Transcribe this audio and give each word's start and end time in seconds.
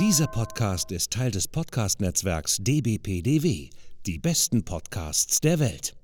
Dieser 0.00 0.26
Podcast 0.26 0.90
ist 0.90 1.12
Teil 1.12 1.30
des 1.30 1.46
Podcast-Netzwerks 1.46 2.56
dbpdw, 2.58 3.70
die 4.04 4.18
besten 4.18 4.64
Podcasts 4.64 5.40
der 5.40 5.60
Welt. 5.60 5.94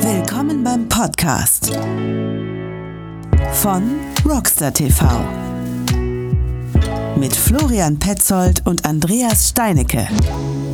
Willkommen 0.00 0.64
beim 0.64 0.88
Podcast 0.88 1.72
von 3.52 4.00
Rockstar 4.28 4.74
TV 4.74 5.06
mit 7.16 7.36
Florian 7.36 7.96
Petzold 7.96 8.66
und 8.66 8.84
Andreas 8.84 9.50
Steinecke. 9.50 10.08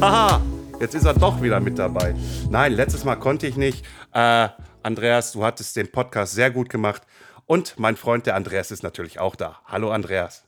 Haha, 0.01 0.41
jetzt 0.81 0.95
ist 0.95 1.05
er 1.05 1.13
doch 1.13 1.43
wieder 1.43 1.61
mit 1.61 1.79
dabei. 1.79 2.15
Nein, 2.49 2.73
letztes 2.73 3.05
Mal 3.05 3.17
konnte 3.17 3.47
ich 3.47 3.59
nicht. 3.59 3.85
Äh, 4.15 4.49
Andreas, 4.83 5.33
du 5.33 5.45
hattest 5.45 5.77
den 5.77 5.93
Podcast 5.93 6.33
sehr 6.33 6.51
gut 6.51 6.71
gemacht. 6.71 7.03
Und 7.49 7.79
mein 7.79 7.97
Freund, 7.97 8.27
der 8.27 8.35
Andreas, 8.35 8.71
ist 8.71 8.83
natürlich 8.83 9.19
auch 9.21 9.35
da. 9.35 9.63
Hallo, 9.65 9.91
Andreas. 9.91 10.45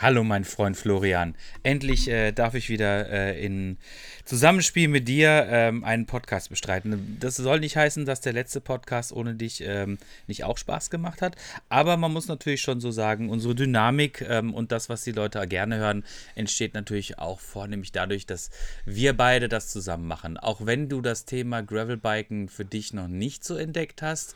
Hallo, 0.00 0.24
mein 0.24 0.44
Freund 0.44 0.76
Florian. 0.76 1.36
Endlich 1.62 2.08
äh, 2.08 2.32
darf 2.32 2.54
ich 2.54 2.68
wieder 2.68 3.08
äh, 3.08 3.40
in 3.40 3.78
Zusammenspiel 4.24 4.88
mit 4.88 5.06
dir 5.06 5.46
ähm, 5.48 5.84
einen 5.84 6.06
Podcast 6.06 6.50
bestreiten. 6.50 7.18
Das 7.20 7.36
soll 7.36 7.60
nicht 7.60 7.76
heißen, 7.76 8.04
dass 8.04 8.20
der 8.20 8.32
letzte 8.32 8.60
Podcast 8.60 9.12
ohne 9.12 9.36
dich 9.36 9.60
ähm, 9.60 9.96
nicht 10.26 10.42
auch 10.42 10.58
Spaß 10.58 10.90
gemacht 10.90 11.22
hat. 11.22 11.36
Aber 11.68 11.96
man 11.96 12.12
muss 12.12 12.26
natürlich 12.26 12.62
schon 12.62 12.80
so 12.80 12.90
sagen, 12.90 13.30
unsere 13.30 13.54
Dynamik 13.54 14.20
ähm, 14.28 14.54
und 14.54 14.72
das, 14.72 14.88
was 14.88 15.04
die 15.04 15.12
Leute 15.12 15.46
gerne 15.46 15.76
hören, 15.76 16.02
entsteht 16.34 16.74
natürlich 16.74 17.20
auch 17.20 17.38
vornehmlich 17.38 17.92
dadurch, 17.92 18.26
dass 18.26 18.50
wir 18.84 19.16
beide 19.16 19.48
das 19.48 19.68
zusammen 19.68 20.08
machen. 20.08 20.36
Auch 20.36 20.66
wenn 20.66 20.88
du 20.88 21.00
das 21.00 21.26
Thema 21.26 21.62
Gravelbiken 21.62 22.48
für 22.48 22.64
dich 22.64 22.92
noch 22.92 23.06
nicht 23.06 23.44
so 23.44 23.54
entdeckt 23.54 24.02
hast, 24.02 24.34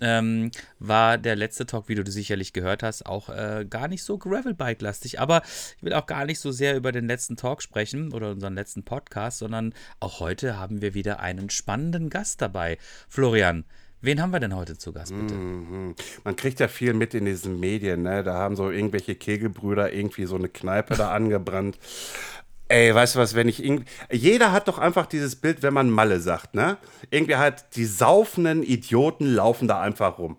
ähm, 0.00 0.50
war 0.78 1.18
der 1.18 1.36
letzte 1.36 1.66
Talk, 1.66 1.88
wie 1.88 1.94
du 1.94 2.10
sicherlich 2.10 2.52
gehört 2.52 2.82
hast, 2.82 3.06
auch 3.06 3.28
äh, 3.28 3.66
gar 3.68 3.88
nicht 3.88 4.02
so 4.02 4.18
Gravelbike-lastig. 4.18 5.20
Aber 5.20 5.42
ich 5.76 5.82
will 5.82 5.94
auch 5.94 6.06
gar 6.06 6.24
nicht 6.24 6.40
so 6.40 6.52
sehr 6.52 6.76
über 6.76 6.92
den 6.92 7.06
letzten 7.06 7.36
Talk 7.36 7.62
sprechen 7.62 8.12
oder 8.12 8.30
unseren 8.30 8.54
letzten 8.54 8.84
Podcast, 8.84 9.38
sondern 9.38 9.74
auch 10.00 10.20
heute 10.20 10.58
haben 10.58 10.82
wir 10.82 10.94
wieder 10.94 11.20
einen 11.20 11.50
spannenden 11.50 12.10
Gast 12.10 12.42
dabei. 12.42 12.78
Florian, 13.08 13.64
Wen 14.04 14.20
haben 14.20 14.34
wir 14.34 14.40
denn 14.40 14.54
heute 14.54 14.76
zu 14.76 14.92
Gast, 14.92 15.14
bitte? 15.18 15.32
Mhm. 15.32 15.94
Man 16.24 16.36
kriegt 16.36 16.60
ja 16.60 16.68
viel 16.68 16.92
mit 16.92 17.14
in 17.14 17.24
diesen 17.24 17.58
Medien, 17.58 18.02
ne? 18.02 18.22
Da 18.22 18.34
haben 18.34 18.54
so 18.54 18.70
irgendwelche 18.70 19.14
Kegelbrüder 19.14 19.94
irgendwie 19.94 20.26
so 20.26 20.34
eine 20.34 20.50
Kneipe 20.50 20.94
da 20.94 21.10
angebrannt. 21.12 21.78
Ey, 22.68 22.94
weißt 22.94 23.14
du 23.14 23.18
was, 23.18 23.34
wenn 23.34 23.48
ich 23.48 23.62
irgendwie. 23.62 23.84
Jeder 24.10 24.52
hat 24.52 24.68
doch 24.68 24.78
einfach 24.78 25.06
dieses 25.06 25.36
Bild, 25.36 25.62
wenn 25.62 25.74
man 25.74 25.90
Malle 25.90 26.20
sagt, 26.20 26.54
ne? 26.54 26.78
Irgendwie 27.10 27.36
halt, 27.36 27.64
die 27.76 27.84
saufenden 27.84 28.62
Idioten 28.62 29.26
laufen 29.26 29.68
da 29.68 29.80
einfach 29.80 30.18
rum. 30.18 30.38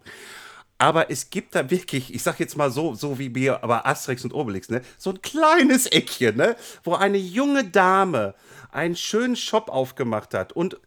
Aber 0.78 1.10
es 1.12 1.30
gibt 1.30 1.56
da 1.56 1.70
wirklich, 1.70 2.14
ich 2.14 2.24
sag 2.24 2.40
jetzt 2.40 2.58
mal 2.58 2.72
so, 2.72 2.96
so 2.96 3.18
wie 3.18 3.34
wir, 3.34 3.64
aber 3.64 3.86
Asterix 3.86 4.24
und 4.24 4.34
Obelix, 4.34 4.70
ne? 4.70 4.82
So 4.98 5.12
ein 5.12 5.22
kleines 5.22 5.86
Eckchen, 5.86 6.36
ne? 6.36 6.56
Wo 6.84 6.96
eine 6.96 7.18
junge 7.18 7.64
Dame 7.64 8.34
einen 8.72 8.96
schönen 8.96 9.36
Shop 9.36 9.70
aufgemacht 9.70 10.34
hat 10.34 10.52
und 10.52 10.80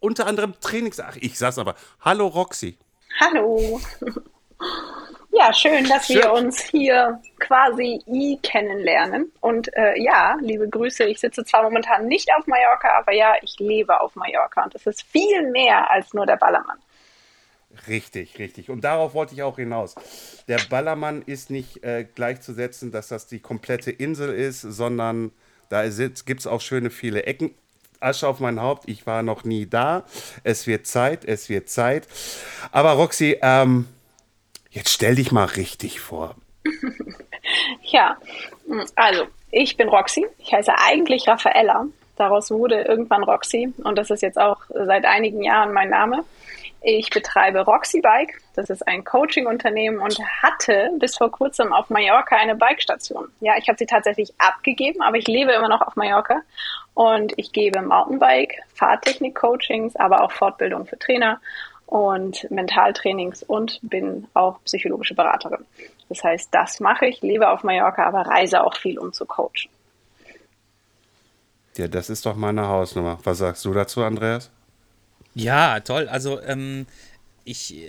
unter 0.00 0.26
anderem 0.26 0.54
Trainings. 0.60 0.98
Ach, 1.00 1.16
ich 1.20 1.38
sag's 1.38 1.58
aber. 1.58 1.74
Hallo 2.00 2.26
Roxy. 2.26 2.76
Hallo. 3.20 3.80
Ja, 5.32 5.52
schön, 5.52 5.88
dass 5.88 6.06
schön. 6.06 6.16
wir 6.16 6.32
uns 6.32 6.60
hier 6.62 7.20
quasi 7.38 8.00
i 8.06 8.38
kennenlernen. 8.42 9.30
Und 9.40 9.74
äh, 9.76 10.00
ja, 10.00 10.36
liebe 10.40 10.68
Grüße, 10.68 11.04
ich 11.04 11.20
sitze 11.20 11.44
zwar 11.44 11.62
momentan 11.62 12.06
nicht 12.06 12.28
auf 12.36 12.46
Mallorca, 12.46 12.88
aber 12.98 13.12
ja, 13.12 13.34
ich 13.42 13.58
lebe 13.58 14.00
auf 14.00 14.16
Mallorca 14.16 14.64
und 14.64 14.74
es 14.74 14.86
ist 14.86 15.02
viel 15.02 15.50
mehr 15.50 15.90
als 15.90 16.12
nur 16.14 16.26
der 16.26 16.36
Ballermann. 16.36 16.78
Richtig, 17.86 18.38
richtig. 18.38 18.68
Und 18.70 18.82
darauf 18.82 19.14
wollte 19.14 19.34
ich 19.34 19.42
auch 19.44 19.56
hinaus. 19.56 19.94
Der 20.48 20.58
Ballermann 20.68 21.22
ist 21.22 21.50
nicht 21.50 21.84
äh, 21.84 22.04
gleichzusetzen, 22.04 22.90
dass 22.90 23.08
das 23.08 23.28
die 23.28 23.38
komplette 23.38 23.92
Insel 23.92 24.34
ist, 24.34 24.60
sondern 24.60 25.30
da 25.68 25.84
gibt 25.86 26.40
es 26.40 26.46
auch 26.48 26.60
schöne 26.60 26.90
viele 26.90 27.22
Ecken. 27.24 27.54
Asche 28.00 28.26
auf 28.26 28.40
mein 28.40 28.60
Haupt, 28.60 28.88
ich 28.88 29.06
war 29.06 29.22
noch 29.22 29.44
nie 29.44 29.66
da. 29.66 30.04
Es 30.42 30.66
wird 30.66 30.86
Zeit, 30.86 31.24
es 31.24 31.48
wird 31.48 31.68
Zeit. 31.68 32.08
Aber 32.72 32.92
Roxy, 32.92 33.38
ähm, 33.42 33.86
Jetzt 34.70 34.90
stell 34.90 35.16
dich 35.16 35.32
mal 35.32 35.46
richtig 35.46 36.00
vor. 36.00 36.36
ja, 37.82 38.16
also 38.94 39.26
ich 39.50 39.76
bin 39.76 39.88
Roxy. 39.88 40.26
Ich 40.38 40.52
heiße 40.52 40.72
eigentlich 40.78 41.26
Raffaella. 41.26 41.86
Daraus 42.16 42.50
wurde 42.50 42.82
irgendwann 42.82 43.24
Roxy 43.24 43.72
und 43.82 43.96
das 43.96 44.10
ist 44.10 44.22
jetzt 44.22 44.38
auch 44.38 44.58
seit 44.68 45.04
einigen 45.06 45.42
Jahren 45.42 45.72
mein 45.72 45.90
Name. 45.90 46.24
Ich 46.82 47.10
betreibe 47.10 47.60
Roxy 47.60 48.00
Bike. 48.00 48.40
Das 48.54 48.70
ist 48.70 48.86
ein 48.86 49.04
Coaching-Unternehmen 49.04 49.98
und 49.98 50.18
hatte 50.42 50.90
bis 50.98 51.16
vor 51.16 51.30
kurzem 51.30 51.72
auf 51.72 51.90
Mallorca 51.90 52.36
eine 52.36 52.54
Bikestation. 52.54 53.28
Ja, 53.40 53.54
ich 53.58 53.68
habe 53.68 53.78
sie 53.78 53.86
tatsächlich 53.86 54.32
abgegeben, 54.38 55.02
aber 55.02 55.16
ich 55.16 55.26
lebe 55.26 55.52
immer 55.52 55.68
noch 55.68 55.82
auf 55.82 55.96
Mallorca 55.96 56.40
und 56.94 57.32
ich 57.36 57.52
gebe 57.52 57.82
Mountainbike, 57.82 58.62
Fahrtechnik-Coachings, 58.74 59.96
aber 59.96 60.22
auch 60.22 60.32
Fortbildung 60.32 60.86
für 60.86 60.98
Trainer 60.98 61.40
und 61.90 62.48
Mentaltrainings 62.52 63.42
und 63.42 63.80
bin 63.82 64.28
auch 64.34 64.62
psychologische 64.64 65.14
Beraterin. 65.14 65.64
Das 66.08 66.22
heißt, 66.22 66.48
das 66.52 66.78
mache 66.78 67.06
ich, 67.06 67.20
lebe 67.20 67.48
auf 67.48 67.64
Mallorca, 67.64 68.06
aber 68.06 68.22
reise 68.22 68.62
auch 68.62 68.76
viel, 68.76 68.96
um 68.96 69.12
zu 69.12 69.26
coachen. 69.26 69.68
Ja, 71.76 71.88
das 71.88 72.08
ist 72.08 72.26
doch 72.26 72.36
meine 72.36 72.68
Hausnummer. 72.68 73.18
Was 73.24 73.38
sagst 73.38 73.64
du 73.64 73.72
dazu, 73.72 74.04
Andreas? 74.04 74.50
Ja, 75.34 75.80
toll. 75.80 76.08
Also, 76.08 76.40
ähm, 76.42 76.86
ich, 77.44 77.74
äh, 77.74 77.88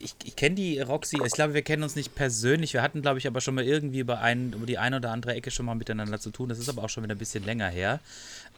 ich, 0.00 0.14
ich 0.24 0.36
kenne 0.36 0.54
die 0.54 0.80
Roxy, 0.80 1.18
ich 1.24 1.32
glaube, 1.32 1.54
wir 1.54 1.62
kennen 1.62 1.82
uns 1.82 1.96
nicht 1.96 2.14
persönlich. 2.14 2.72
Wir 2.72 2.82
hatten, 2.82 3.02
glaube 3.02 3.18
ich, 3.18 3.26
aber 3.26 3.40
schon 3.40 3.54
mal 3.54 3.64
irgendwie 3.64 4.00
über, 4.00 4.20
ein, 4.20 4.52
über 4.52 4.66
die 4.66 4.78
eine 4.78 4.96
oder 4.96 5.10
andere 5.10 5.34
Ecke 5.34 5.50
schon 5.50 5.66
mal 5.66 5.74
miteinander 5.74 6.20
zu 6.20 6.30
tun. 6.30 6.48
Das 6.48 6.58
ist 6.58 6.68
aber 6.68 6.82
auch 6.84 6.88
schon 6.88 7.04
wieder 7.04 7.14
ein 7.14 7.18
bisschen 7.18 7.44
länger 7.44 7.68
her. 7.68 8.00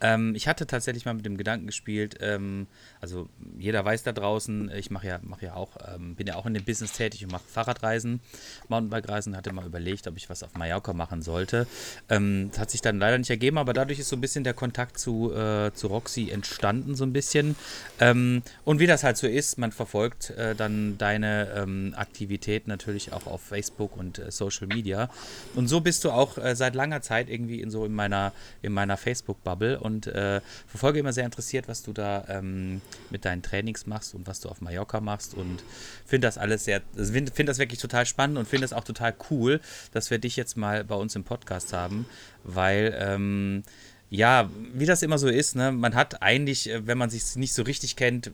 Ähm, 0.01 0.35
ich 0.35 0.47
hatte 0.47 0.67
tatsächlich 0.67 1.05
mal 1.05 1.15
mit 1.15 1.27
dem 1.27 1.37
Gedanken 1.37 1.67
gespielt, 1.67 2.17
ähm, 2.21 2.67
also 3.01 3.29
jeder 3.59 3.85
weiß 3.85 4.05
da 4.05 4.13
draußen, 4.13 4.71
ich 4.77 4.91
mache 4.91 5.09
ja, 5.09 5.19
mach 5.23 5.43
ja 5.43 5.55
auch, 5.55 5.71
ähm, 5.93 6.15
bin 6.15 6.27
ja 6.27 6.37
auch 6.37 6.47
in 6.47 6.55
dem 6.55 6.65
Business 6.65 6.93
tätig 6.93 7.25
und 7.25 7.33
mache 7.33 7.43
Fahrradreisen, 7.49 8.21
Mountainbike-Reisen, 8.69 9.37
hatte 9.37 9.53
mal 9.53 9.67
überlegt, 9.67 10.07
ob 10.07 10.17
ich 10.17 10.31
was 10.31 10.43
auf 10.43 10.55
Mallorca 10.55 10.93
machen 10.93 11.23
sollte. 11.23 11.67
Ähm, 12.09 12.49
das 12.51 12.61
hat 12.61 12.71
sich 12.71 12.81
dann 12.81 12.99
leider 12.99 13.19
nicht 13.19 13.31
ergeben, 13.31 13.59
aber 13.59 13.73
dadurch 13.73 13.99
ist 13.99 14.09
so 14.09 14.17
ein 14.17 14.21
bisschen 14.21 14.45
der 14.45 14.55
Kontakt 14.55 14.99
zu, 14.99 15.33
äh, 15.33 15.73
zu 15.75 15.89
Roxy 15.89 16.31
entstanden, 16.31 16.95
so 16.95 17.05
ein 17.05 17.13
bisschen. 17.13 17.57
Ähm, 17.99 18.43
und 18.65 18.79
wie 18.79 18.87
das 18.87 19.03
halt 19.03 19.17
so 19.17 19.27
ist, 19.27 19.59
man 19.59 19.73
verfolgt 19.73 20.18
äh, 20.37 20.55
dann 20.55 20.99
deine 20.99 21.49
ähm, 21.57 21.95
Aktivität 21.97 22.69
natürlich 22.69 23.13
auch 23.13 23.27
auf 23.27 23.43
Facebook 23.43 23.97
und 23.97 24.19
äh, 24.19 24.31
Social 24.31 24.67
Media. 24.67 25.11
Und 25.55 25.69
so 25.69 25.81
bist 25.81 26.05
du 26.05 26.11
auch 26.11 26.39
äh, 26.39 26.55
seit 26.57 26.75
langer 26.75 27.03
Zeit 27.03 27.29
irgendwie 27.29 27.61
in 27.61 27.71
so 27.71 27.85
in 27.85 27.93
meiner, 27.93 28.33
in 28.63 28.73
meiner 28.73 28.97
Facebook-Bubble 28.97 29.81
und 29.81 30.07
äh, 30.07 30.41
verfolge 30.67 30.99
immer 30.99 31.13
sehr 31.13 31.25
interessiert, 31.25 31.69
was 31.69 31.83
du 31.83 31.93
da 31.93 32.25
ähm, 32.29 32.81
mit 33.11 33.25
deinen 33.25 33.43
Trainings 33.43 33.87
machst 33.87 34.15
und 34.15 34.27
was 34.27 34.41
du 34.41 34.49
auf 34.49 34.61
Mallorca 34.61 35.01
machst 35.01 35.35
und 35.35 35.63
finde 36.05 36.27
das 36.27 36.39
alles 36.39 36.65
sehr, 36.65 36.83
finde 36.95 37.33
find 37.33 37.49
das 37.49 37.59
wirklich 37.59 37.81
total 37.81 38.07
spannend 38.07 38.39
und 38.39 38.49
finde 38.49 38.65
es 38.65 38.73
auch 38.73 38.85
total 38.85 39.15
cool, 39.31 39.61
dass 39.93 40.11
wir 40.11 40.19
dich 40.19 40.37
jetzt 40.37 40.57
mal 40.57 40.85
bei 40.85 40.95
uns 40.95 41.15
im 41.17 41.25
Podcast 41.25 41.73
haben, 41.73 42.07
weil 42.45 42.97
ähm, 42.99 43.63
ja, 44.11 44.49
wie 44.73 44.87
das 44.87 45.03
immer 45.03 45.19
so 45.19 45.29
ist, 45.29 45.55
ne? 45.55 45.71
man 45.71 45.95
hat 45.95 46.23
eigentlich, 46.23 46.71
äh, 46.71 46.87
wenn 46.87 46.97
man 46.97 47.11
sich 47.11 47.37
nicht 47.37 47.53
so 47.53 47.63
richtig 47.63 47.95
kennt, 47.97 48.31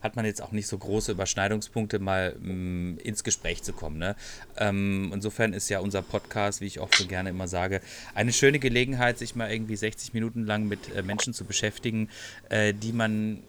hat 0.00 0.14
man 0.14 0.24
jetzt 0.24 0.40
auch 0.40 0.52
nicht 0.52 0.68
so 0.68 0.78
große 0.78 1.12
Überschneidungspunkte, 1.12 1.98
mal 1.98 2.36
mh, 2.38 2.52
mm, 2.52 2.98
ins 2.98 3.24
Gespräch 3.24 3.64
zu 3.64 3.72
kommen. 3.72 3.98
Ne? 3.98 4.14
Ähm, 4.56 5.10
insofern 5.12 5.52
ist 5.52 5.68
ja 5.70 5.80
unser 5.80 6.02
Podcast, 6.02 6.60
wie 6.60 6.66
ich 6.66 6.78
auch 6.78 6.92
so 6.94 7.06
gerne 7.06 7.30
immer 7.30 7.48
sage, 7.48 7.80
eine 8.14 8.32
schöne 8.32 8.60
Gelegenheit, 8.60 9.18
sich 9.18 9.34
mal 9.34 9.50
irgendwie 9.50 9.76
60 9.76 10.14
Minuten 10.14 10.44
lang 10.46 10.68
mit 10.68 10.94
äh, 10.94 11.02
Menschen 11.02 11.34
zu 11.34 11.44
beschäftigen, 11.44 12.08
äh, 12.48 12.72
die 12.72 12.92
man, 12.92 13.42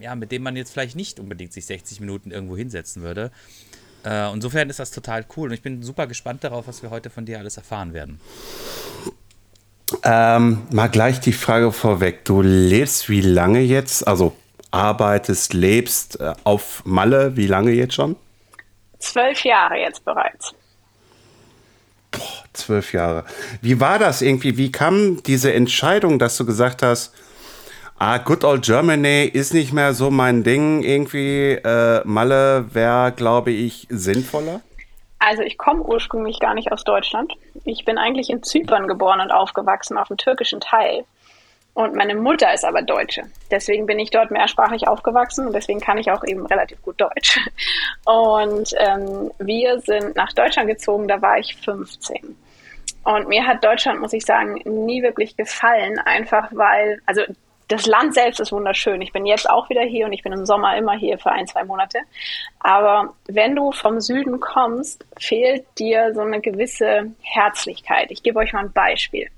ja, 0.00 0.14
mit 0.14 0.30
denen 0.30 0.44
man 0.44 0.54
jetzt 0.54 0.70
vielleicht 0.70 0.94
nicht 0.94 1.18
unbedingt 1.18 1.52
sich 1.52 1.66
60 1.66 1.98
Minuten 1.98 2.30
irgendwo 2.30 2.56
hinsetzen 2.56 3.02
würde. 3.02 3.32
Äh, 4.04 4.32
insofern 4.32 4.70
ist 4.70 4.78
das 4.78 4.92
total 4.92 5.26
cool 5.36 5.48
und 5.48 5.54
ich 5.54 5.62
bin 5.62 5.82
super 5.82 6.06
gespannt 6.06 6.44
darauf, 6.44 6.68
was 6.68 6.82
wir 6.82 6.90
heute 6.90 7.10
von 7.10 7.26
dir 7.26 7.40
alles 7.40 7.56
erfahren 7.56 7.92
werden. 7.92 8.20
Ähm, 10.02 10.66
mal 10.70 10.88
gleich 10.88 11.20
die 11.20 11.32
Frage 11.32 11.72
vorweg. 11.72 12.24
Du 12.24 12.42
lebst 12.42 13.08
wie 13.08 13.20
lange 13.20 13.60
jetzt? 13.60 14.06
Also 14.06 14.36
arbeitest, 14.70 15.54
lebst 15.54 16.20
äh, 16.20 16.34
auf 16.44 16.82
Malle, 16.84 17.36
wie 17.36 17.46
lange 17.46 17.70
jetzt 17.72 17.94
schon? 17.94 18.16
Zwölf 18.98 19.44
Jahre 19.44 19.76
jetzt 19.76 20.04
bereits. 20.04 20.52
Boah, 22.10 22.44
zwölf 22.52 22.92
Jahre. 22.92 23.24
Wie 23.62 23.80
war 23.80 23.98
das 23.98 24.22
irgendwie? 24.22 24.56
Wie 24.56 24.72
kam 24.72 25.22
diese 25.22 25.52
Entscheidung, 25.52 26.18
dass 26.18 26.36
du 26.36 26.44
gesagt 26.44 26.82
hast, 26.82 27.14
ah, 27.98 28.18
Good 28.18 28.44
Old 28.44 28.64
Germany 28.64 29.24
ist 29.24 29.54
nicht 29.54 29.72
mehr 29.72 29.94
so 29.94 30.10
mein 30.10 30.42
Ding 30.42 30.82
irgendwie. 30.82 31.52
Äh, 31.52 32.02
Malle 32.04 32.66
wäre, 32.72 33.12
glaube 33.12 33.52
ich, 33.52 33.86
sinnvoller? 33.90 34.60
Also 35.18 35.42
ich 35.42 35.58
komme 35.58 35.82
ursprünglich 35.82 36.38
gar 36.38 36.54
nicht 36.54 36.70
aus 36.70 36.84
Deutschland. 36.84 37.32
Ich 37.64 37.84
bin 37.84 37.98
eigentlich 37.98 38.30
in 38.30 38.42
Zypern 38.42 38.86
geboren 38.86 39.20
und 39.20 39.32
aufgewachsen, 39.32 39.98
auf 39.98 40.08
dem 40.08 40.16
türkischen 40.16 40.60
Teil. 40.60 41.04
Und 41.74 41.94
meine 41.94 42.16
Mutter 42.16 42.52
ist 42.52 42.64
aber 42.64 42.82
Deutsche. 42.82 43.22
Deswegen 43.52 43.86
bin 43.86 44.00
ich 44.00 44.10
dort 44.10 44.32
mehrsprachig 44.32 44.88
aufgewachsen 44.88 45.46
und 45.46 45.52
deswegen 45.52 45.80
kann 45.80 45.96
ich 45.96 46.10
auch 46.10 46.24
eben 46.24 46.44
relativ 46.46 46.82
gut 46.82 47.00
Deutsch. 47.00 47.38
Und 48.04 48.74
ähm, 48.78 49.30
wir 49.38 49.78
sind 49.80 50.16
nach 50.16 50.32
Deutschland 50.32 50.68
gezogen, 50.68 51.06
da 51.06 51.22
war 51.22 51.38
ich 51.38 51.54
15. 51.56 52.36
Und 53.04 53.28
mir 53.28 53.46
hat 53.46 53.62
Deutschland, 53.62 54.00
muss 54.00 54.12
ich 54.12 54.24
sagen, 54.24 54.54
nie 54.64 55.02
wirklich 55.02 55.36
gefallen, 55.36 55.98
einfach 55.98 56.48
weil, 56.50 57.00
also 57.06 57.22
das 57.68 57.86
Land 57.86 58.14
selbst 58.14 58.40
ist 58.40 58.50
wunderschön. 58.50 59.00
Ich 59.02 59.12
bin 59.12 59.26
jetzt 59.26 59.48
auch 59.48 59.68
wieder 59.68 59.82
hier 59.82 60.06
und 60.06 60.12
ich 60.12 60.22
bin 60.22 60.32
im 60.32 60.46
Sommer 60.46 60.76
immer 60.76 60.94
hier 60.94 61.18
für 61.18 61.30
ein, 61.30 61.46
zwei 61.46 61.64
Monate. 61.64 61.98
Aber 62.60 63.14
wenn 63.26 63.54
du 63.54 63.72
vom 63.72 64.00
Süden 64.00 64.40
kommst, 64.40 65.04
fehlt 65.18 65.66
dir 65.78 66.14
so 66.14 66.22
eine 66.22 66.40
gewisse 66.40 67.12
Herzlichkeit. 67.20 68.10
Ich 68.10 68.22
gebe 68.22 68.38
euch 68.38 68.52
mal 68.54 68.64
ein 68.64 68.72
Beispiel. 68.72 69.28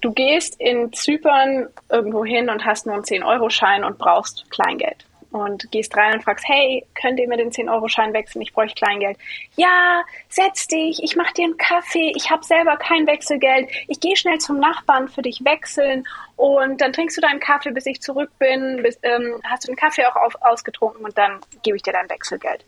Du 0.00 0.12
gehst 0.12 0.60
in 0.60 0.92
Zypern 0.92 1.68
irgendwo 1.88 2.24
hin 2.24 2.50
und 2.50 2.64
hast 2.64 2.86
nur 2.86 2.96
einen 2.96 3.04
10-Euro-Schein 3.04 3.84
und 3.84 3.98
brauchst 3.98 4.50
Kleingeld 4.50 5.06
und 5.32 5.70
gehst 5.72 5.96
rein 5.96 6.14
und 6.14 6.22
fragst, 6.22 6.46
hey, 6.46 6.86
könnt 6.94 7.18
ihr 7.18 7.26
mir 7.26 7.38
den 7.38 7.50
10-Euro-Schein 7.50 8.12
wechseln? 8.12 8.42
Ich 8.42 8.52
bräuchte 8.52 8.84
Kleingeld. 8.84 9.16
Ja, 9.56 10.02
setz 10.28 10.68
dich, 10.68 11.02
ich 11.02 11.16
mach 11.16 11.32
dir 11.32 11.44
einen 11.44 11.56
Kaffee, 11.56 12.12
ich 12.14 12.30
habe 12.30 12.44
selber 12.44 12.76
kein 12.76 13.06
Wechselgeld. 13.06 13.70
Ich 13.88 14.00
gehe 14.00 14.16
schnell 14.16 14.38
zum 14.38 14.58
Nachbarn 14.58 15.08
für 15.08 15.22
dich 15.22 15.44
wechseln 15.44 16.04
und 16.36 16.80
dann 16.80 16.92
trinkst 16.92 17.16
du 17.16 17.20
deinen 17.20 17.40
Kaffee, 17.40 17.70
bis 17.70 17.86
ich 17.86 18.00
zurück 18.00 18.30
bin, 18.38 18.82
bis, 18.82 18.98
ähm, 19.02 19.40
hast 19.44 19.64
du 19.64 19.68
den 19.68 19.76
Kaffee 19.76 20.04
auch 20.06 20.16
auf, 20.16 20.34
ausgetrunken 20.42 21.04
und 21.04 21.16
dann 21.16 21.40
gebe 21.62 21.76
ich 21.76 21.82
dir 21.82 21.92
dein 21.92 22.10
Wechselgeld. 22.10 22.64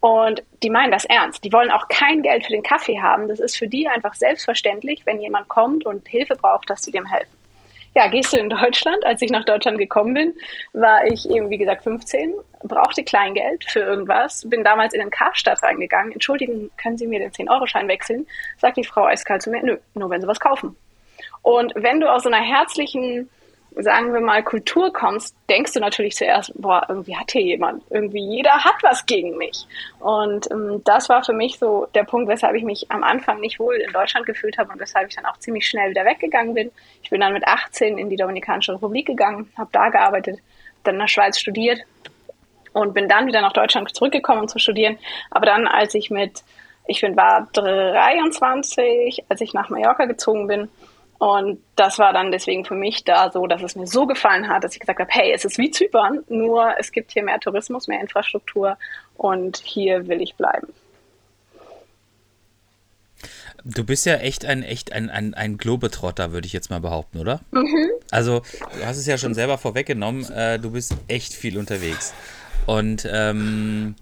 Und 0.00 0.42
die 0.64 0.70
meinen 0.70 0.90
das 0.90 1.04
ernst. 1.04 1.44
Die 1.44 1.52
wollen 1.52 1.70
auch 1.70 1.86
kein 1.88 2.22
Geld 2.22 2.44
für 2.44 2.52
den 2.52 2.64
Kaffee 2.64 3.00
haben. 3.00 3.28
Das 3.28 3.38
ist 3.38 3.56
für 3.56 3.68
die 3.68 3.86
einfach 3.86 4.14
selbstverständlich, 4.14 5.06
wenn 5.06 5.20
jemand 5.20 5.48
kommt 5.48 5.86
und 5.86 6.08
Hilfe 6.08 6.34
braucht, 6.34 6.68
dass 6.68 6.82
sie 6.82 6.90
dem 6.90 7.06
helfen 7.06 7.41
ja, 7.94 8.06
gehst 8.08 8.32
du 8.32 8.38
in 8.38 8.48
Deutschland? 8.48 9.04
Als 9.04 9.20
ich 9.22 9.30
nach 9.30 9.44
Deutschland 9.44 9.78
gekommen 9.78 10.14
bin, 10.14 10.34
war 10.72 11.06
ich 11.06 11.28
eben, 11.28 11.50
wie 11.50 11.58
gesagt, 11.58 11.84
15, 11.84 12.32
brauchte 12.62 13.04
Kleingeld 13.04 13.64
für 13.64 13.80
irgendwas, 13.80 14.48
bin 14.48 14.64
damals 14.64 14.94
in 14.94 15.00
den 15.00 15.10
Karstadt 15.10 15.62
reingegangen. 15.62 16.12
Entschuldigen, 16.12 16.70
können 16.76 16.96
Sie 16.96 17.06
mir 17.06 17.18
den 17.18 17.30
10-Euro-Schein 17.30 17.88
wechseln? 17.88 18.26
Sagt 18.58 18.76
die 18.76 18.84
Frau 18.84 19.04
eiskalt 19.04 19.42
zu 19.42 19.50
mir, 19.50 19.62
nö, 19.62 19.76
nur 19.94 20.10
wenn 20.10 20.20
Sie 20.20 20.26
was 20.26 20.40
kaufen. 20.40 20.76
Und 21.42 21.72
wenn 21.74 22.00
du 22.00 22.10
aus 22.10 22.22
so 22.22 22.30
einer 22.30 22.42
herzlichen 22.42 23.28
sagen 23.76 24.12
wir 24.12 24.20
mal, 24.20 24.42
Kultur 24.42 24.92
kommst, 24.92 25.34
denkst 25.48 25.72
du 25.72 25.80
natürlich 25.80 26.14
zuerst, 26.16 26.52
boah, 26.54 26.84
irgendwie 26.88 27.16
hat 27.16 27.30
hier 27.30 27.42
jemand, 27.42 27.82
irgendwie 27.90 28.20
jeder 28.20 28.52
hat 28.64 28.76
was 28.82 29.06
gegen 29.06 29.36
mich. 29.36 29.66
Und 30.00 30.50
ähm, 30.50 30.82
das 30.84 31.08
war 31.08 31.24
für 31.24 31.32
mich 31.32 31.58
so 31.58 31.86
der 31.94 32.04
Punkt, 32.04 32.28
weshalb 32.28 32.54
ich 32.54 32.64
mich 32.64 32.90
am 32.90 33.02
Anfang 33.02 33.40
nicht 33.40 33.58
wohl 33.58 33.76
in 33.76 33.92
Deutschland 33.92 34.26
gefühlt 34.26 34.58
habe 34.58 34.72
und 34.72 34.80
weshalb 34.80 35.08
ich 35.08 35.16
dann 35.16 35.26
auch 35.26 35.38
ziemlich 35.38 35.66
schnell 35.66 35.90
wieder 35.90 36.04
weggegangen 36.04 36.54
bin. 36.54 36.70
Ich 37.02 37.10
bin 37.10 37.20
dann 37.20 37.32
mit 37.32 37.46
18 37.46 37.98
in 37.98 38.10
die 38.10 38.16
Dominikanische 38.16 38.74
Republik 38.74 39.06
gegangen, 39.06 39.50
habe 39.56 39.70
da 39.72 39.88
gearbeitet, 39.88 40.38
dann 40.84 40.94
in 40.94 41.00
der 41.00 41.08
Schweiz 41.08 41.38
studiert 41.38 41.80
und 42.72 42.94
bin 42.94 43.08
dann 43.08 43.26
wieder 43.26 43.40
nach 43.40 43.52
Deutschland 43.52 43.94
zurückgekommen, 43.94 44.42
um 44.42 44.48
zu 44.48 44.58
studieren. 44.58 44.98
Aber 45.30 45.46
dann, 45.46 45.66
als 45.66 45.94
ich 45.94 46.10
mit, 46.10 46.42
ich 46.86 47.00
bin, 47.00 47.16
war 47.16 47.48
23, 47.52 49.24
als 49.28 49.40
ich 49.40 49.54
nach 49.54 49.68
Mallorca 49.68 50.06
gezogen 50.06 50.46
bin, 50.46 50.68
und 51.22 51.60
das 51.76 52.00
war 52.00 52.12
dann 52.12 52.32
deswegen 52.32 52.64
für 52.64 52.74
mich 52.74 53.04
da 53.04 53.30
so, 53.30 53.46
dass 53.46 53.62
es 53.62 53.76
mir 53.76 53.86
so 53.86 54.06
gefallen 54.06 54.48
hat, 54.48 54.64
dass 54.64 54.72
ich 54.72 54.80
gesagt 54.80 54.98
habe, 54.98 55.08
hey, 55.12 55.30
es 55.32 55.44
ist 55.44 55.56
wie 55.56 55.70
Zypern, 55.70 56.24
nur 56.28 56.74
es 56.80 56.90
gibt 56.90 57.12
hier 57.12 57.22
mehr 57.22 57.38
Tourismus, 57.38 57.86
mehr 57.86 58.00
Infrastruktur 58.00 58.76
und 59.14 59.58
hier 59.58 60.08
will 60.08 60.20
ich 60.20 60.34
bleiben. 60.34 60.66
Du 63.62 63.84
bist 63.84 64.04
ja 64.04 64.16
echt 64.16 64.44
ein 64.44 64.64
echt 64.64 64.92
ein, 64.92 65.10
ein, 65.10 65.34
ein 65.34 65.58
Globetrotter, 65.58 66.32
würde 66.32 66.48
ich 66.48 66.52
jetzt 66.52 66.70
mal 66.70 66.80
behaupten, 66.80 67.20
oder? 67.20 67.40
Mhm. 67.52 67.92
Also, 68.10 68.42
du 68.76 68.84
hast 68.84 68.96
es 68.96 69.06
ja 69.06 69.16
schon 69.16 69.34
selber 69.34 69.58
vorweggenommen, 69.58 70.28
äh, 70.32 70.58
du 70.58 70.72
bist 70.72 70.96
echt 71.06 71.34
viel 71.34 71.56
unterwegs. 71.56 72.14
Und 72.66 73.08
ähm, 73.08 73.94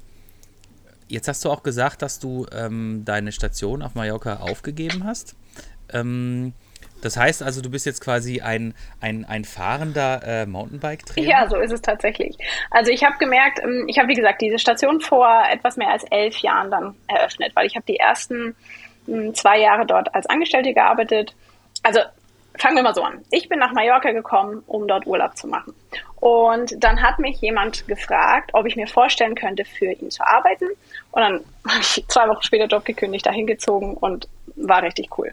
jetzt 1.08 1.28
hast 1.28 1.44
du 1.44 1.50
auch 1.50 1.62
gesagt, 1.62 2.00
dass 2.00 2.18
du 2.18 2.46
ähm, 2.50 3.02
deine 3.04 3.32
Station 3.32 3.82
auf 3.82 3.94
Mallorca 3.94 4.36
aufgegeben 4.36 5.04
hast. 5.04 5.36
Ähm, 5.92 6.54
das 7.02 7.16
heißt 7.16 7.42
also, 7.42 7.60
du 7.60 7.70
bist 7.70 7.86
jetzt 7.86 8.00
quasi 8.00 8.40
ein, 8.40 8.74
ein, 9.00 9.24
ein 9.24 9.44
fahrender 9.44 10.22
äh, 10.24 10.46
Mountainbike-Trainer? 10.46 11.28
Ja, 11.28 11.48
so 11.48 11.56
ist 11.56 11.72
es 11.72 11.82
tatsächlich. 11.82 12.36
Also 12.70 12.90
ich 12.90 13.04
habe 13.04 13.16
gemerkt, 13.18 13.60
ähm, 13.62 13.84
ich 13.88 13.98
habe 13.98 14.08
wie 14.08 14.14
gesagt 14.14 14.40
diese 14.40 14.58
Station 14.58 15.00
vor 15.00 15.42
etwas 15.50 15.76
mehr 15.76 15.90
als 15.90 16.04
elf 16.04 16.38
Jahren 16.38 16.70
dann 16.70 16.94
eröffnet, 17.08 17.52
weil 17.54 17.66
ich 17.66 17.76
habe 17.76 17.86
die 17.86 17.96
ersten 17.96 18.54
hm, 19.06 19.34
zwei 19.34 19.58
Jahre 19.60 19.86
dort 19.86 20.14
als 20.14 20.26
Angestellte 20.26 20.72
gearbeitet. 20.72 21.34
Also 21.82 22.00
fangen 22.58 22.76
wir 22.76 22.82
mal 22.82 22.94
so 22.94 23.02
an. 23.02 23.24
Ich 23.30 23.48
bin 23.48 23.58
nach 23.58 23.72
Mallorca 23.72 24.12
gekommen, 24.12 24.62
um 24.66 24.86
dort 24.86 25.06
Urlaub 25.06 25.36
zu 25.36 25.46
machen. 25.46 25.74
Und 26.20 26.74
dann 26.82 27.02
hat 27.02 27.18
mich 27.18 27.40
jemand 27.40 27.88
gefragt, 27.88 28.50
ob 28.52 28.66
ich 28.66 28.76
mir 28.76 28.86
vorstellen 28.86 29.34
könnte, 29.34 29.64
für 29.64 29.92
ihn 29.92 30.10
zu 30.10 30.26
arbeiten. 30.26 30.66
Und 31.12 31.22
dann 31.22 31.44
habe 31.68 31.80
ich 31.80 32.04
zwei 32.08 32.28
Wochen 32.28 32.42
später 32.42 32.66
Job 32.66 32.84
gekündigt, 32.84 33.26
dahin 33.26 33.46
gezogen 33.46 33.94
und 33.94 34.28
war 34.56 34.82
richtig 34.82 35.18
cool. 35.18 35.32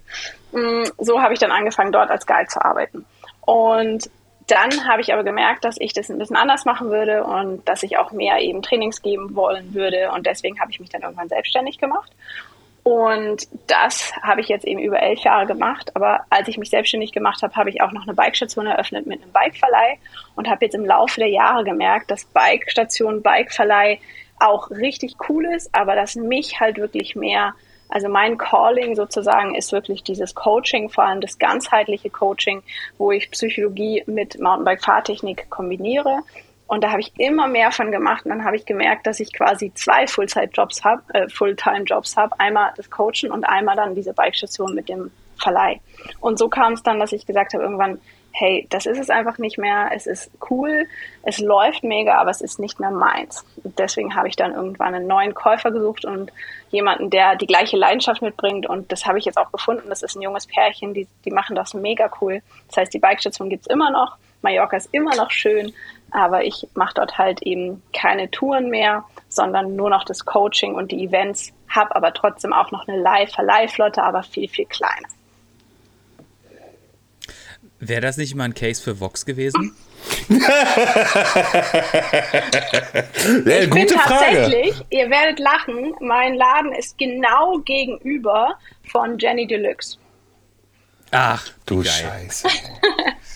Mm, 0.52 0.84
so 0.98 1.22
habe 1.22 1.34
ich 1.34 1.40
dann 1.40 1.52
angefangen, 1.52 1.92
dort 1.92 2.10
als 2.10 2.26
Guide 2.26 2.48
zu 2.48 2.64
arbeiten. 2.64 3.06
Und 3.42 4.10
dann 4.48 4.88
habe 4.88 5.02
ich 5.02 5.14
aber 5.14 5.24
gemerkt, 5.24 5.66
dass 5.66 5.76
ich 5.80 5.94
das 5.94 6.10
ein 6.10 6.18
bisschen 6.18 6.38
anders 6.38 6.66
machen 6.66 6.90
würde 6.90 7.24
und 7.24 7.68
dass 7.68 7.84
ich 7.84 7.98
auch 7.98 8.12
mehr 8.12 8.40
eben 8.40 8.62
Trainings 8.62 9.02
geben 9.02 9.36
wollen 9.36 9.74
würde. 9.74 10.12
Und 10.12 10.26
deswegen 10.26 10.60
habe 10.60 10.72
ich 10.72 10.80
mich 10.80 10.90
dann 10.90 11.02
irgendwann 11.02 11.28
selbstständig 11.28 11.78
gemacht. 11.78 12.12
Und 12.84 13.50
das 13.68 14.14
habe 14.22 14.40
ich 14.40 14.48
jetzt 14.48 14.64
eben 14.64 14.80
über 14.80 15.02
elf 15.02 15.20
Jahre 15.20 15.46
gemacht. 15.46 15.94
Aber 15.96 16.22
als 16.30 16.48
ich 16.48 16.58
mich 16.58 16.70
selbstständig 16.70 17.12
gemacht 17.12 17.42
habe, 17.44 17.54
habe 17.58 17.70
ich 17.70 17.82
auch 17.82 17.92
noch 17.92 18.04
eine 18.04 18.14
Bikestation 18.14 18.66
eröffnet 18.66 19.06
mit 19.06 19.22
einem 19.22 19.34
Bikeverleih 19.34 19.98
und 20.36 20.48
habe 20.50 20.64
jetzt 20.64 20.76
im 20.76 20.86
Laufe 20.86 21.20
der 21.20 21.30
Jahre 21.30 21.66
gemerkt, 21.66 22.10
dass 22.10 22.24
Bikestation, 22.24 23.22
Bikeverleih 23.22 24.00
auch 24.40 24.72
richtig 24.72 25.16
cool 25.28 25.46
ist, 25.48 25.76
aber 25.76 25.96
dass 25.96 26.16
mich 26.16 26.62
halt 26.62 26.78
wirklich 26.78 27.18
mehr 27.18 27.54
also 27.90 28.10
mein 28.10 28.38
Calling 28.38 28.96
sozusagen 28.96 29.56
ist 29.56 29.72
wirklich 29.72 30.04
dieses 30.04 30.36
Coaching, 30.36 30.90
vor 30.90 31.06
allem 31.06 31.22
das 31.22 31.40
ganzheitliche 31.40 32.10
Coaching, 32.10 32.64
wo 32.98 33.12
ich 33.12 33.32
Psychologie 33.32 34.04
mit 34.08 34.40
Mountainbike-Fahrtechnik 34.40 35.50
kombiniere. 35.50 36.20
Und 36.68 36.84
da 36.84 36.92
habe 36.92 37.00
ich 37.00 37.14
immer 37.18 37.48
mehr 37.48 37.72
von 37.72 37.92
gemacht 37.92 38.26
und 38.26 38.32
dann 38.32 38.44
habe 38.44 38.58
ich 38.58 38.66
gemerkt, 38.66 39.08
dass 39.08 39.22
ich 39.22 39.32
quasi 39.32 39.72
zwei 39.74 40.06
Fulltime-Jobs 40.06 40.84
habe, 40.84 41.02
äh, 41.14 41.30
Fulltime-Jobs 41.30 42.18
habe. 42.18 42.38
Einmal 42.40 42.74
das 42.76 42.90
Coachen 42.90 43.32
und 43.32 43.46
einmal 43.46 43.78
dann 43.78 43.96
diese 43.96 44.14
Bikestation 44.14 44.76
mit 44.76 44.90
dem 44.90 45.10
Verleih. 45.38 45.80
Und 46.20 46.38
so 46.38 46.50
kam 46.50 46.74
es 46.74 46.84
dann, 46.84 47.00
dass 47.00 47.14
ich 47.14 47.26
gesagt 47.26 47.54
habe, 47.54 47.64
irgendwann, 47.64 48.02
hey, 48.40 48.68
das 48.70 48.86
ist 48.86 49.00
es 49.00 49.10
einfach 49.10 49.40
nicht 49.40 49.58
mehr, 49.58 49.90
es 49.96 50.06
ist 50.06 50.30
cool, 50.52 50.86
es 51.24 51.40
läuft 51.40 51.84
mega, 51.84 52.20
aber 52.20 52.30
es 52.30 52.42
ist 52.42 52.60
nicht 52.60 52.80
mehr 52.80 52.92
meins. 52.92 53.44
Und 53.64 53.80
deswegen 53.80 54.16
habe 54.16 54.28
ich 54.28 54.36
dann 54.36 54.54
irgendwann 54.54 54.94
einen 54.94 55.08
neuen 55.08 55.34
Käufer 55.34 55.72
gesucht 55.72 56.06
und 56.06 56.32
jemanden, 56.70 57.10
der 57.10 57.36
die 57.36 57.48
gleiche 57.48 57.78
Leidenschaft 57.78 58.22
mitbringt 58.22 58.68
und 58.68 58.92
das 58.92 59.08
habe 59.08 59.18
ich 59.18 59.26
jetzt 59.26 59.40
auch 59.40 59.52
gefunden. 59.52 59.90
Das 59.90 60.04
ist 60.04 60.16
ein 60.16 60.22
junges 60.22 60.46
Pärchen, 60.46 60.94
die, 60.94 61.08
die 61.26 61.32
machen 61.32 61.56
das 61.56 61.74
mega 61.74 62.12
cool. 62.22 62.44
Das 62.68 62.78
heißt, 62.78 62.94
die 62.94 63.00
Bikestation 63.00 63.50
gibt 63.50 63.62
es 63.62 63.74
immer 63.74 63.90
noch, 63.90 64.18
Mallorca 64.44 64.78
ist 64.78 64.94
immer 64.94 65.16
noch 65.16 65.32
schön, 65.32 65.74
aber 66.12 66.44
ich 66.44 66.68
mache 66.76 66.94
dort 66.94 67.18
halt 67.18 67.42
eben 67.42 67.82
keine 67.92 68.30
Touren 68.30 68.70
mehr, 68.70 69.04
sondern 69.30 69.76
nur 69.76 69.90
noch 69.90 70.04
das 70.04 70.26
Coaching 70.26 70.76
und 70.76 70.92
die 70.92 71.04
Events, 71.04 71.54
habe 71.68 71.96
aber 71.96 72.14
trotzdem 72.14 72.54
auch 72.54 72.70
noch 72.70 72.88
eine 72.88 73.00
Live-Verleihflotte, 73.00 74.04
aber 74.04 74.22
viel, 74.22 74.48
viel 74.48 74.66
kleiner. 74.66 75.08
Wäre 77.80 78.02
das 78.02 78.18
nicht 78.18 78.34
mal 78.36 78.46
ein 78.46 78.56
Case 78.56 78.82
für 78.82 79.00
Vox 79.00 79.26
gewesen? 79.26 79.76
ich 80.30 80.40
bin 83.70 83.88
tatsächlich, 83.88 84.76
Frage. 84.76 84.86
ihr 84.90 85.10
werdet 85.10 85.40
lachen, 85.40 85.94
mein 86.00 86.36
Laden 86.36 86.74
ist 86.74 86.98
genau 86.98 87.60
gegenüber 87.60 88.58
von 88.92 89.20
Jenny 89.20 89.46
Deluxe. 89.46 89.98
Ach, 91.12 91.48
du 91.66 91.84
Scheiße. 91.84 92.48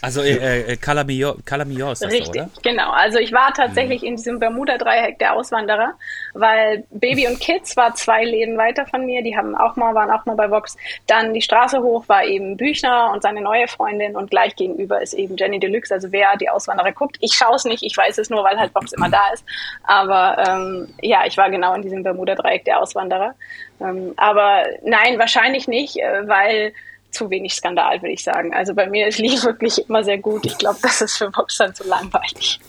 Also 0.04 0.22
äh, 0.22 0.62
äh, 0.62 0.78
Calamio, 0.78 1.36
Calamio 1.46 1.92
ist 1.92 2.02
das 2.02 2.12
Richtig, 2.12 2.34
so, 2.34 2.42
oder? 2.42 2.50
genau. 2.64 2.90
Also 2.90 3.20
ich 3.20 3.32
war 3.32 3.54
tatsächlich 3.54 4.02
mhm. 4.02 4.08
in 4.08 4.16
diesem 4.16 4.40
Bermuda-Dreieck 4.40 5.20
der 5.20 5.36
Auswanderer, 5.36 5.94
weil 6.34 6.84
Baby 6.90 7.28
und 7.28 7.40
Kids 7.40 7.78
war 7.78 7.94
zwei 7.94 8.24
Läden 8.24 8.58
weiter 8.58 8.88
von 8.88 9.06
mir, 9.06 9.22
die 9.22 9.38
haben 9.38 9.56
auch 9.56 9.76
mal, 9.76 9.94
waren 9.94 10.10
auch 10.10 10.26
mal 10.26 10.36
bei 10.36 10.50
Vox. 10.50 10.76
Dann 11.06 11.36
die 11.36 11.42
Straße 11.42 11.82
hoch 11.84 12.10
war 12.10 12.24
eben 12.24 12.58
Büchner 12.58 13.12
und 13.14 13.22
seine 13.22 13.42
neue 13.42 13.68
Freundin 13.68 14.16
und 14.16 14.32
gleich 14.32 14.56
gegenüber 14.56 15.02
ist 15.02 15.14
eben 15.14 15.38
Jenny 15.38 15.60
Deluxe. 15.60 15.94
Also 15.94 16.12
wer 16.12 16.36
die 16.36 16.50
Auswanderer 16.50 16.94
guckt, 16.94 17.18
ich 17.20 17.34
schaue 17.34 17.56
es 17.56 17.66
nicht, 17.66 17.84
ich 17.84 17.96
weiß 17.96 18.18
es 18.18 18.32
nur, 18.32 18.44
weil 18.44 18.58
halt 18.58 18.74
Vox 18.74 18.94
immer 18.94 19.10
da 19.10 19.22
ist. 19.34 19.46
Aber 19.84 20.44
ähm, 20.48 20.92
ja, 21.02 21.26
ich 21.28 21.38
war 21.38 21.52
genau 21.52 21.76
in 21.76 21.84
diesem 21.84 22.02
Bermuda-Dreieck 22.02 22.66
der 22.66 22.80
Auswanderer. 22.80 23.36
Ähm, 23.80 24.14
aber 24.18 24.64
nein, 24.84 25.20
wahrscheinlich 25.20 25.68
nicht, 25.68 25.98
äh, 25.98 26.28
weil 26.28 26.74
zu 27.12 27.30
wenig 27.30 27.54
Skandal, 27.56 28.02
würde 28.02 28.14
ich 28.14 28.24
sagen. 28.24 28.54
Also 28.54 28.74
bei 28.74 28.90
mir 28.90 29.10
lief 29.12 29.44
wirklich 29.46 29.88
immer 29.88 30.04
sehr 30.04 30.18
gut. 30.18 30.46
Ich 30.46 30.58
glaube, 30.58 30.80
das 30.82 31.02
ist 31.02 31.18
für 31.18 31.32
dann 31.60 31.76
zu 31.76 31.88
langweilig. 31.88 32.60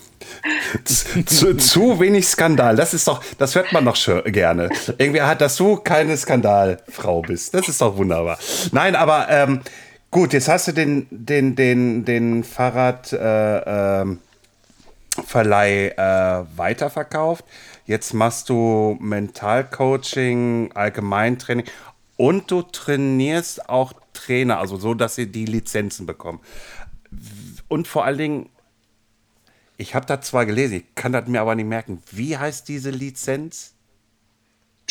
zu, 1.25 1.57
zu, 1.57 1.99
wenig 1.99 2.27
Skandal, 2.27 2.75
das 2.75 2.93
ist 2.93 3.07
doch, 3.07 3.21
das 3.37 3.55
hört 3.55 3.71
man 3.73 3.85
doch 3.85 3.95
schon 3.95 4.23
gerne. 4.25 4.69
Irgendwie 4.97 5.21
hat, 5.21 5.41
dass 5.41 5.57
du 5.57 5.77
keine 5.77 6.15
Skandalfrau 6.17 7.21
bist. 7.21 7.53
Das 7.53 7.67
ist 7.67 7.81
doch 7.81 7.97
wunderbar. 7.97 8.37
Nein, 8.71 8.95
aber 8.95 9.27
ähm, 9.29 9.61
Gut, 10.13 10.31
jetzt 10.33 10.47
hast 10.47 10.67
du 10.67 10.73
den, 10.73 11.07
den, 11.09 11.55
den, 11.55 12.05
den 12.05 12.43
Fahrradverleih 12.43 14.19
äh, 15.33 15.87
ähm, 15.87 15.97
äh, 15.97 16.43
weiterverkauft. 16.55 17.43
Jetzt 17.87 18.13
machst 18.13 18.47
du 18.47 18.95
Mentalcoaching, 18.99 20.69
Allgemeintraining 20.75 21.65
und 22.15 22.51
du 22.51 22.61
trainierst 22.61 23.67
auch 23.67 23.93
Trainer, 24.25 24.59
also 24.59 24.77
so, 24.77 24.93
dass 24.93 25.15
sie 25.15 25.31
die 25.31 25.45
Lizenzen 25.45 26.05
bekommen. 26.05 26.39
Und 27.67 27.87
vor 27.87 28.05
allen 28.05 28.17
Dingen, 28.17 28.49
ich 29.77 29.95
habe 29.95 30.05
da 30.05 30.21
zwar 30.21 30.45
gelesen, 30.45 30.75
ich 30.75 30.95
kann 30.95 31.11
das 31.11 31.27
mir 31.27 31.41
aber 31.41 31.55
nicht 31.55 31.67
merken. 31.67 32.01
Wie 32.11 32.37
heißt 32.37 32.67
diese 32.67 32.91
Lizenz? 32.91 33.73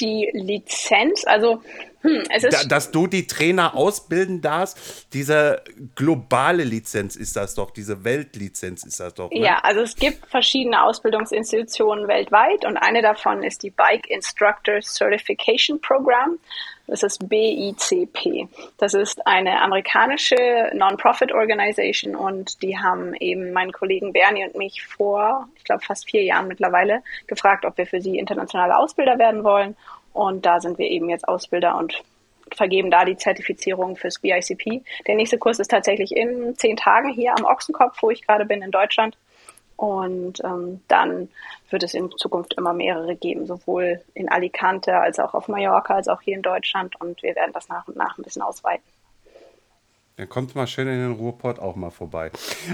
die 0.01 0.31
Lizenz, 0.33 1.25
also 1.27 1.63
hm, 2.01 2.25
es 2.35 2.45
ist. 2.45 2.53
Da, 2.53 2.65
dass 2.65 2.91
du 2.91 3.07
die 3.07 3.27
Trainer 3.27 3.77
ausbilden 3.77 4.41
darfst, 4.41 5.07
diese 5.13 5.63
globale 5.95 6.65
Lizenz 6.65 7.17
ist 7.17 7.37
das 7.37 7.55
doch, 7.55 7.71
diese 7.71 8.05
Weltlizenz 8.05 8.85
ist 8.85 9.01
das 9.01 9.15
doch. 9.15 9.31
Ne? 9.31 9.41
Ja, 9.41 9.59
also 9.63 9.81
es 9.81 9.97
gibt 9.97 10.27
verschiedene 10.27 10.83
Ausbildungsinstitutionen 10.83 12.09
weltweit 12.09 12.65
und 12.65 12.77
eine 12.77 13.03
davon 13.03 13.43
ist 13.43 13.63
die 13.63 13.71
Bike 13.71 14.09
Instructor 14.09 14.81
Certification 14.81 15.81
Program. 15.81 16.39
Das 16.87 17.03
ist 17.03 17.29
BICP. 17.29 18.49
Das 18.77 18.95
ist 18.95 19.27
eine 19.27 19.61
amerikanische 19.63 20.71
Non-Profit-Organisation 20.75 22.15
und 22.17 22.63
die 22.63 22.79
haben 22.79 23.15
eben 23.15 23.53
meinen 23.53 23.73
Kollegen 23.73 24.13
Bernie 24.13 24.45
und 24.45 24.57
mich 24.57 24.83
vor, 24.85 25.49
ich 25.57 25.65
glaube, 25.65 25.83
fast 25.85 26.11
vier 26.11 26.23
Jahren 26.23 26.49
mittlerweile 26.49 27.03
gefragt, 27.27 27.65
ob 27.65 27.79
wir 27.79 27.87
für 27.87 28.01
sie 28.01 28.19
internationale 28.19 28.77
Ausbilder 28.77 29.19
werden 29.19 29.45
wollen. 29.45 29.77
Und 30.13 30.45
da 30.45 30.61
sind 30.61 30.79
wir 30.79 30.91
eben 30.91 31.09
jetzt 31.09 31.27
Ausbilder 31.27 31.79
und 31.79 32.03
vergeben 32.55 32.91
da 32.91 33.05
die 33.05 33.17
Zertifizierung 33.17 33.97
fürs 33.97 34.19
BICP. 34.19 34.85
Der 35.07 35.15
nächste 35.15 35.39
Kurs 35.39 35.59
ist 35.59 35.71
tatsächlich 35.71 36.15
in 36.15 36.55
zehn 36.57 36.77
Tagen 36.77 37.09
hier 37.09 37.33
am 37.37 37.45
Ochsenkopf, 37.45 38.03
wo 38.03 38.11
ich 38.11 38.27
gerade 38.27 38.45
bin 38.45 38.63
in 38.63 38.71
Deutschland. 38.71 39.17
Und 39.83 40.39
ähm, 40.45 40.81
dann 40.87 41.29
wird 41.71 41.83
es 41.83 41.95
in 41.95 42.09
Zukunft 42.17 42.55
immer 42.55 42.73
mehrere 42.73 43.17
geben, 43.17 43.49
sowohl 43.49 44.01
in 44.15 44.29
Alicante 44.29 44.95
als 44.95 45.19
auch 45.19 45.35
auf 45.35 45.49
Mallorca, 45.49 45.97
als 45.97 46.07
auch 46.07 46.21
hier 46.21 46.37
in 46.37 46.43
Deutschland. 46.43 46.95
Und 47.01 47.21
wir 47.25 47.35
werden 47.35 47.51
das 47.53 47.69
nach 47.69 47.89
und 47.89 47.97
nach 47.97 48.17
ein 48.17 48.23
bisschen 48.23 48.43
ausweiten. 48.43 48.85
Dann 50.19 50.29
kommt 50.29 50.55
mal 50.55 50.69
schön 50.69 50.87
in 50.87 51.01
den 51.01 51.13
Ruhrport 51.15 51.59
auch 51.59 51.75
mal 51.75 51.91
vorbei. 51.91 52.31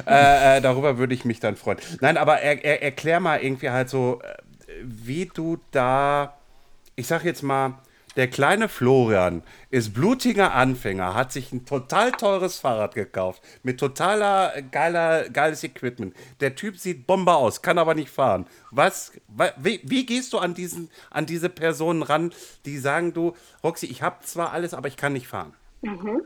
äh, 0.07 0.59
äh, 0.59 0.61
darüber 0.61 0.99
würde 0.99 1.15
ich 1.15 1.25
mich 1.25 1.41
dann 1.41 1.57
freuen. 1.57 1.79
Nein, 2.03 2.19
aber 2.19 2.41
er, 2.43 2.62
er, 2.62 2.83
erklär 2.83 3.21
mal 3.21 3.41
irgendwie 3.41 3.71
halt 3.71 3.88
so, 3.88 4.21
äh, 4.23 4.75
wie 4.83 5.31
du 5.33 5.57
da, 5.71 6.37
ich 6.95 7.07
sag 7.07 7.25
jetzt 7.25 7.43
mal, 7.43 7.79
der 8.19 8.29
kleine 8.29 8.69
Florian 8.69 9.45
ist 9.71 9.95
blutiger 9.95 10.53
Anfänger, 10.53 11.15
hat 11.15 11.31
sich 11.31 11.53
ein 11.53 11.65
total 11.65 12.11
teures 12.11 12.59
Fahrrad 12.59 12.97
gekauft 12.97 13.41
mit 13.63 13.79
totaler 13.79 14.61
geiler, 14.73 15.29
geiles 15.31 15.63
Equipment. 15.63 16.17
Der 16.41 16.57
Typ 16.57 16.79
sieht 16.79 17.07
Bomber 17.07 17.37
aus, 17.37 17.63
kann 17.63 17.79
aber 17.79 17.95
nicht 17.95 18.11
fahren. 18.11 18.49
Was, 18.73 19.13
wie, 19.57 19.81
wie 19.85 20.05
gehst 20.05 20.33
du 20.33 20.39
an, 20.39 20.53
diesen, 20.53 20.91
an 21.11 21.27
diese 21.27 21.49
Personen 21.49 22.03
ran, 22.03 22.33
die 22.67 22.79
sagen, 22.79 23.15
du, 23.15 23.35
Roxy, 23.63 23.87
ich 23.87 24.03
habe 24.03 24.17
zwar 24.23 24.53
alles, 24.53 24.75
aber 24.75 24.89
ich 24.89 24.97
kann 24.97 25.13
nicht 25.13 25.29
fahren? 25.29 25.55
Mhm. 25.83 26.23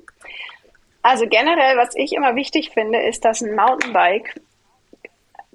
Also 1.02 1.26
generell, 1.28 1.76
was 1.76 1.94
ich 1.94 2.14
immer 2.14 2.34
wichtig 2.36 2.70
finde, 2.70 3.02
ist, 3.02 3.22
dass 3.26 3.42
ein 3.42 3.54
Mountainbike 3.54 4.40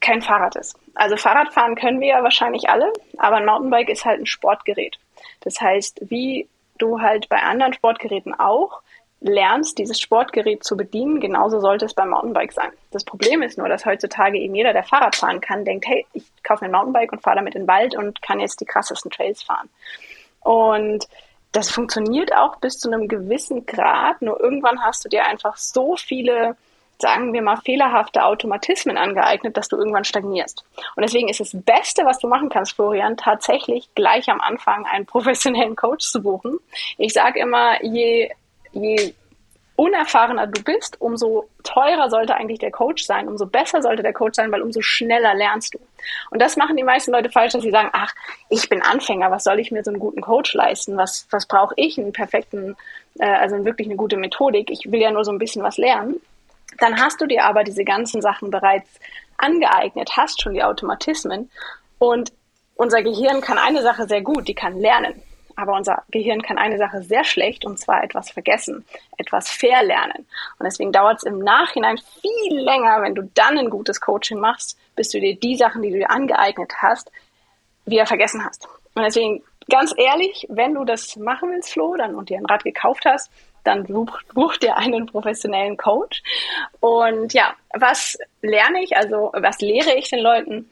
kein 0.02 0.22
Fahrrad 0.22 0.56
ist. 0.56 0.78
Also 0.94 1.18
Fahrradfahren 1.18 1.74
können 1.74 2.00
wir 2.00 2.10
ja 2.10 2.22
wahrscheinlich 2.22 2.70
alle, 2.70 2.94
aber 3.18 3.38
ein 3.38 3.46
Mountainbike 3.46 3.90
ist 3.90 4.06
halt 4.06 4.20
ein 4.20 4.28
Sportgerät. 4.28 5.00
Das 5.42 5.60
heißt, 5.60 6.02
wie 6.10 6.48
du 6.78 7.02
halt 7.02 7.30
bei 7.30 7.38
anderen 7.38 7.74
Sportgeräten 7.74 8.34
auch 8.34 8.82
lernst, 9.20 9.80
dieses 9.80 10.00
Sportgerät 10.00 10.64
zu 10.64 10.78
bedienen, 10.78 11.20
genauso 11.20 11.60
sollte 11.60 11.86
es 11.86 11.94
beim 11.94 12.10
Mountainbike 12.10 12.54
sein. 12.54 12.70
Das 12.92 13.04
Problem 13.04 13.42
ist 13.42 13.58
nur, 13.58 13.68
dass 13.68 13.86
heutzutage 13.86 14.38
eben 14.38 14.54
jeder, 14.54 14.74
der 14.74 14.84
Fahrrad 14.84 15.16
fahren 15.16 15.42
kann, 15.42 15.66
denkt, 15.66 15.88
hey, 15.88 16.06
ich 16.14 16.24
kaufe 16.44 16.64
mir 16.64 16.70
ein 16.70 16.74
Mountainbike 16.74 17.12
und 17.12 17.24
fahre 17.24 17.38
damit 17.38 17.56
in 17.56 17.64
den 17.64 17.68
Wald 17.68 17.96
und 17.96 18.22
kann 18.22 18.40
jetzt 18.40 18.62
die 18.62 18.66
krassesten 18.66 19.10
Trails 19.10 19.42
fahren. 19.42 19.70
Und 20.42 21.08
das 21.52 21.72
funktioniert 21.72 22.36
auch 22.36 22.58
bis 22.58 22.78
zu 22.78 22.92
einem 22.92 23.08
gewissen 23.08 23.66
Grad, 23.66 24.22
nur 24.22 24.40
irgendwann 24.40 24.84
hast 24.84 25.04
du 25.04 25.10
dir 25.10 25.26
einfach 25.26 25.58
so 25.58 25.96
viele 25.96 26.56
sagen 27.00 27.34
wir 27.34 27.42
mal, 27.42 27.58
fehlerhafte 27.58 28.24
Automatismen 28.24 28.98
angeeignet, 28.98 29.56
dass 29.56 29.68
du 29.68 29.78
irgendwann 29.78 30.04
stagnierst. 30.04 30.64
Und 30.96 31.04
deswegen 31.04 31.30
ist 31.30 31.40
das 31.40 31.52
Beste, 31.54 32.06
was 32.06 32.20
du 32.20 32.28
machen 32.28 32.50
kannst, 32.50 32.74
Florian, 32.74 33.18
tatsächlich 33.18 33.90
gleich 33.96 34.30
am 34.30 34.42
Anfang 34.42 34.86
einen 34.86 35.06
professionellen 35.06 35.76
Coach 35.76 36.08
zu 36.08 36.22
buchen. 36.22 36.58
Ich 36.98 37.14
sage 37.14 37.40
immer, 37.40 37.84
je, 37.84 38.32
je 38.72 39.14
unerfahrener 39.78 40.48
du 40.48 40.64
bist, 40.64 41.00
umso 41.00 41.48
teurer 41.64 42.10
sollte 42.10 42.36
eigentlich 42.36 42.58
der 42.60 42.72
Coach 42.72 43.04
sein, 43.04 43.28
umso 43.28 43.46
besser 43.46 43.84
sollte 43.84 44.02
der 44.02 44.12
Coach 44.12 44.36
sein, 44.36 44.52
weil 44.52 44.64
umso 44.64 44.82
schneller 44.82 45.36
lernst 45.36 45.76
du. 45.76 45.80
Und 46.32 46.42
das 46.42 46.58
machen 46.58 46.76
die 46.76 46.84
meisten 46.84 47.12
Leute 47.12 47.30
falsch, 47.30 47.54
dass 47.54 47.62
sie 47.62 47.70
sagen, 47.70 47.90
ach, 47.94 48.14
ich 48.50 48.68
bin 48.70 48.82
Anfänger, 48.82 49.30
was 49.30 49.44
soll 49.44 49.60
ich 49.60 49.72
mir 49.72 49.84
so 49.84 49.92
einen 49.92 50.00
guten 50.00 50.22
Coach 50.22 50.56
leisten? 50.56 50.98
Was, 50.98 51.28
was 51.30 51.46
brauche 51.46 51.76
ich? 51.78 52.00
Einen 52.00 52.12
perfekten, 52.12 52.76
äh, 53.20 53.28
also 53.28 53.64
wirklich 53.66 53.88
eine 53.88 53.98
gute 53.98 54.18
Methodik. 54.18 54.72
Ich 54.72 54.92
will 54.92 55.00
ja 55.00 55.12
nur 55.12 55.24
so 55.24 55.32
ein 55.32 55.38
bisschen 55.38 55.62
was 55.62 55.78
lernen. 55.78 56.20
Dann 56.80 57.02
hast 57.02 57.22
du 57.22 57.26
dir 57.26 57.46
aber 57.46 57.64
diese 57.64 57.84
ganzen 57.84 58.22
Sachen 58.22 58.52
bereits 58.52 58.90
angeeignet, 59.38 60.12
hast 60.16 60.42
schon 60.42 60.54
die 60.54 60.64
Automatismen 60.64 61.50
und 62.00 62.32
unser 62.76 63.02
Gehirn 63.02 63.42
kann 63.42 63.58
eine 63.58 63.82
Sache 63.82 64.08
sehr 64.08 64.22
gut, 64.22 64.48
die 64.48 64.54
kann 64.54 64.80
lernen. 64.80 65.22
Aber 65.56 65.74
unser 65.74 66.04
Gehirn 66.12 66.44
kann 66.44 66.60
eine 66.60 66.78
Sache 66.78 67.02
sehr 67.02 67.24
schlecht, 67.24 67.66
und 67.66 67.80
zwar 67.80 68.04
etwas 68.04 68.30
vergessen, 68.30 68.86
etwas 69.18 69.50
verlernen. 69.50 70.28
Und 70.60 70.64
deswegen 70.64 70.92
dauert 70.92 71.18
es 71.18 71.24
im 71.24 71.40
Nachhinein 71.40 71.98
viel 71.98 72.60
länger, 72.60 73.02
wenn 73.02 73.16
du 73.16 73.24
dann 73.34 73.58
ein 73.58 73.72
gutes 73.72 74.00
Coaching 74.00 74.40
machst, 74.40 74.78
bis 74.96 75.10
du 75.10 75.20
dir 75.20 75.36
die 75.36 75.56
Sachen, 75.56 75.82
die 75.82 75.90
du 75.90 75.98
dir 75.98 76.12
angeeignet 76.12 76.72
hast, 76.78 77.12
wieder 77.86 78.06
vergessen 78.06 78.46
hast. 78.46 78.68
Und 78.94 79.02
deswegen, 79.02 79.44
ganz 79.68 79.96
ehrlich, 79.98 80.46
wenn 80.50 80.76
du 80.76 80.86
das 80.86 81.16
machen 81.16 81.50
willst, 81.50 81.74
Flo, 81.74 81.96
dann 81.96 82.14
und 82.14 82.30
dir 82.30 82.38
ein 82.38 82.46
Rad 82.46 82.64
gekauft 82.64 83.06
hast, 83.06 83.32
dann 83.68 83.84
buch, 83.86 84.20
buch 84.34 84.58
dir 84.58 84.78
einen 84.78 85.06
professionellen 85.06 85.78
Coach. 85.78 86.24
Und 86.80 87.34
ja, 87.34 87.54
was 87.74 88.18
lerne 88.42 88.84
ich, 88.84 88.98
also 88.98 89.32
was 89.34 89.60
lehre 89.62 89.94
ich 89.96 90.10
den 90.10 90.20
Leuten? 90.20 90.70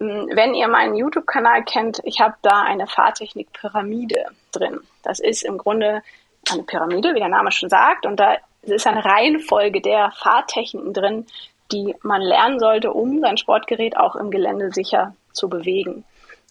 Hm, 0.00 0.30
wenn 0.32 0.54
ihr 0.54 0.68
meinen 0.68 0.96
YouTube-Kanal 0.96 1.64
kennt, 1.64 2.00
ich 2.04 2.20
habe 2.20 2.34
da 2.42 2.62
eine 2.62 2.86
Fahrtechnik-Pyramide 2.86 4.26
drin. 4.52 4.80
Das 5.02 5.20
ist 5.20 5.42
im 5.42 5.58
Grunde 5.58 6.02
eine 6.50 6.62
Pyramide, 6.62 7.14
wie 7.14 7.20
der 7.20 7.28
Name 7.28 7.50
schon 7.52 7.68
sagt, 7.68 8.06
und 8.06 8.18
da 8.18 8.36
ist 8.62 8.86
eine 8.86 9.04
Reihenfolge 9.04 9.80
der 9.80 10.12
Fahrtechniken 10.12 10.92
drin, 10.92 11.26
die 11.72 11.94
man 12.02 12.22
lernen 12.22 12.58
sollte, 12.58 12.92
um 12.92 13.20
sein 13.20 13.36
Sportgerät 13.36 13.96
auch 13.96 14.16
im 14.16 14.30
Gelände 14.30 14.70
sicher 14.72 15.14
zu 15.32 15.48
bewegen. 15.48 16.04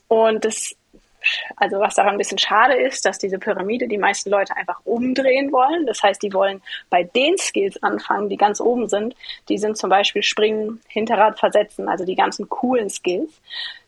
Und 0.08 0.46
das 0.46 0.76
also 1.58 1.80
was 1.80 1.96
daran 1.96 2.14
ein 2.14 2.18
bisschen 2.18 2.38
schade 2.38 2.76
ist, 2.76 3.06
dass 3.06 3.18
diese 3.18 3.40
Pyramide 3.40 3.88
die 3.88 3.98
meisten 3.98 4.30
Leute 4.30 4.56
einfach 4.56 4.80
umdrehen 4.84 5.52
wollen. 5.52 5.86
Das 5.86 6.02
heißt, 6.04 6.22
die 6.22 6.34
wollen 6.34 6.62
bei 6.90 7.04
den 7.04 7.38
Skills 7.38 7.82
anfangen, 7.84 8.30
die 8.30 8.38
ganz 8.38 8.62
oben 8.62 8.88
sind. 8.88 9.16
Die 9.50 9.58
sind 9.58 9.78
zum 9.78 9.90
Beispiel 9.90 10.24
Springen, 10.24 10.82
Hinterrad 10.88 11.40
versetzen, 11.40 11.90
also 11.90 12.06
die 12.06 12.16
ganzen 12.16 12.50
coolen 12.50 12.90
Skills. 12.90 13.42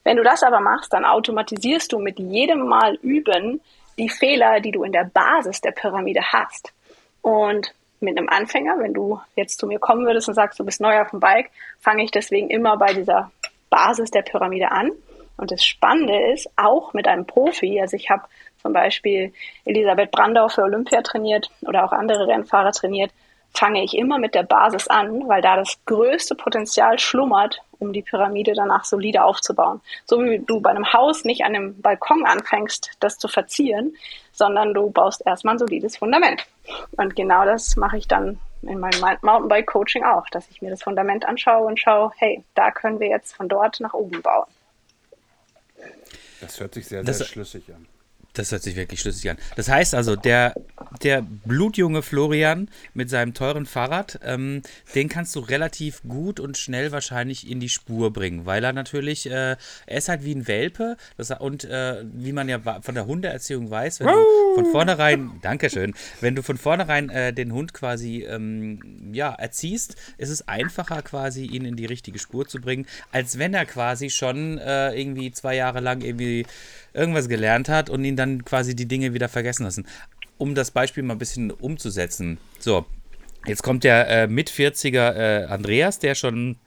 Wenn 0.04 0.18
du 0.18 0.24
das 0.24 0.44
aber 0.44 0.60
machst, 0.60 0.94
dann 0.94 1.06
automatisierst 1.06 1.92
du 1.92 2.00
mit 2.00 2.20
jedem 2.20 2.68
Mal 2.68 2.96
üben 3.02 3.62
die 3.98 4.10
Fehler, 4.10 4.60
die 4.60 4.72
du 4.72 4.84
in 4.84 4.92
der 4.92 5.06
Basis 5.06 5.62
der 5.62 5.72
Pyramide 5.72 6.22
hast. 6.22 6.74
Und 7.22 7.74
mit 8.00 8.18
einem 8.18 8.30
Anfänger, 8.30 8.78
wenn 8.80 8.94
du 8.94 9.20
jetzt 9.36 9.60
zu 9.60 9.68
mir 9.68 9.80
kommen 9.80 10.06
würdest 10.06 10.28
und 10.28 10.36
sagst, 10.36 10.60
du 10.60 10.64
bist 10.64 10.80
neu 10.80 11.02
auf 11.02 11.10
dem 11.10 11.20
Bike, 11.20 11.50
fange 11.80 12.04
ich 12.04 12.12
deswegen 12.12 12.50
immer 12.50 12.78
bei 12.78 12.94
dieser 12.94 13.32
Basis 13.70 14.12
der 14.12 14.22
Pyramide 14.22 14.72
an 14.72 14.92
und 15.38 15.52
das 15.52 15.64
Spannende 15.64 16.32
ist, 16.34 16.50
auch 16.56 16.94
mit 16.94 17.08
einem 17.08 17.26
Profi, 17.26 17.80
also 17.80 17.96
ich 17.96 18.10
habe 18.10 18.24
zum 18.62 18.74
Beispiel 18.74 19.34
Elisabeth 19.66 20.12
Brandau 20.12 20.50
für 20.50 20.64
Olympia 20.64 21.02
trainiert 21.02 21.50
oder 21.62 21.86
auch 21.86 21.92
andere 21.92 22.28
Rennfahrer 22.28 22.72
trainiert, 22.72 23.12
fange 23.54 23.84
ich 23.84 23.98
immer 23.98 24.20
mit 24.20 24.36
der 24.36 24.44
Basis 24.44 24.88
an, 24.88 25.28
weil 25.28 25.42
da 25.42 25.56
das 25.56 25.80
größte 25.86 26.36
Potenzial 26.36 27.00
schlummert, 27.00 27.62
um 27.80 27.94
die 27.94 28.02
Pyramide 28.02 28.54
danach 28.54 28.84
solide 28.84 29.24
aufzubauen. 29.24 29.82
So 30.06 30.24
wie 30.24 30.40
du 30.40 30.60
bei 30.60 30.70
einem 30.70 30.92
Haus 30.94 31.24
nicht 31.24 31.44
an 31.44 31.56
einem 31.56 31.82
Balkon 31.82 32.26
anfängst, 32.26 32.92
das 33.00 33.18
zu 33.18 33.28
verzieren, 33.28 33.96
sondern 34.32 34.74
du 34.74 34.90
baust 34.90 35.26
erstmal 35.26 35.56
ein 35.56 35.60
solides 35.60 35.98
Fundament. 35.98 36.46
Und 36.98 37.16
genau 37.16 37.46
das 37.46 37.76
mache 37.78 37.98
ich 37.98 38.08
dann 38.08 38.40
in 38.64 38.80
meinem 38.80 39.00
Mountainbike-Coaching 39.22 40.04
auch, 40.04 40.28
dass 40.32 40.50
ich 40.50 40.62
mir 40.62 40.70
das 40.70 40.84
Fundament 40.84 41.26
anschaue 41.26 41.68
und 41.68 41.80
schaue, 41.80 42.12
hey, 42.18 42.44
da 42.56 42.72
können 42.72 43.00
wir 43.00 43.08
jetzt 43.08 43.36
von 43.36 43.48
dort 43.48 43.80
nach 43.80 43.94
oben 43.94 44.22
bauen. 44.22 44.48
Das 46.42 46.60
hört 46.60 46.74
sich 46.74 46.88
sehr, 46.88 47.04
sehr 47.04 47.18
das, 47.18 47.28
schlüssig 47.28 47.74
an. 47.74 47.86
Das 48.38 48.52
hört 48.52 48.64
sich 48.64 48.76
wirklich 48.76 49.00
schlüssig 49.02 49.30
an. 49.30 49.38
Das 49.56 49.70
heißt 49.70 49.96
also, 49.96 50.16
der, 50.16 50.54
der 51.02 51.22
blutjunge 51.22 52.02
Florian 52.02 52.70
mit 52.94 53.10
seinem 53.10 53.34
teuren 53.34 53.66
Fahrrad, 53.66 54.20
ähm, 54.24 54.62
den 54.96 55.10
kannst 55.10 55.36
du 55.36 55.40
relativ 55.40 56.02
gut 56.04 56.40
und 56.40 56.58
schnell 56.58 56.92
wahrscheinlich 56.92 57.50
in 57.50 57.60
die 57.60 57.70
Spur 57.70 58.14
bringen, 58.14 58.46
weil 58.46 58.64
er 58.64 58.74
natürlich, 58.74 59.30
äh, 59.30 59.56
er 59.86 59.98
ist 59.98 60.10
halt 60.10 60.24
wie 60.24 60.36
ein 60.36 60.48
Welpe. 60.48 60.98
Das, 61.18 61.32
und 61.32 61.64
äh, 61.66 62.04
wie 62.14 62.32
man 62.32 62.48
ja 62.48 62.60
von 62.82 62.96
der 62.96 63.06
Hundeerziehung 63.08 63.70
weiß, 63.72 64.02
wenn 64.02 64.08
du 64.08 64.56
von 64.56 64.66
vornherein, 64.72 65.32
Dankeschön, 65.42 65.94
wenn 66.22 66.36
du 66.36 66.44
von 66.44 66.58
vornherein 66.58 67.10
äh, 67.10 67.34
den 67.34 67.52
Hund 67.54 67.74
quasi 67.74 68.24
ähm, 68.24 69.12
ja, 69.14 69.34
erziehst, 69.34 69.96
ist 70.18 70.30
es 70.30 70.48
einfacher 70.48 71.02
quasi 71.02 71.46
ihn 71.46 71.66
in 71.66 71.76
die 71.76 71.86
richtige 71.86 72.20
Spur 72.20 72.48
zu 72.48 72.62
bringen, 72.62 72.86
als 73.12 73.40
wenn 73.40 73.54
er 73.54 73.66
quasi 73.66 74.10
schon 74.10 74.58
äh, 74.58 74.94
irgendwie 74.94 75.32
zwei 75.32 75.56
Jahre 75.56 75.80
lang 75.80 76.02
irgendwie 76.02 76.46
irgendwas 76.98 77.30
gelernt 77.30 77.70
hat 77.70 77.90
und 77.90 78.04
ihn 78.04 78.16
dann 78.16 78.44
quasi 78.44 78.76
die 78.76 78.88
Dinge 78.88 79.14
wieder 79.14 79.30
vergessen 79.30 79.64
lassen 79.64 79.86
um 80.38 80.56
das 80.56 80.72
Beispiel 80.72 81.04
mal 81.04 81.16
ein 81.16 81.20
bisschen 81.20 81.52
umzusetzen. 81.52 82.38
So, 82.60 82.86
jetzt 83.46 83.64
kommt 83.64 83.84
der 83.84 84.08
äh, 84.08 84.28
mit 84.28 84.50
40er 84.50 85.16
äh, 85.16 85.46
Andreas, 85.46 86.00
der 86.00 86.16
schon 86.16 86.58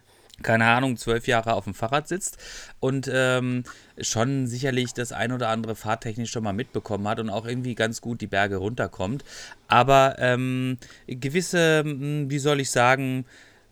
keine 0.42 0.64
Ahnung, 0.64 0.96
zwölf 0.96 1.26
Jahre 1.26 1.52
auf 1.52 1.64
dem 1.64 1.74
Fahrrad 1.74 2.08
sitzt 2.08 2.38
und 2.80 3.10
ähm, 3.12 3.64
schon 4.00 4.46
sicherlich 4.46 4.94
das 4.94 5.12
ein 5.12 5.32
oder 5.32 5.50
andere 5.50 5.76
fahrtechnisch 5.76 6.30
schon 6.30 6.44
mal 6.44 6.54
mitbekommen 6.54 7.06
hat 7.06 7.20
und 7.20 7.28
auch 7.28 7.44
irgendwie 7.44 7.74
ganz 7.74 8.00
gut 8.00 8.22
die 8.22 8.26
Berge 8.26 8.56
runterkommt. 8.56 9.22
Aber 9.68 10.16
ähm, 10.18 10.78
gewisse, 11.06 11.80
hm, 11.80 12.30
wie 12.30 12.38
soll 12.38 12.60
ich 12.60 12.70
sagen, 12.70 13.26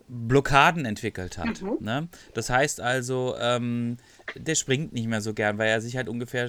Blockaden 0.09 0.85
entwickelt 0.85 1.39
hat. 1.39 1.63
Mhm. 1.63 1.79
Ne? 1.81 2.09
Das 2.35 2.51
heißt 2.51 2.83
also, 2.83 3.35
ähm, 3.41 3.97
der 4.35 4.55
springt 4.55 4.93
nicht 4.93 5.09
mehr 5.09 5.21
so 5.21 5.35
gern, 5.35 5.59
weil 5.59 5.69
er 5.69 5.81
sich 5.81 5.97
halt 5.97 6.09
ungefähr, 6.09 6.49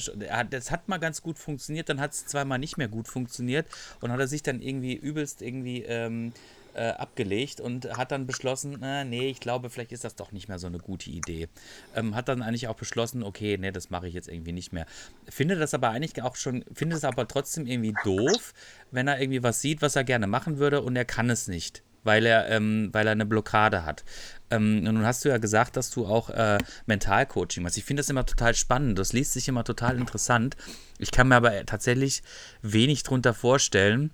das 0.49 0.71
hat 0.71 0.87
mal 0.87 0.97
ganz 0.97 1.21
gut 1.21 1.39
funktioniert, 1.39 1.89
dann 1.89 1.99
hat 1.99 2.13
es 2.13 2.25
zweimal 2.25 2.59
nicht 2.59 2.77
mehr 2.77 2.87
gut 2.87 3.07
funktioniert 3.07 3.67
und 4.01 4.11
hat 4.11 4.19
er 4.19 4.27
sich 4.27 4.43
dann 4.43 4.61
irgendwie 4.61 4.95
übelst 4.95 5.41
irgendwie 5.41 5.83
ähm, 5.83 6.33
äh, 6.75 6.89
abgelegt 6.89 7.61
und 7.61 7.97
hat 7.97 8.11
dann 8.11 8.27
beschlossen, 8.27 8.81
äh, 8.81 9.03
nee, 9.03 9.29
ich 9.29 9.39
glaube, 9.39 9.69
vielleicht 9.69 9.91
ist 9.91 10.03
das 10.03 10.15
doch 10.15 10.31
nicht 10.31 10.47
mehr 10.47 10.59
so 10.59 10.67
eine 10.67 10.77
gute 10.77 11.09
Idee. 11.09 11.47
Ähm, 11.95 12.15
hat 12.15 12.27
dann 12.27 12.41
eigentlich 12.41 12.67
auch 12.67 12.75
beschlossen, 12.75 13.23
okay, 13.23 13.57
nee, 13.57 13.71
das 13.71 13.89
mache 13.89 14.07
ich 14.07 14.13
jetzt 14.13 14.29
irgendwie 14.29 14.51
nicht 14.51 14.71
mehr. 14.71 14.85
Finde 15.27 15.55
das 15.55 15.73
aber 15.73 15.89
eigentlich 15.89 16.21
auch 16.21 16.35
schon, 16.35 16.63
finde 16.73 16.95
es 16.95 17.03
aber 17.03 17.27
trotzdem 17.27 17.65
irgendwie 17.65 17.95
doof, 18.03 18.53
wenn 18.91 19.07
er 19.07 19.19
irgendwie 19.19 19.43
was 19.43 19.61
sieht, 19.61 19.81
was 19.81 19.95
er 19.95 20.03
gerne 20.03 20.27
machen 20.27 20.57
würde 20.57 20.81
und 20.81 20.95
er 20.95 21.05
kann 21.05 21.29
es 21.29 21.47
nicht 21.47 21.83
weil 22.03 22.25
er, 22.25 22.49
ähm, 22.49 22.89
weil 22.91 23.07
er 23.07 23.11
eine 23.11 23.25
Blockade 23.25 23.85
hat. 23.85 24.03
Ähm, 24.51 24.83
nun 24.83 25.05
hast 25.05 25.25
du 25.25 25.29
ja 25.29 25.37
gesagt, 25.37 25.77
dass 25.77 25.91
du 25.91 26.05
auch 26.05 26.29
äh, 26.29 26.57
Mentalcoaching 26.85 27.63
machst. 27.63 27.77
Ich 27.77 27.85
finde 27.85 28.01
das 28.01 28.09
immer 28.09 28.25
total 28.25 28.55
spannend. 28.55 28.97
Das 28.97 29.13
liest 29.13 29.33
sich 29.33 29.47
immer 29.47 29.63
total 29.63 29.97
interessant. 29.97 30.57
Ich 30.97 31.11
kann 31.11 31.27
mir 31.27 31.35
aber 31.35 31.65
tatsächlich 31.65 32.23
wenig 32.61 33.03
darunter 33.03 33.33
vorstellen, 33.33 34.11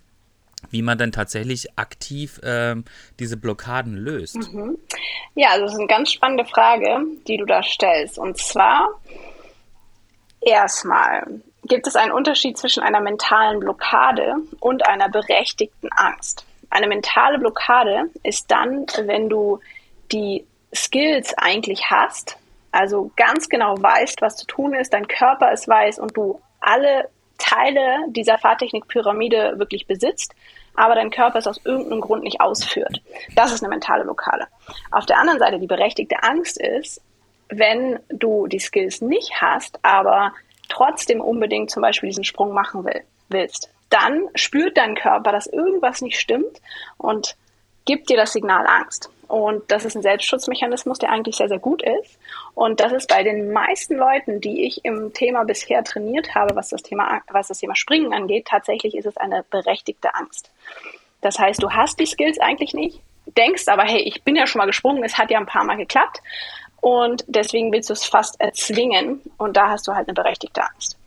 wie 0.72 0.82
man 0.82 0.98
dann 0.98 1.12
tatsächlich 1.12 1.78
aktiv 1.78 2.40
äh, 2.40 2.76
diese 3.20 3.38
Blockaden 3.38 3.96
löst. 3.96 4.36
Mhm. 4.36 4.78
Ja, 5.36 5.50
also 5.52 5.66
das 5.66 5.74
ist 5.74 5.80
eine 5.80 5.88
ganz 5.88 6.12
spannende 6.12 6.46
Frage, 6.46 7.00
die 7.28 7.38
du 7.38 7.46
da 7.46 7.64
stellst. 7.64 8.18
Und 8.18 8.38
zwar 8.38 9.00
erstmal 10.42 11.26
gibt 11.68 11.88
es 11.88 11.96
einen 11.96 12.12
Unterschied 12.12 12.58
zwischen 12.58 12.84
einer 12.84 13.02
mentalen 13.02 13.60
Blockade 13.60 14.36
und 14.60 14.86
einer 14.88 15.10
berechtigten 15.10 15.90
Angst. 15.92 16.46
Eine 16.76 16.88
mentale 16.88 17.40
Blockade 17.40 18.10
ist 18.24 18.52
dann, 18.52 18.86
wenn 19.06 19.30
du 19.30 19.62
die 20.12 20.46
Skills 20.74 21.34
eigentlich 21.38 21.90
hast, 21.90 22.38
also 22.74 23.12
ganz 23.16 23.48
genau 23.48 23.82
weißt, 23.82 24.22
was 24.22 24.36
zu 24.36 24.46
tun 24.46 24.74
ist, 24.74 24.94
dein 24.94 25.08
Körper 25.08 25.54
es 25.54 25.70
weiß 25.70 26.00
und 26.00 26.18
du 26.18 26.42
alle 26.60 27.08
Teile 27.38 28.00
dieser 28.10 28.38
Fahrtechnik-Pyramide 28.38 29.54
wirklich 29.58 29.88
besitzt, 29.88 30.36
aber 30.76 30.96
dein 30.96 31.12
Körper 31.12 31.40
es 31.40 31.48
aus 31.48 31.62
irgendeinem 31.64 32.02
Grund 32.02 32.24
nicht 32.24 32.42
ausführt. 32.42 33.02
Das 33.38 33.54
ist 33.54 33.64
eine 33.64 33.70
mentale 33.70 34.04
Blockade. 34.04 34.46
Auf 34.92 35.06
der 35.06 35.18
anderen 35.18 35.40
Seite, 35.40 35.60
die 35.60 35.68
berechtigte 35.68 36.24
Angst 36.24 36.60
ist, 36.60 37.02
wenn 37.48 38.02
du 38.10 38.48
die 38.48 38.60
Skills 38.60 39.00
nicht 39.00 39.32
hast, 39.40 39.80
aber 39.82 40.34
trotzdem 40.68 41.22
unbedingt 41.22 41.72
zum 41.72 41.82
Beispiel 41.82 42.10
diesen 42.10 42.26
Sprung 42.26 42.52
machen 42.52 42.84
will, 42.84 43.02
willst 43.30 43.70
dann 43.90 44.28
spürt 44.36 44.78
dein 44.78 44.96
Körper, 44.96 45.32
dass 45.32 45.48
irgendwas 45.48 46.02
nicht 46.02 46.20
stimmt 46.20 46.62
und 46.98 47.36
gibt 47.86 48.10
dir 48.10 48.18
das 48.18 48.34
Signal 48.34 48.66
Angst. 48.68 49.10
Und 49.28 49.72
das 49.72 49.86
ist 49.86 49.96
ein 49.96 50.02
Selbstschutzmechanismus, 50.02 51.00
der 51.00 51.10
eigentlich 51.12 51.36
sehr, 51.36 51.48
sehr 51.48 51.60
gut 51.60 51.82
ist. 51.82 52.18
Und 52.54 52.80
das 52.80 52.92
ist 52.92 53.10
bei 53.10 53.24
den 53.24 53.52
meisten 53.52 53.96
Leuten, 53.96 54.40
die 54.40 54.66
ich 54.66 54.86
im 54.86 55.14
Thema 55.14 55.44
bisher 55.46 55.84
trainiert 55.84 56.36
habe, 56.36 56.56
was 56.56 56.70
das 56.70 56.84
Thema, 56.84 57.22
was 57.32 57.48
das 57.48 57.60
Thema 57.60 57.76
Springen 57.76 58.14
angeht, 58.14 58.46
tatsächlich 58.48 58.96
ist 58.96 59.06
es 59.06 59.18
eine 59.18 59.44
berechtigte 59.50 60.14
Angst. 60.14 60.52
Das 61.22 61.40
heißt, 61.40 61.62
du 61.62 61.72
hast 61.72 62.00
die 62.00 62.06
Skills 62.06 62.40
eigentlich 62.40 62.74
nicht, 62.74 63.02
denkst 63.26 63.68
aber, 63.68 63.84
hey, 63.84 64.02
ich 64.02 64.24
bin 64.24 64.36
ja 64.36 64.46
schon 64.46 64.60
mal 64.60 64.68
gesprungen, 64.68 65.04
es 65.04 65.18
hat 65.18 65.32
ja 65.32 65.40
ein 65.40 65.48
paar 65.48 65.64
Mal 65.64 65.78
geklappt. 65.78 66.22
Und 66.82 67.24
deswegen 67.28 67.72
willst 67.72 67.90
du 67.90 67.94
es 67.94 68.06
fast 68.06 68.40
erzwingen. 68.40 69.22
Und 69.38 69.58
da 69.58 69.70
hast 69.70 69.88
du 69.88 69.96
halt 69.96 70.08
eine 70.08 70.14
berechtigte 70.14 70.62
Angst. 70.62 70.98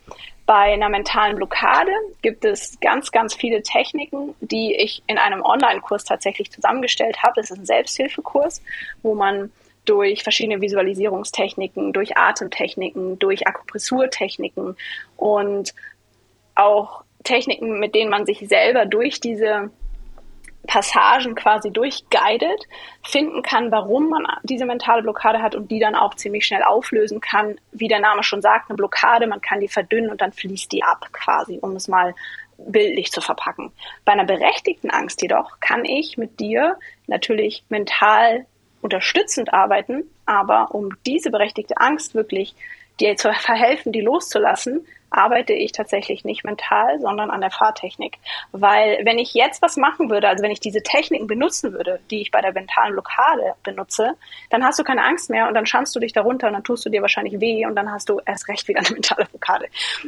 Bei 0.49 0.73
einer 0.73 0.89
mentalen 0.89 1.37
Blockade 1.37 1.93
gibt 2.23 2.43
es 2.43 2.81
ganz, 2.81 3.13
ganz 3.13 3.35
viele 3.35 3.63
Techniken, 3.63 4.35
die 4.41 4.75
ich 4.75 5.03
in 5.07 5.19
einem 5.19 5.43
Online-Kurs 5.43 6.07
tatsächlich 6.07 6.51
zusammengestellt 6.51 7.23
habe. 7.23 7.35
Das 7.37 7.51
ist 7.51 7.59
ein 7.59 7.67
Selbsthilfekurs, 7.67 8.63
wo 9.03 9.15
man 9.15 9.53
durch 9.85 10.23
verschiedene 10.23 10.63
Visualisierungstechniken, 10.63 11.93
durch 11.93 12.17
Atemtechniken, 12.17 13.19
durch 13.19 13.47
Akupressurtechniken 13.47 14.75
und 15.19 15.75
auch 16.55 17.05
Techniken, 17.25 17.79
mit 17.79 17.95
denen 17.95 18.11
man 18.11 18.25
sich 18.25 18.39
selber 18.49 18.87
durch 18.87 19.21
diese 19.21 19.71
Passagen 20.69 21.35
quasi 21.35 21.73
durchguidet, 21.73 22.69
finden 23.03 23.43
kann, 23.43 23.73
warum 23.73 24.11
man 24.11 24.27
diese 24.43 24.67
mentale 24.67 25.03
Blockade 25.03 25.43
hat 25.43 25.55
und 25.55 25.71
die 25.71 25.81
dann 25.81 25.97
auch 25.97 26.15
ziemlich 26.15 26.47
schnell 26.47 26.63
auflösen 26.63 27.21
kann. 27.21 27.59
Wie 27.73 27.89
der 27.89 28.01
Name 28.01 28.23
schon 28.23 28.43
sagt, 28.43 28.69
eine 28.69 28.77
Blockade, 28.77 29.27
man 29.27 29.41
kann 29.41 29.61
die 29.61 29.69
verdünnen 29.69 30.11
und 30.11 30.21
dann 30.21 30.33
fließt 30.33 30.71
die 30.71 30.85
ab 30.85 31.09
quasi, 31.13 31.59
um 31.61 31.75
es 31.75 31.89
mal 31.89 32.15
bildlich 32.59 33.11
zu 33.11 33.21
verpacken. 33.23 33.73
Bei 34.05 34.13
einer 34.13 34.27
berechtigten 34.27 34.91
Angst 34.91 35.23
jedoch 35.23 35.59
kann 35.61 35.85
ich 35.85 36.19
mit 36.19 36.39
dir 36.39 36.77
natürlich 37.07 37.65
mental 37.71 38.45
unterstützend 38.83 39.53
arbeiten, 39.55 40.05
aber 40.27 40.75
um 40.75 40.91
diese 41.07 41.31
berechtigte 41.31 41.79
Angst 41.79 42.15
wirklich 42.15 42.55
dir 43.01 43.17
zu 43.17 43.33
verhelfen, 43.33 43.93
die 43.93 44.03
loszulassen, 44.03 44.87
arbeite 45.11 45.53
ich 45.53 45.73
tatsächlich 45.73 46.25
nicht 46.25 46.45
mental, 46.45 47.01
sondern 47.01 47.31
an 47.31 47.41
der 47.41 47.51
Fahrtechnik. 47.51 48.19
Weil 48.53 49.01
wenn 49.05 49.19
ich 49.19 49.35
jetzt 49.35 49.63
was 49.63 49.77
machen 49.77 50.11
würde, 50.11 50.29
also 50.29 50.43
wenn 50.43 50.51
ich 50.51 50.61
diese 50.61 50.83
Techniken 50.83 51.27
benutzen 51.27 51.73
würde, 51.73 52.01
die 52.11 52.21
ich 52.21 52.31
bei 52.31 52.41
der 52.41 52.53
mentalen 52.53 52.93
Blockade 52.93 53.55
benutze, 53.63 54.15
dann 54.51 54.65
hast 54.65 54.79
du 54.79 54.85
keine 54.85 55.05
Angst 55.05 55.31
mehr 55.31 55.49
und 55.49 55.55
dann 55.55 55.67
schanst 55.67 55.95
du 55.95 56.01
dich 56.01 56.13
darunter 56.13 56.49
und 56.49 56.55
dann 56.55 56.65
tust 56.65 56.85
du 56.85 56.91
dir 56.91 57.03
wahrscheinlich 57.03 57.41
weh 57.41 57.67
und 57.67 57.75
dann 57.75 57.91
hast 57.91 58.09
du 58.09 58.21
erst 58.25 58.49
recht 58.49 58.69
wieder 58.69 58.81
eine 58.81 58.91
mentale 58.93 59.27
Blockade. 59.27 59.67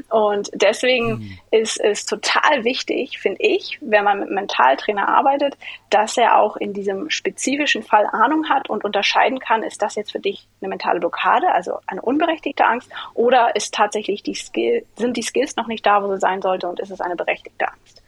Und 0.08 0.50
deswegen 0.54 1.08
mhm. 1.08 1.38
ist 1.50 1.80
es 1.80 2.06
total 2.06 2.64
wichtig, 2.64 3.18
finde 3.18 3.42
ich, 3.42 3.78
wenn 3.80 4.04
man 4.04 4.20
mit 4.20 4.30
Mentaltrainer 4.30 5.08
arbeitet, 5.08 5.56
dass 5.90 6.16
er 6.16 6.38
auch 6.38 6.56
in 6.56 6.72
diesem 6.72 7.10
spezifischen 7.10 7.82
Fall 7.82 8.06
Ahnung 8.06 8.48
hat 8.48 8.68
und 8.68 8.84
unterscheiden 8.84 9.38
kann, 9.38 9.62
ist 9.62 9.82
das 9.82 9.94
jetzt 9.94 10.12
für 10.12 10.20
dich 10.20 10.46
eine 10.60 10.68
mentale 10.68 11.00
Blockade, 11.00 11.52
also 11.52 11.78
eine 11.86 12.02
unberechtigte 12.02 12.64
Angst, 12.64 12.90
oder 13.14 13.56
ist 13.56 13.74
tatsächlich 13.74 14.22
die 14.22 14.34
Skill 14.34 14.84
sind 14.96 15.16
die 15.16 15.22
Skills 15.22 15.56
noch 15.56 15.66
nicht 15.66 15.84
da, 15.86 16.02
wo 16.02 16.12
sie 16.12 16.20
sein 16.20 16.42
sollte 16.42 16.68
und 16.68 16.80
ist 16.80 16.90
es 16.90 17.00
eine 17.00 17.16
berechtigte 17.16 17.68
Angst. 17.68 18.02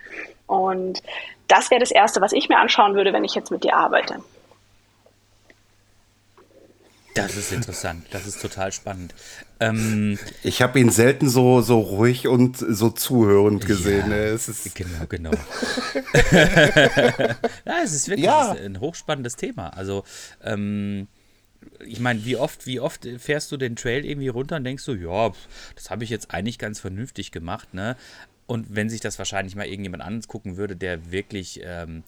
Und 0.46 1.02
das 1.48 1.70
wäre 1.70 1.80
das 1.80 1.90
Erste, 1.90 2.20
was 2.20 2.32
ich 2.32 2.48
mir 2.48 2.58
anschauen 2.58 2.94
würde, 2.94 3.12
wenn 3.12 3.24
ich 3.24 3.34
jetzt 3.34 3.50
mit 3.50 3.64
dir 3.64 3.74
arbeite. 3.74 4.22
Das 7.14 7.36
ist 7.36 7.52
interessant, 7.52 8.06
das 8.10 8.26
ist 8.26 8.40
total 8.40 8.72
spannend. 8.72 9.14
Ähm, 9.60 10.18
ich 10.42 10.62
habe 10.62 10.80
ihn 10.80 10.90
selten 10.90 11.28
so, 11.28 11.60
so 11.60 11.78
ruhig 11.78 12.26
und 12.26 12.56
so 12.56 12.88
zuhörend 12.88 13.66
gesehen. 13.66 14.10
Ja, 14.10 14.16
es 14.16 14.48
ist 14.48 14.74
genau, 14.74 15.04
genau. 15.08 15.30
ja, 17.66 17.82
es 17.84 17.92
ist 17.92 18.08
wirklich 18.08 18.24
ja. 18.24 18.52
ein 18.52 18.80
hochspannendes 18.80 19.36
Thema. 19.36 19.68
Also, 19.68 20.04
ähm, 20.42 21.06
ich 21.86 22.00
meine, 22.00 22.24
wie 22.24 22.36
oft, 22.36 22.66
wie 22.66 22.80
oft 22.80 23.06
fährst 23.18 23.52
du 23.52 23.56
den 23.56 23.76
Trail 23.76 24.04
irgendwie 24.04 24.28
runter 24.28 24.56
und 24.56 24.64
denkst 24.64 24.84
du, 24.84 24.94
ja, 24.94 25.32
das 25.74 25.90
habe 25.90 26.04
ich 26.04 26.10
jetzt 26.10 26.32
eigentlich 26.32 26.58
ganz 26.58 26.80
vernünftig 26.80 27.32
gemacht, 27.32 27.74
ne? 27.74 27.96
Und 28.46 28.74
wenn 28.74 28.90
sich 28.90 29.00
das 29.00 29.18
wahrscheinlich 29.18 29.56
mal 29.56 29.66
irgendjemand 29.66 30.02
angucken 30.02 30.56
würde, 30.56 30.76
der 30.76 31.10
wirklich, 31.10 31.60
ähm, 31.64 32.02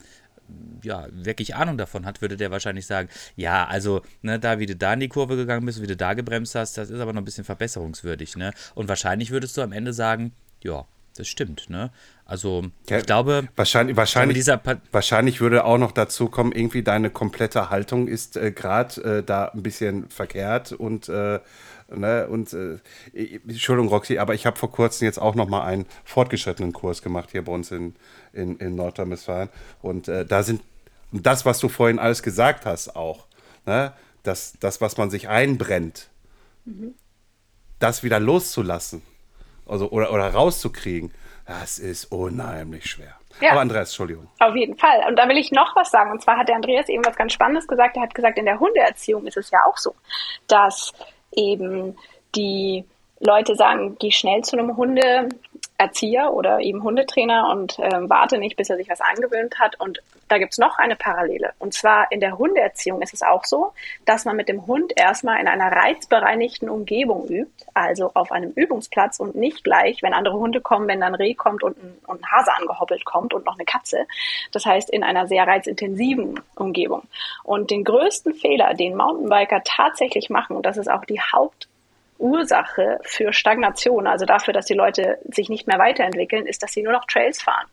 ja, 0.83 1.07
wirklich 1.11 1.55
Ahnung 1.55 1.79
davon 1.79 2.05
hat, 2.05 2.21
würde 2.21 2.37
der 2.37 2.51
wahrscheinlich 2.51 2.87
sagen, 2.87 3.09
ja, 3.37 3.67
also, 3.67 4.03
ne, 4.23 4.39
da 4.39 4.59
wie 4.59 4.67
du 4.67 4.77
da 4.77 4.93
in 4.93 5.01
die 5.01 5.09
Kurve 5.09 5.37
gegangen 5.37 5.65
bist, 5.65 5.81
wie 5.81 5.87
du 5.87 5.97
da 5.97 6.15
gebremst 6.15 6.55
hast, 6.55 6.77
das 6.77 6.91
ist 6.91 7.01
aber 7.01 7.13
noch 7.13 7.23
ein 7.23 7.25
bisschen 7.25 7.45
verbesserungswürdig, 7.45 8.37
ne? 8.37 8.53
Und 8.75 8.89
wahrscheinlich 8.89 9.31
würdest 9.31 9.57
du 9.57 9.63
am 9.63 9.73
Ende 9.73 9.93
sagen, 9.93 10.33
ja, 10.63 10.87
das 11.17 11.29
stimmt, 11.29 11.71
ne? 11.71 11.91
Also, 12.27 12.65
ja, 12.89 12.99
ich 12.99 13.07
glaube, 13.07 13.49
wahrscheinlich, 13.55 13.97
wahrscheinlich, 13.97 14.47
wahrscheinlich 14.91 15.41
würde 15.41 15.65
auch 15.65 15.79
noch 15.79 15.93
dazu 15.93 16.29
kommen, 16.29 16.53
irgendwie 16.53 16.83
deine 16.83 17.11
komplette 17.11 17.71
Haltung 17.71 18.09
ist 18.09 18.37
äh, 18.37 18.51
gerade 18.51 19.19
äh, 19.19 19.23
da 19.23 19.47
ein 19.47 19.63
bisschen 19.63 20.09
verkehrt 20.09 20.73
und 20.73 21.09
äh, 21.09 21.41
Ne? 21.89 22.27
Und 22.29 22.53
äh, 22.53 22.79
Entschuldigung, 23.13 23.89
Roxy, 23.89 24.19
aber 24.19 24.35
ich 24.35 24.47
habe 24.47 24.57
vor 24.57 24.71
kurzem 24.71 25.05
jetzt 25.05 25.19
auch 25.19 25.35
noch 25.35 25.49
mal 25.49 25.65
einen 25.65 25.87
fortgeschrittenen 26.05 26.73
Kurs 26.73 27.03
gemacht 27.03 27.31
hier 27.33 27.45
bei 27.45 27.53
uns 27.53 27.71
in, 27.71 27.95
in, 28.33 28.57
in 28.57 28.75
Nordrhein-Westfalen. 28.75 29.51
Und 29.83 30.09
äh, 30.09 30.25
da 30.25 30.43
sind 30.43 30.63
das, 31.13 31.45
was 31.45 31.59
du 31.59 31.69
vorhin 31.69 31.99
alles 31.99 32.23
gesagt 32.23 32.67
hast, 32.67 32.97
auch, 32.97 33.27
ne? 33.67 33.93
das, 34.23 34.55
das, 34.61 34.81
was 34.81 34.97
man 34.97 35.11
sich 35.11 35.29
einbrennt, 35.29 36.09
mhm. 36.65 36.95
das 37.79 38.03
wieder 38.03 38.19
loszulassen 38.19 39.03
also, 39.67 39.91
oder, 39.91 40.13
oder 40.13 40.33
rauszukriegen, 40.33 41.13
das 41.47 41.79
ist 41.79 42.07
unheimlich 42.07 42.87
schwer. 42.87 43.15
Ja. 43.41 43.51
Aber 43.51 43.61
Andreas, 43.61 43.89
Entschuldigung. 43.89 44.29
Auf 44.39 44.55
jeden 44.55 44.77
Fall. 44.77 45.05
Und 45.09 45.17
da 45.17 45.29
will 45.29 45.37
ich 45.37 45.51
noch 45.51 45.75
was 45.75 45.91
sagen. 45.91 46.13
Und 46.13 46.23
zwar 46.23 46.39
hat 46.39 46.49
der 46.49 46.57
Andreas 46.57 46.89
eben 46.89 47.05
was 47.05 47.17
ganz 47.17 47.33
Spannendes 47.33 47.67
gesagt. 47.67 47.97
Er 47.97 48.03
hat 48.03 48.15
gesagt, 48.15 48.39
in 48.39 48.45
der 48.45 48.61
Hundeerziehung 48.61 49.27
ist 49.27 49.37
es 49.37 49.51
ja 49.51 49.59
auch 49.67 49.77
so, 49.77 49.95
dass 50.47 50.93
eben 51.33 51.97
die 52.35 52.85
Leute 53.21 53.57
sagen, 53.57 53.97
geh 53.99 54.11
schnell 54.11 54.43
zu 54.43 54.57
einem 54.57 54.77
Hundeerzieher 55.79 56.33
oder 56.33 56.61
eben 56.61 56.83
Hundetrainer 56.83 57.51
und 57.51 57.79
äh, 57.79 58.09
warte 58.09 58.39
nicht, 58.39 58.57
bis 58.57 58.71
er 58.71 58.77
sich 58.77 58.89
was 58.89 59.01
angewöhnt 59.01 59.59
hat. 59.59 59.79
Und 59.81 60.01
da 60.29 60.39
gibt 60.39 60.53
es 60.53 60.59
noch 60.59 60.79
eine 60.79 60.97
Parallele. 60.97 61.53
Und 61.59 61.75
zwar 61.75 62.11
in 62.11 62.21
der 62.21 62.39
Hundeerziehung 62.39 63.03
ist 63.03 63.13
es 63.13 63.23
auch 63.23 63.45
so, 63.45 63.73
dass 64.05 64.25
man 64.25 64.37
mit 64.37 64.49
dem 64.49 64.67
Hund 64.67 64.93
erstmal 64.97 65.41
in 65.41 65.49
einer 65.49 65.71
reizbereinigten 65.71 66.69
Umgebung 66.69 67.27
übt, 67.29 67.67
also 67.75 68.13
auf 68.15 68.31
einem 68.31 68.53
Übungsplatz 68.53 69.19
und 69.19 69.35
nicht 69.35 69.65
gleich, 69.65 70.03
wenn 70.03 70.15
andere 70.15 70.39
Hunde 70.39 70.61
kommen, 70.61 70.89
wenn 70.89 71.01
dann 71.01 71.15
Reh 71.15 71.35
kommt 71.35 71.63
und 71.63 71.77
ein, 71.77 71.99
und 72.07 72.23
ein 72.23 72.31
Hase 72.31 72.53
angehoppelt 72.55 73.05
kommt 73.05 73.35
und 73.35 73.45
noch 73.45 73.55
eine 73.55 73.65
Katze. 73.65 74.07
Das 74.53 74.65
heißt, 74.65 74.91
in 74.91 75.03
einer 75.03 75.27
sehr 75.27 75.47
reizintensiven 75.47 76.41
Umgebung. 76.55 77.03
Und 77.43 77.71
den 77.71 77.85
größten 77.85 78.35
Fehler, 78.35 78.75
den 78.75 78.97
Mountainbiker 78.97 79.63
tatsächlich 79.65 80.31
machen, 80.31 80.57
und 80.57 80.65
das 80.65 80.77
ist 80.77 80.91
auch 80.91 81.05
die 81.05 81.21
Haupt 81.21 81.69
Ursache 82.25 83.01
für 83.03 83.35
Stagnation, 83.35 84.07
also 84.07 84.25
dafür, 84.25 84.55
dass 84.55 84.65
die 84.65 84.73
Leute 84.73 85.19
sich 85.31 85.51
nicht 85.51 85.67
mehr 85.67 85.79
weiterentwickeln, 85.79 86.47
ist, 86.47 86.63
dass 86.63 86.73
sie 86.73 86.83
nur 86.83 86.95
noch 86.95 87.05
Trails 87.05 87.43
fahren. 87.43 87.67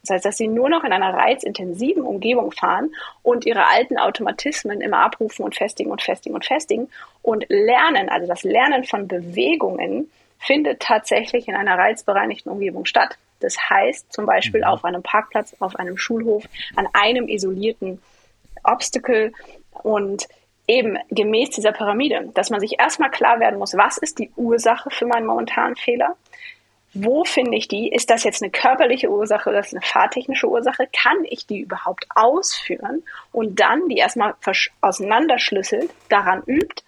Das 0.00 0.14
heißt, 0.14 0.24
dass 0.24 0.38
sie 0.38 0.48
nur 0.48 0.70
noch 0.70 0.82
in 0.82 0.94
einer 0.94 1.12
reizintensiven 1.12 2.02
Umgebung 2.02 2.50
fahren 2.50 2.90
und 3.22 3.44
ihre 3.44 3.66
alten 3.66 3.98
Automatismen 3.98 4.80
immer 4.80 5.00
abrufen 5.00 5.44
und 5.44 5.56
festigen 5.56 5.90
und 5.90 6.00
festigen 6.00 6.34
und 6.34 6.46
festigen 6.46 6.88
und 7.20 7.44
lernen, 7.50 8.08
also 8.08 8.26
das 8.26 8.44
Lernen 8.44 8.84
von 8.84 9.08
Bewegungen 9.08 10.10
findet 10.38 10.80
tatsächlich 10.80 11.46
in 11.46 11.54
einer 11.54 11.76
reizbereinigten 11.76 12.50
Umgebung 12.50 12.86
statt. 12.86 13.18
Das 13.40 13.58
heißt 13.68 14.10
zum 14.10 14.24
Beispiel 14.24 14.62
mhm. 14.62 14.68
auf 14.68 14.86
einem 14.86 15.02
Parkplatz, 15.02 15.54
auf 15.60 15.76
einem 15.76 15.98
Schulhof, 15.98 16.44
an 16.76 16.88
einem 16.94 17.28
isolierten 17.28 18.00
Obstacle 18.64 19.32
und 19.82 20.28
eben 20.68 20.98
gemäß 21.10 21.50
dieser 21.50 21.72
Pyramide, 21.72 22.30
dass 22.34 22.50
man 22.50 22.60
sich 22.60 22.78
erstmal 22.78 23.10
klar 23.10 23.40
werden 23.40 23.58
muss, 23.58 23.76
was 23.76 23.98
ist 23.98 24.18
die 24.18 24.30
Ursache 24.36 24.90
für 24.90 25.06
meinen 25.06 25.26
momentanen 25.26 25.74
Fehler? 25.74 26.16
Wo 26.94 27.24
finde 27.24 27.56
ich 27.56 27.68
die? 27.68 27.88
Ist 27.88 28.10
das 28.10 28.24
jetzt 28.24 28.42
eine 28.42 28.50
körperliche 28.50 29.10
Ursache 29.10 29.50
oder 29.50 29.60
ist 29.60 29.72
das 29.72 29.74
eine 29.74 29.86
fahrtechnische 29.86 30.48
Ursache? 30.48 30.88
Kann 30.92 31.24
ich 31.24 31.46
die 31.46 31.60
überhaupt 31.60 32.06
ausführen? 32.14 33.02
Und 33.32 33.60
dann 33.60 33.88
die 33.88 33.98
erstmal 33.98 34.34
auseinanderschlüsselt, 34.80 35.90
daran 36.08 36.42
übt, 36.46 36.82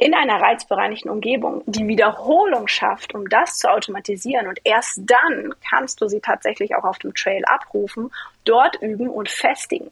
in 0.00 0.14
einer 0.14 0.40
reizbereinigten 0.40 1.10
Umgebung 1.10 1.62
die 1.66 1.86
Wiederholung 1.86 2.68
schafft, 2.68 3.14
um 3.14 3.28
das 3.28 3.58
zu 3.58 3.70
automatisieren. 3.70 4.48
Und 4.48 4.58
erst 4.64 4.98
dann 5.04 5.54
kannst 5.68 6.00
du 6.00 6.08
sie 6.08 6.20
tatsächlich 6.20 6.74
auch 6.74 6.84
auf 6.84 6.98
dem 6.98 7.12
Trail 7.12 7.44
abrufen, 7.44 8.10
dort 8.46 8.80
üben 8.80 9.10
und 9.10 9.28
festigen. 9.28 9.90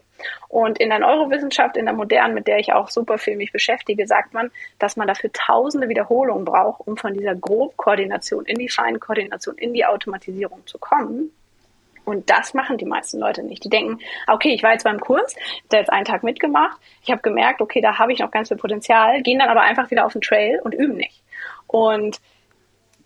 Und 0.49 0.79
in 0.79 0.88
der 0.88 1.01
Neurowissenschaft, 1.01 1.77
in 1.77 1.85
der 1.85 1.94
modernen, 1.94 2.33
mit 2.33 2.47
der 2.47 2.59
ich 2.59 2.73
auch 2.73 2.88
super 2.88 3.18
viel 3.18 3.37
mich 3.37 3.53
beschäftige, 3.53 4.07
sagt 4.07 4.33
man, 4.33 4.51
dass 4.79 4.97
man 4.97 5.07
dafür 5.07 5.31
tausende 5.31 5.90
Wiederholungen 5.90 6.47
braucht, 6.47 6.87
um 6.87 6.97
von 6.97 7.12
dieser 7.12 7.35
Grobkoordination 7.35 8.47
in 8.47 8.57
die 8.57 8.71
Feinkoordination, 8.71 9.59
in 9.59 9.75
die 9.75 9.85
Automatisierung 9.85 10.66
zu 10.66 10.79
kommen. 10.79 11.33
Und 12.09 12.31
das 12.31 12.55
machen 12.55 12.79
die 12.79 12.87
meisten 12.87 13.18
Leute 13.18 13.42
nicht. 13.42 13.62
Die 13.64 13.68
denken, 13.68 13.99
okay, 14.29 14.55
ich 14.55 14.62
war 14.62 14.73
jetzt 14.73 14.85
beim 14.85 14.99
Kurs, 14.99 15.37
der 15.71 15.81
jetzt 15.81 15.92
einen 15.92 16.07
Tag 16.07 16.23
mitgemacht, 16.23 16.81
ich 17.03 17.11
habe 17.11 17.21
gemerkt, 17.21 17.61
okay, 17.61 17.83
da 17.83 17.99
habe 17.99 18.14
ich 18.14 18.21
noch 18.21 18.31
ganz 18.31 18.49
viel 18.49 18.57
Potenzial, 18.57 19.21
gehen 19.21 19.38
dann 19.38 19.51
aber 19.51 19.61
einfach 19.61 19.90
wieder 19.90 20.07
auf 20.07 20.14
den 20.14 20.23
Trail 20.23 20.59
und 20.64 20.73
üben 20.73 20.97
nicht. 20.97 21.23
Und 21.66 22.18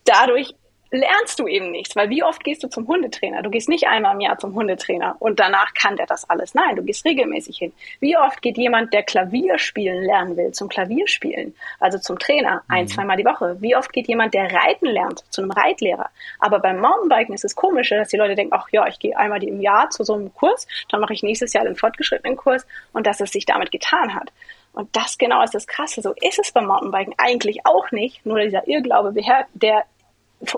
dadurch 0.05 0.55
lernst 0.93 1.39
du 1.39 1.47
eben 1.47 1.71
nichts, 1.71 1.95
weil 1.95 2.09
wie 2.09 2.23
oft 2.23 2.43
gehst 2.43 2.63
du 2.63 2.69
zum 2.69 2.87
Hundetrainer? 2.87 3.41
Du 3.41 3.49
gehst 3.49 3.67
nicht 3.67 3.87
einmal 3.87 4.13
im 4.13 4.21
Jahr 4.21 4.37
zum 4.37 4.53
Hundetrainer 4.53 5.15
und 5.19 5.39
danach 5.39 5.73
kann 5.73 5.97
der 5.97 6.05
das 6.05 6.29
alles. 6.29 6.53
Nein, 6.53 6.75
du 6.75 6.83
gehst 6.83 7.03
regelmäßig 7.03 7.57
hin. 7.57 7.73
Wie 7.99 8.15
oft 8.15 8.43
geht 8.43 8.57
jemand, 8.57 8.93
der 8.93 9.01
Klavier 9.01 9.57
spielen 9.57 10.03
lernen 10.03 10.37
will, 10.37 10.51
zum 10.51 10.69
Klavierspielen, 10.69 11.55
also 11.79 11.97
zum 11.97 12.19
Trainer, 12.19 12.57
mhm. 12.67 12.75
ein, 12.75 12.87
zweimal 12.87 13.17
die 13.17 13.25
Woche? 13.25 13.57
Wie 13.59 13.75
oft 13.75 13.91
geht 13.91 14.07
jemand, 14.07 14.35
der 14.35 14.53
reiten 14.53 14.85
lernt, 14.85 15.23
zu 15.31 15.41
einem 15.41 15.51
Reitlehrer? 15.51 16.09
Aber 16.39 16.59
beim 16.59 16.79
Mountainbiken 16.79 17.33
ist 17.33 17.43
es 17.43 17.55
komisch, 17.55 17.89
dass 17.89 18.09
die 18.09 18.17
Leute 18.17 18.35
denken, 18.35 18.53
ach 18.53 18.67
ja, 18.71 18.87
ich 18.87 18.99
gehe 18.99 19.17
einmal 19.17 19.43
im 19.43 19.61
Jahr 19.61 19.89
zu 19.89 20.03
so 20.03 20.13
einem 20.13 20.31
Kurs, 20.33 20.67
dann 20.89 21.01
mache 21.01 21.13
ich 21.13 21.23
nächstes 21.23 21.53
Jahr 21.53 21.63
den 21.63 21.75
fortgeschrittenen 21.75 22.37
Kurs 22.37 22.67
und 22.93 23.07
dass 23.07 23.19
es 23.19 23.31
sich 23.31 23.47
damit 23.47 23.71
getan 23.71 24.13
hat. 24.13 24.31
Und 24.73 24.95
das 24.95 25.17
genau 25.17 25.43
ist 25.43 25.55
das 25.55 25.67
Krasse. 25.67 26.01
So 26.01 26.13
ist 26.19 26.39
es 26.39 26.51
beim 26.51 26.65
Mountainbiken 26.65 27.15
eigentlich 27.17 27.65
auch 27.65 27.91
nicht. 27.91 28.25
Nur 28.25 28.39
dieser 28.39 28.67
Irrglaube, 28.67 29.13
der 29.53 29.85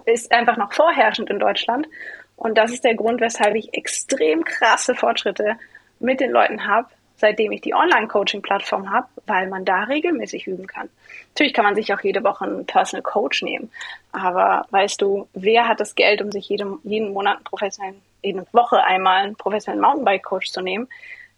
ist 0.06 0.32
einfach 0.32 0.58
noch 0.58 0.74
vorherrschend 0.74 1.30
in 1.30 1.40
Deutschland. 1.40 1.88
Und 2.36 2.58
das 2.58 2.72
ist 2.72 2.84
der 2.84 2.96
Grund, 2.96 3.22
weshalb 3.22 3.56
ich 3.56 3.74
extrem 3.74 4.44
krasse 4.44 4.96
Fortschritte 4.96 5.58
mit 6.00 6.20
den 6.20 6.32
Leuten 6.32 6.68
habe, 6.68 6.90
seitdem 7.18 7.52
ich 7.52 7.62
die 7.62 7.74
Online-Coaching-Plattform 7.74 8.92
habe, 8.92 9.08
weil 9.26 9.48
man 9.48 9.64
da 9.64 9.84
regelmäßig 9.84 10.48
üben 10.48 10.68
kann. 10.68 10.90
Natürlich 11.30 11.54
kann 11.54 11.66
man 11.66 11.76
sich 11.76 11.94
auch 11.94 12.02
jede 12.02 12.24
Woche 12.24 12.46
einen 12.46 12.66
Personal 12.66 13.04
Coach 13.04 13.42
nehmen. 13.42 13.72
Aber 14.12 14.66
weißt 14.72 15.02
du, 15.02 15.28
wer 15.34 15.68
hat 15.68 15.80
das 15.80 15.96
Geld, 15.96 16.22
um 16.22 16.32
sich 16.32 16.50
jedem, 16.50 16.80
jeden 16.84 17.14
Monat 17.14 17.38
einen 17.38 17.44
professionellen, 17.46 18.02
jede 18.22 18.46
Woche 18.52 18.84
einmal 18.84 19.24
einen 19.24 19.36
professionellen 19.36 19.82
Mountainbike-Coach 19.82 20.52
zu 20.52 20.62
nehmen? 20.62 20.88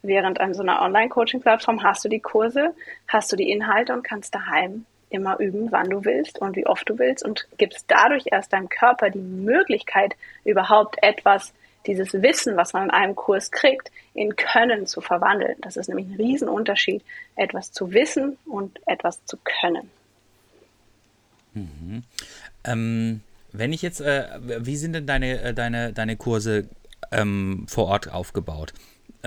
Während 0.01 0.39
an 0.39 0.53
so 0.53 0.61
einer 0.61 0.81
Online-Coaching-Plattform 0.81 1.83
hast 1.83 2.05
du 2.05 2.09
die 2.09 2.19
Kurse, 2.19 2.73
hast 3.07 3.31
du 3.31 3.35
die 3.35 3.51
Inhalte 3.51 3.93
und 3.93 4.03
kannst 4.03 4.33
daheim 4.33 4.85
immer 5.09 5.39
üben, 5.39 5.71
wann 5.71 5.89
du 5.89 6.03
willst 6.03 6.39
und 6.39 6.55
wie 6.55 6.65
oft 6.65 6.89
du 6.89 6.99
willst 6.99 7.23
und 7.23 7.47
gibst 7.57 7.85
dadurch 7.87 8.25
erst 8.31 8.53
deinem 8.53 8.69
Körper 8.69 9.09
die 9.09 9.19
Möglichkeit, 9.19 10.15
überhaupt 10.43 10.97
etwas, 11.01 11.53
dieses 11.85 12.13
Wissen, 12.13 12.57
was 12.57 12.73
man 12.73 12.85
in 12.85 12.91
einem 12.91 13.15
Kurs 13.15 13.49
kriegt, 13.51 13.91
in 14.13 14.35
Können 14.35 14.85
zu 14.87 14.99
verwandeln. 14.99 15.55
Das 15.61 15.77
ist 15.77 15.87
nämlich 15.87 16.07
ein 16.07 16.15
Riesenunterschied, 16.15 17.01
etwas 17.35 17.71
zu 17.71 17.91
wissen 17.93 18.37
und 18.45 18.79
etwas 18.85 19.23
zu 19.25 19.37
können. 19.43 19.89
Mhm. 21.53 22.03
Ähm, 22.65 23.21
wenn 23.53 23.73
ich 23.73 23.81
jetzt, 23.81 24.01
äh, 24.01 24.25
wie 24.41 24.75
sind 24.75 24.93
denn 24.93 25.07
deine, 25.07 25.41
äh, 25.41 25.53
deine, 25.53 25.93
deine 25.93 26.17
Kurse 26.17 26.67
ähm, 27.11 27.65
vor 27.67 27.87
Ort 27.87 28.11
aufgebaut? 28.11 28.73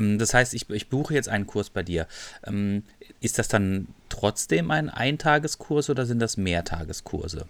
Ähm, 0.00 0.18
das 0.18 0.34
heißt, 0.34 0.54
ich, 0.54 0.68
ich, 0.70 0.88
buche 0.88 1.14
jetzt 1.14 1.28
einen 1.28 1.46
Kurs 1.46 1.70
bei 1.70 1.82
dir. 1.82 2.06
Ähm, 2.46 2.84
ist 3.20 3.38
das 3.38 3.48
dann 3.48 3.88
trotzdem 4.08 4.70
ein 4.70 4.88
Eintageskurs 4.88 5.90
oder 5.90 6.06
sind 6.06 6.20
das 6.20 6.36
Mehrtageskurse? 6.36 7.46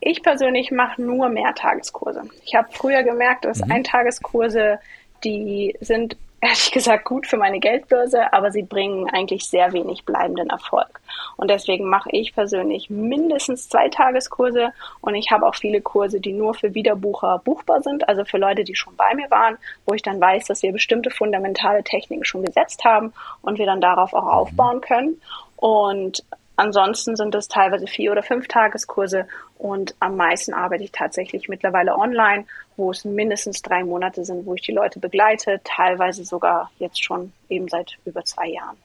Ich 0.00 0.22
persönlich 0.22 0.70
mache 0.70 1.00
nur 1.00 1.28
Mehrtageskurse. 1.28 2.22
Ich 2.44 2.54
habe 2.54 2.68
früher 2.72 3.02
gemerkt, 3.02 3.44
dass 3.44 3.64
mhm. 3.64 3.72
Eintageskurse, 3.72 4.78
die 5.22 5.76
sind 5.80 6.16
ehrlich 6.44 6.70
gesagt 6.70 7.04
gut 7.04 7.26
für 7.26 7.36
meine 7.36 7.58
Geldbörse, 7.58 8.32
aber 8.32 8.50
sie 8.52 8.62
bringen 8.62 9.08
eigentlich 9.10 9.46
sehr 9.46 9.72
wenig 9.72 10.04
bleibenden 10.04 10.50
Erfolg. 10.50 11.00
Und 11.36 11.50
deswegen 11.50 11.88
mache 11.88 12.10
ich 12.12 12.34
persönlich 12.34 12.90
mindestens 12.90 13.68
zwei 13.68 13.88
Tageskurse 13.88 14.72
und 15.00 15.14
ich 15.14 15.30
habe 15.30 15.46
auch 15.46 15.54
viele 15.54 15.80
Kurse, 15.80 16.20
die 16.20 16.32
nur 16.32 16.54
für 16.54 16.74
Wiederbucher 16.74 17.40
buchbar 17.44 17.82
sind, 17.82 18.08
also 18.08 18.24
für 18.24 18.38
Leute, 18.38 18.64
die 18.64 18.74
schon 18.74 18.96
bei 18.96 19.14
mir 19.14 19.30
waren, 19.30 19.56
wo 19.86 19.94
ich 19.94 20.02
dann 20.02 20.20
weiß, 20.20 20.46
dass 20.46 20.62
wir 20.62 20.72
bestimmte 20.72 21.10
fundamentale 21.10 21.82
Techniken 21.82 22.24
schon 22.24 22.44
gesetzt 22.44 22.84
haben 22.84 23.12
und 23.42 23.58
wir 23.58 23.66
dann 23.66 23.80
darauf 23.80 24.12
auch 24.12 24.26
aufbauen 24.26 24.80
können. 24.80 25.20
Und 25.56 26.24
Ansonsten 26.56 27.16
sind 27.16 27.34
es 27.34 27.48
teilweise 27.48 27.86
vier 27.86 28.12
oder 28.12 28.22
fünf 28.22 28.46
Tageskurse 28.46 29.26
und 29.58 29.94
am 29.98 30.16
meisten 30.16 30.54
arbeite 30.54 30.84
ich 30.84 30.92
tatsächlich 30.92 31.48
mittlerweile 31.48 31.96
online, 31.96 32.44
wo 32.76 32.90
es 32.90 33.04
mindestens 33.04 33.62
drei 33.62 33.82
Monate 33.82 34.24
sind, 34.24 34.46
wo 34.46 34.54
ich 34.54 34.62
die 34.62 34.72
Leute 34.72 35.00
begleite, 35.00 35.60
teilweise 35.64 36.24
sogar 36.24 36.70
jetzt 36.78 37.02
schon 37.02 37.32
eben 37.48 37.68
seit 37.68 37.98
über 38.04 38.24
zwei 38.24 38.48
Jahren. 38.48 38.76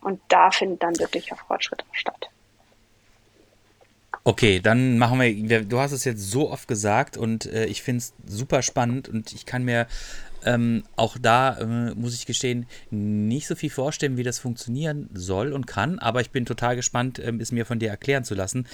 Und 0.00 0.20
da 0.28 0.50
findet 0.50 0.82
dann 0.82 0.98
wirklicher 0.98 1.36
Fortschritt 1.36 1.84
statt. 1.92 2.30
Okay, 4.24 4.60
dann 4.60 4.98
machen 4.98 5.20
wir, 5.20 5.64
du 5.64 5.78
hast 5.80 5.92
es 5.92 6.04
jetzt 6.04 6.30
so 6.30 6.50
oft 6.50 6.68
gesagt 6.68 7.16
und 7.16 7.46
äh, 7.46 7.64
ich 7.64 7.82
finde 7.82 7.98
es 7.98 8.12
super 8.26 8.62
spannend 8.62 9.08
und 9.08 9.32
ich 9.32 9.46
kann 9.46 9.64
mir 9.64 9.86
ähm, 10.44 10.84
auch 10.96 11.16
da 11.20 11.58
äh, 11.58 11.94
muss 11.94 12.14
ich 12.14 12.26
gestehen, 12.26 12.66
nicht 12.90 13.46
so 13.46 13.54
viel 13.54 13.70
vorstellen, 13.70 14.16
wie 14.16 14.22
das 14.22 14.38
funktionieren 14.38 15.08
soll 15.12 15.52
und 15.52 15.66
kann, 15.66 15.98
aber 15.98 16.20
ich 16.20 16.30
bin 16.30 16.46
total 16.46 16.76
gespannt, 16.76 17.18
ähm, 17.18 17.40
es 17.40 17.52
mir 17.52 17.66
von 17.66 17.78
dir 17.78 17.90
erklären 17.90 18.24
zu 18.24 18.34
lassen. 18.34 18.66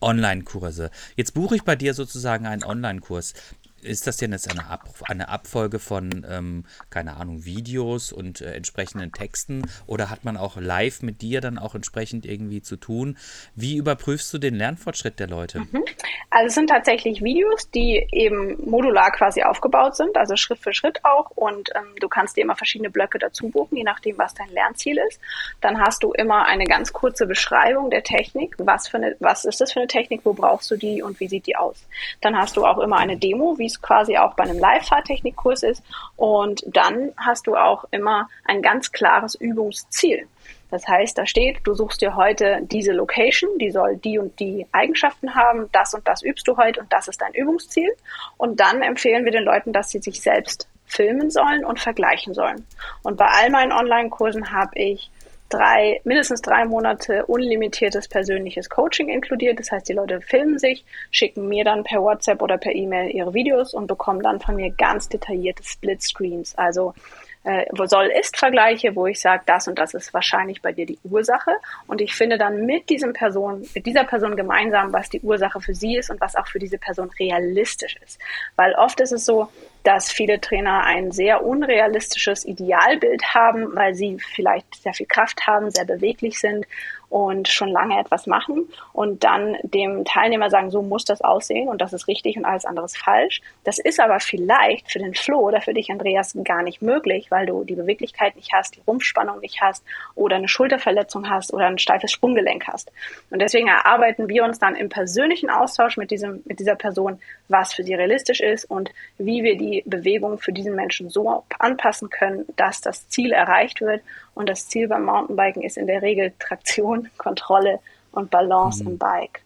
Online-Kurse. 0.00 0.90
Jetzt 1.16 1.34
buche 1.34 1.56
ich 1.56 1.62
bei 1.62 1.76
dir 1.76 1.94
sozusagen 1.94 2.46
einen 2.46 2.64
Online-Kurs. 2.64 3.34
Ist 3.82 4.06
das 4.06 4.16
denn 4.16 4.32
jetzt 4.32 4.50
eine, 4.50 4.68
Ab 4.68 4.88
eine 5.08 5.28
Abfolge 5.28 5.78
von, 5.78 6.26
ähm, 6.28 6.64
keine 6.90 7.16
Ahnung, 7.16 7.44
Videos 7.44 8.12
und 8.12 8.40
äh, 8.40 8.52
entsprechenden 8.54 9.12
Texten 9.12 9.62
oder 9.86 10.10
hat 10.10 10.24
man 10.24 10.36
auch 10.36 10.56
live 10.56 11.02
mit 11.02 11.22
dir 11.22 11.40
dann 11.40 11.58
auch 11.58 11.74
entsprechend 11.74 12.26
irgendwie 12.26 12.62
zu 12.62 12.76
tun? 12.76 13.16
Wie 13.54 13.76
überprüfst 13.76 14.32
du 14.32 14.38
den 14.38 14.54
Lernfortschritt 14.54 15.18
der 15.18 15.28
Leute? 15.28 15.60
Mhm. 15.60 15.84
Also 16.30 16.46
es 16.46 16.54
sind 16.54 16.70
tatsächlich 16.70 17.22
Videos, 17.22 17.70
die 17.70 18.06
eben 18.12 18.56
modular 18.68 19.10
quasi 19.10 19.42
aufgebaut 19.42 19.96
sind, 19.96 20.16
also 20.16 20.36
Schritt 20.36 20.60
für 20.60 20.72
Schritt 20.72 21.04
auch 21.04 21.30
und 21.30 21.70
ähm, 21.74 21.94
du 22.00 22.08
kannst 22.08 22.36
dir 22.36 22.42
immer 22.42 22.56
verschiedene 22.56 22.90
Blöcke 22.90 23.18
dazu 23.18 23.48
buchen, 23.48 23.76
je 23.76 23.84
nachdem, 23.84 24.18
was 24.18 24.34
dein 24.34 24.48
Lernziel 24.50 24.98
ist. 25.08 25.20
Dann 25.60 25.80
hast 25.80 26.02
du 26.02 26.12
immer 26.12 26.46
eine 26.46 26.64
ganz 26.64 26.92
kurze 26.92 27.26
Beschreibung 27.26 27.90
der 27.90 28.02
Technik, 28.02 28.54
was, 28.58 28.88
für 28.88 28.98
eine, 28.98 29.16
was 29.20 29.44
ist 29.44 29.60
das 29.60 29.72
für 29.72 29.80
eine 29.80 29.88
Technik, 29.88 30.20
wo 30.24 30.32
brauchst 30.32 30.70
du 30.70 30.76
die 30.76 31.02
und 31.02 31.18
wie 31.20 31.28
sieht 31.28 31.46
die 31.46 31.56
aus. 31.56 31.84
Dann 32.20 32.36
hast 32.36 32.56
du 32.56 32.64
auch 32.64 32.78
immer 32.78 32.98
eine 32.98 33.16
Demo, 33.16 33.58
wie 33.58 33.69
es 33.70 33.82
quasi 33.82 34.16
auch 34.16 34.34
bei 34.34 34.44
einem 34.44 34.58
Live-Fahrtechnikkurs 34.58 35.62
ist. 35.62 35.82
Und 36.16 36.62
dann 36.66 37.12
hast 37.16 37.46
du 37.46 37.56
auch 37.56 37.84
immer 37.90 38.28
ein 38.44 38.62
ganz 38.62 38.92
klares 38.92 39.34
Übungsziel. 39.34 40.26
Das 40.70 40.86
heißt, 40.86 41.18
da 41.18 41.26
steht, 41.26 41.58
du 41.64 41.74
suchst 41.74 42.00
dir 42.00 42.14
heute 42.14 42.60
diese 42.62 42.92
Location, 42.92 43.58
die 43.58 43.70
soll 43.70 43.96
die 43.96 44.18
und 44.18 44.38
die 44.38 44.66
Eigenschaften 44.70 45.34
haben, 45.34 45.68
das 45.72 45.94
und 45.94 46.06
das 46.06 46.22
übst 46.22 46.46
du 46.46 46.56
heute 46.56 46.80
und 46.80 46.92
das 46.92 47.08
ist 47.08 47.20
dein 47.20 47.34
Übungsziel. 47.34 47.90
Und 48.36 48.60
dann 48.60 48.82
empfehlen 48.82 49.24
wir 49.24 49.32
den 49.32 49.44
Leuten, 49.44 49.72
dass 49.72 49.90
sie 49.90 49.98
sich 49.98 50.20
selbst 50.20 50.68
filmen 50.86 51.30
sollen 51.30 51.64
und 51.64 51.80
vergleichen 51.80 52.34
sollen. 52.34 52.66
Und 53.02 53.16
bei 53.16 53.26
all 53.26 53.50
meinen 53.50 53.72
Online-Kursen 53.72 54.52
habe 54.52 54.78
ich 54.78 55.10
drei, 55.50 56.00
mindestens 56.04 56.40
drei 56.40 56.64
Monate 56.64 57.26
unlimitiertes 57.26 58.08
persönliches 58.08 58.70
Coaching 58.70 59.08
inkludiert. 59.08 59.58
Das 59.58 59.70
heißt, 59.70 59.88
die 59.88 59.92
Leute 59.92 60.20
filmen 60.22 60.58
sich, 60.58 60.84
schicken 61.10 61.48
mir 61.48 61.64
dann 61.64 61.84
per 61.84 62.00
WhatsApp 62.02 62.40
oder 62.40 62.56
per 62.56 62.74
E-Mail 62.74 63.10
ihre 63.10 63.34
Videos 63.34 63.74
und 63.74 63.86
bekommen 63.86 64.22
dann 64.22 64.40
von 64.40 64.56
mir 64.56 64.70
ganz 64.70 65.08
detaillierte 65.08 65.62
Split-Screens. 65.62 66.56
Also 66.56 66.94
äh, 67.44 67.64
Soll-Ist-Vergleiche, 67.72 68.94
wo 68.94 69.06
ich 69.06 69.20
sage, 69.20 69.42
das 69.46 69.66
und 69.66 69.78
das 69.78 69.94
ist 69.94 70.12
wahrscheinlich 70.12 70.60
bei 70.60 70.72
dir 70.72 70.86
die 70.86 70.98
Ursache. 71.04 71.52
Und 71.86 72.00
ich 72.00 72.14
finde 72.14 72.36
dann 72.36 72.66
mit 72.66 72.90
diesem 72.90 73.12
Person, 73.12 73.66
mit 73.74 73.86
dieser 73.86 74.04
Person 74.04 74.36
gemeinsam, 74.36 74.92
was 74.92 75.08
die 75.08 75.20
Ursache 75.20 75.60
für 75.60 75.74
sie 75.74 75.96
ist 75.96 76.10
und 76.10 76.20
was 76.20 76.36
auch 76.36 76.46
für 76.46 76.58
diese 76.58 76.78
Person 76.78 77.10
realistisch 77.18 77.96
ist. 78.04 78.20
Weil 78.56 78.74
oft 78.74 79.00
ist 79.00 79.12
es 79.12 79.24
so, 79.24 79.48
dass 79.84 80.12
viele 80.12 80.40
Trainer 80.40 80.84
ein 80.84 81.10
sehr 81.10 81.44
unrealistisches 81.44 82.44
Idealbild 82.44 83.34
haben, 83.34 83.74
weil 83.74 83.94
sie 83.94 84.18
vielleicht 84.18 84.82
sehr 84.82 84.92
viel 84.92 85.06
Kraft 85.06 85.46
haben, 85.46 85.70
sehr 85.70 85.86
beweglich 85.86 86.38
sind 86.38 86.66
und 87.10 87.48
schon 87.48 87.68
lange 87.68 87.98
etwas 87.98 88.26
machen 88.26 88.68
und 88.92 89.24
dann 89.24 89.56
dem 89.62 90.04
Teilnehmer 90.04 90.48
sagen, 90.48 90.70
so 90.70 90.80
muss 90.80 91.04
das 91.04 91.20
aussehen 91.20 91.68
und 91.68 91.80
das 91.80 91.92
ist 91.92 92.06
richtig 92.06 92.36
und 92.36 92.44
alles 92.44 92.64
andere 92.64 92.86
ist 92.86 92.96
falsch. 92.96 93.42
Das 93.64 93.78
ist 93.78 94.00
aber 94.00 94.20
vielleicht 94.20 94.90
für 94.90 95.00
den 95.00 95.14
Flo 95.14 95.40
oder 95.40 95.60
für 95.60 95.74
dich, 95.74 95.90
Andreas, 95.90 96.36
gar 96.44 96.62
nicht 96.62 96.82
möglich, 96.82 97.30
weil 97.30 97.46
du 97.46 97.64
die 97.64 97.74
Beweglichkeit 97.74 98.36
nicht 98.36 98.52
hast, 98.52 98.76
die 98.76 98.82
Rumpfspannung 98.86 99.40
nicht 99.40 99.60
hast 99.60 99.84
oder 100.14 100.36
eine 100.36 100.46
Schulterverletzung 100.46 101.28
hast 101.28 101.52
oder 101.52 101.66
ein 101.66 101.78
steifes 101.78 102.12
Sprunggelenk 102.12 102.68
hast. 102.68 102.92
Und 103.30 103.42
deswegen 103.42 103.66
erarbeiten 103.66 104.28
wir 104.28 104.44
uns 104.44 104.60
dann 104.60 104.76
im 104.76 104.88
persönlichen 104.88 105.50
Austausch 105.50 105.96
mit, 105.96 106.12
diesem, 106.12 106.42
mit 106.44 106.60
dieser 106.60 106.76
Person, 106.76 107.18
was 107.48 107.74
für 107.74 107.82
sie 107.82 107.94
realistisch 107.94 108.40
ist 108.40 108.66
und 108.66 108.90
wie 109.18 109.42
wir 109.42 109.58
die 109.58 109.82
Bewegung 109.84 110.38
für 110.38 110.52
diesen 110.52 110.76
Menschen 110.76 111.10
so 111.10 111.42
anpassen 111.58 112.08
können, 112.08 112.46
dass 112.54 112.80
das 112.80 113.08
Ziel 113.08 113.32
erreicht 113.32 113.80
wird 113.80 114.02
und 114.34 114.48
das 114.48 114.68
Ziel 114.68 114.88
beim 114.88 115.04
Mountainbiken 115.04 115.62
ist 115.62 115.76
in 115.76 115.86
der 115.86 116.02
Regel 116.02 116.32
Traktion, 116.38 117.08
Kontrolle 117.18 117.80
und 118.12 118.30
Balance 118.30 118.82
mhm. 118.82 118.90
im 118.90 118.98
Bike. 118.98 119.42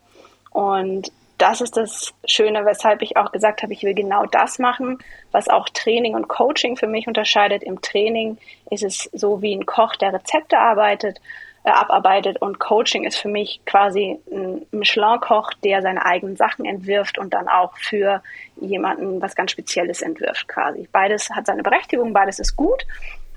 Und 0.51 1.11
das 1.39 1.61
ist 1.61 1.77
das 1.77 2.15
Schöne, 2.25 2.65
weshalb 2.65 3.03
ich 3.03 3.17
auch 3.17 3.33
gesagt 3.33 3.63
habe, 3.63 3.73
ich 3.73 3.83
will 3.83 3.95
genau 3.95 4.25
das 4.27 4.59
machen, 4.59 4.99
was 5.33 5.49
auch 5.49 5.69
Training 5.69 6.15
und 6.15 6.29
Coaching 6.29 6.77
für 6.77 6.87
mich 6.87 7.09
unterscheidet. 7.09 7.63
Im 7.63 7.83
Training 7.83 8.39
ist 8.71 8.85
es 8.85 9.11
so 9.13 9.43
wie 9.43 9.55
ein 9.55 9.67
Koch, 9.67 9.97
der 9.97 10.13
Rezepte 10.13 10.59
arbeitet, 10.59 11.21
äh, 11.65 11.71
abarbeitet 11.71 12.41
und 12.41 12.61
Coaching 12.61 13.05
ist 13.05 13.17
für 13.17 13.29
mich 13.29 13.61
quasi 13.67 14.21
ein 14.31 14.65
Michelin-Koch, 14.71 15.53
der 15.65 15.83
seine 15.83 16.05
eigenen 16.05 16.37
Sachen 16.37 16.67
entwirft 16.67 17.19
und 17.19 17.35
dann 17.35 17.49
auch 17.49 17.77
für 17.79 18.23
jemanden 18.61 19.21
was 19.21 19.35
ganz 19.35 19.51
Spezielles 19.51 20.03
entwirft 20.03 20.47
quasi. 20.47 20.89
Beides 20.93 21.31
hat 21.31 21.47
seine 21.47 21.63
Berechtigung, 21.63 22.13
beides 22.13 22.39
ist 22.39 22.55
gut, 22.55 22.87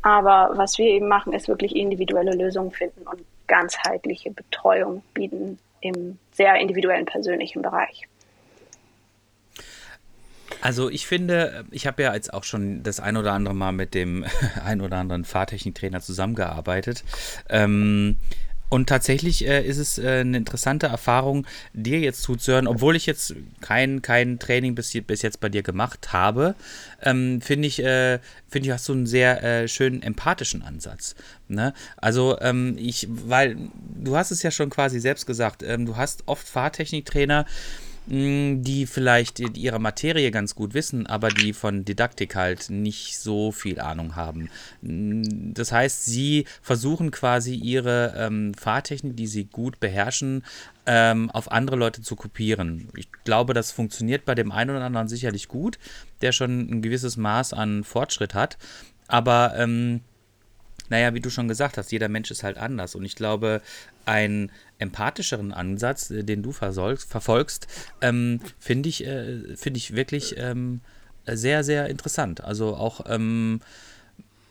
aber 0.07 0.57
was 0.57 0.77
wir 0.77 0.85
eben 0.85 1.07
machen, 1.07 1.33
ist 1.33 1.47
wirklich 1.47 1.75
individuelle 1.75 2.33
Lösungen 2.33 2.71
finden 2.71 3.05
und 3.07 3.19
ganzheitliche 3.47 4.31
Betreuung 4.31 5.03
bieten 5.13 5.59
im 5.81 6.17
sehr 6.31 6.55
individuellen 6.55 7.05
persönlichen 7.05 7.61
Bereich. 7.61 8.07
Also 10.61 10.89
ich 10.89 11.05
finde, 11.05 11.65
ich 11.71 11.85
habe 11.85 12.01
ja 12.03 12.13
jetzt 12.13 12.33
auch 12.33 12.43
schon 12.43 12.81
das 12.81 12.99
ein 12.99 13.17
oder 13.17 13.33
andere 13.33 13.53
Mal 13.53 13.73
mit 13.73 13.93
dem 13.93 14.25
ein 14.63 14.81
oder 14.81 14.97
anderen 14.97 15.25
Fahrtechniktrainer 15.25 16.01
zusammengearbeitet. 16.01 17.03
Ähm, 17.49 18.17
und 18.69 18.89
tatsächlich 18.89 19.47
äh, 19.47 19.65
ist 19.65 19.77
es 19.77 19.97
äh, 19.97 20.19
eine 20.19 20.38
interessante 20.38 20.88
Erfahrung, 20.88 21.47
dir 21.73 21.99
jetzt 21.99 22.21
zuzuhören, 22.21 22.67
obwohl 22.67 22.95
ich 22.95 23.06
jetzt 23.06 23.36
kein, 23.62 24.01
kein 24.01 24.39
Training 24.39 24.75
bis, 24.75 24.91
bis 25.06 25.21
jetzt 25.21 25.39
bei 25.39 25.49
dir 25.49 25.63
gemacht 25.63 26.12
habe, 26.12 26.56
ähm, 27.01 27.39
finde 27.41 27.67
ich, 27.67 27.82
äh, 27.84 28.19
finde 28.49 28.67
ich, 28.67 28.73
hast 28.73 28.89
du 28.89 28.93
einen 28.93 29.08
sehr 29.08 29.43
äh, 29.43 29.67
schönen 29.67 30.01
empathischen 30.01 30.63
Ansatz. 30.63 31.15
Ne? 31.47 31.73
Also 31.95 32.38
ähm, 32.41 32.75
ich, 32.77 33.08
weil 33.10 33.58
du 33.95 34.17
hast 34.17 34.32
es 34.32 34.43
ja 34.43 34.51
schon 34.51 34.69
quasi 34.69 34.99
selbst 34.99 35.25
gesagt, 35.25 35.63
ähm, 35.63 35.86
du 35.86 35.95
hast 35.95 36.23
oft 36.25 36.47
Fahrtechniktrainer, 36.47 37.45
die 38.09 38.85
vielleicht 38.85 39.39
ihre 39.57 39.79
Materie 39.79 40.31
ganz 40.31 40.55
gut 40.55 40.73
wissen, 40.73 41.07
aber 41.07 41.29
die 41.29 41.51
von 41.53 41.83
Didaktik 41.83 42.35
halt 42.35 42.69
nicht 42.69 43.19
so 43.19 43.51
viel 43.51 43.81
Ahnung 43.81 44.15
haben. 44.15 44.49
Das 44.81 45.71
heißt, 45.71 46.05
sie 46.05 46.45
versuchen 46.61 47.11
quasi 47.11 47.55
ihre 47.55 48.13
ähm, 48.17 48.53
Fahrtechnik, 48.53 49.17
die 49.17 49.27
sie 49.27 49.45
gut 49.45 49.79
beherrschen, 49.81 50.45
ähm, 50.85 51.29
auf 51.31 51.51
andere 51.51 51.75
Leute 51.75 52.01
zu 52.01 52.15
kopieren. 52.15 52.87
Ich 52.95 53.11
glaube, 53.25 53.53
das 53.53 53.71
funktioniert 53.71 54.23
bei 54.23 54.35
dem 54.35 54.53
einen 54.53 54.69
oder 54.69 54.85
anderen 54.85 55.09
sicherlich 55.09 55.49
gut, 55.49 55.77
der 56.21 56.31
schon 56.31 56.69
ein 56.71 56.81
gewisses 56.81 57.17
Maß 57.17 57.51
an 57.51 57.83
Fortschritt 57.83 58.33
hat. 58.33 58.57
Aber 59.07 59.53
ähm, 59.57 60.01
naja, 60.89 61.13
wie 61.13 61.19
du 61.19 61.30
schon 61.30 61.47
gesagt 61.47 61.78
hast, 61.78 61.91
jeder 61.91 62.10
Mensch 62.10 62.32
ist 62.32 62.43
halt 62.43 62.58
anders. 62.58 62.95
Und 62.95 63.06
ich 63.06 63.15
glaube, 63.15 63.62
einen 64.06 64.52
empathischeren 64.80 65.54
Ansatz, 65.54 66.12
äh, 66.12 66.23
den 66.23 66.43
du 66.43 66.52
verfolgst, 66.52 67.67
ähm, 68.02 68.39
finde 68.60 68.89
ich, 68.89 69.06
äh, 69.06 69.56
find 69.56 69.78
ich 69.78 69.95
wirklich 69.95 70.36
ähm, 70.38 70.82
sehr, 71.26 71.63
sehr 71.63 71.88
interessant. 71.89 72.43
Also 72.43 72.76
auch, 72.76 73.02
ähm, 73.08 73.62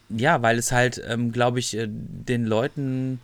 ja, 0.09 0.43
weil 0.43 0.59
es 0.59 0.73
halt, 0.73 1.03
ähm, 1.09 1.33
glaube 1.33 1.59
ich, 1.59 1.77
äh, 1.77 1.87
den 1.89 2.45
Leuten 2.45 3.21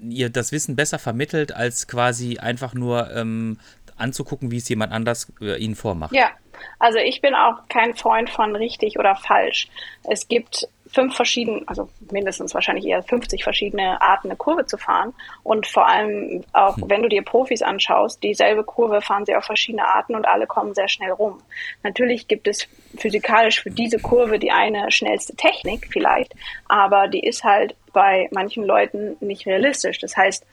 ihr 0.00 0.30
das 0.30 0.52
Wissen 0.52 0.76
besser 0.76 0.98
vermittelt, 0.98 1.52
als 1.52 1.86
quasi 1.86 2.38
einfach 2.38 2.74
nur 2.74 3.10
ähm, 3.14 3.58
anzugucken, 3.96 4.50
wie 4.50 4.56
es 4.56 4.68
jemand 4.68 4.92
anders 4.92 5.32
äh, 5.40 5.56
ihnen 5.56 5.76
vormacht. 5.76 6.14
Ja, 6.14 6.30
also 6.78 6.98
ich 6.98 7.20
bin 7.20 7.34
auch 7.34 7.68
kein 7.68 7.94
Freund 7.94 8.30
von 8.30 8.56
richtig 8.56 8.98
oder 8.98 9.16
falsch. 9.16 9.68
Es 10.04 10.28
gibt 10.28 10.68
fünf 10.94 11.16
verschiedene, 11.16 11.62
also 11.66 11.88
mindestens 12.10 12.54
wahrscheinlich 12.54 12.86
eher 12.86 13.02
50 13.02 13.42
verschiedene 13.42 14.00
Arten, 14.00 14.28
eine 14.28 14.36
Kurve 14.36 14.64
zu 14.64 14.78
fahren. 14.78 15.12
Und 15.42 15.66
vor 15.66 15.86
allem 15.86 16.44
auch, 16.52 16.76
hm. 16.76 16.88
wenn 16.88 17.02
du 17.02 17.08
dir 17.08 17.22
Profis 17.22 17.62
anschaust, 17.62 18.22
dieselbe 18.22 18.64
Kurve 18.64 19.02
fahren 19.02 19.26
sie 19.26 19.34
auf 19.34 19.44
verschiedene 19.44 19.86
Arten 19.86 20.14
und 20.14 20.26
alle 20.26 20.46
kommen 20.46 20.74
sehr 20.74 20.88
schnell 20.88 21.10
rum. 21.10 21.42
Natürlich 21.82 22.28
gibt 22.28 22.46
es 22.48 22.68
physikalisch 22.96 23.60
für 23.60 23.70
diese 23.70 23.98
Kurve 23.98 24.38
die 24.38 24.52
eine 24.52 24.90
schnellste 24.90 25.34
Technik 25.34 25.88
vielleicht, 25.90 26.34
aber 26.68 27.08
die 27.08 27.20
ist 27.20 27.42
halt 27.44 27.74
bei 27.92 28.28
manchen 28.32 28.64
Leuten 28.64 29.16
nicht 29.20 29.46
realistisch. 29.46 29.98
Das 29.98 30.16
heißt, 30.16 30.44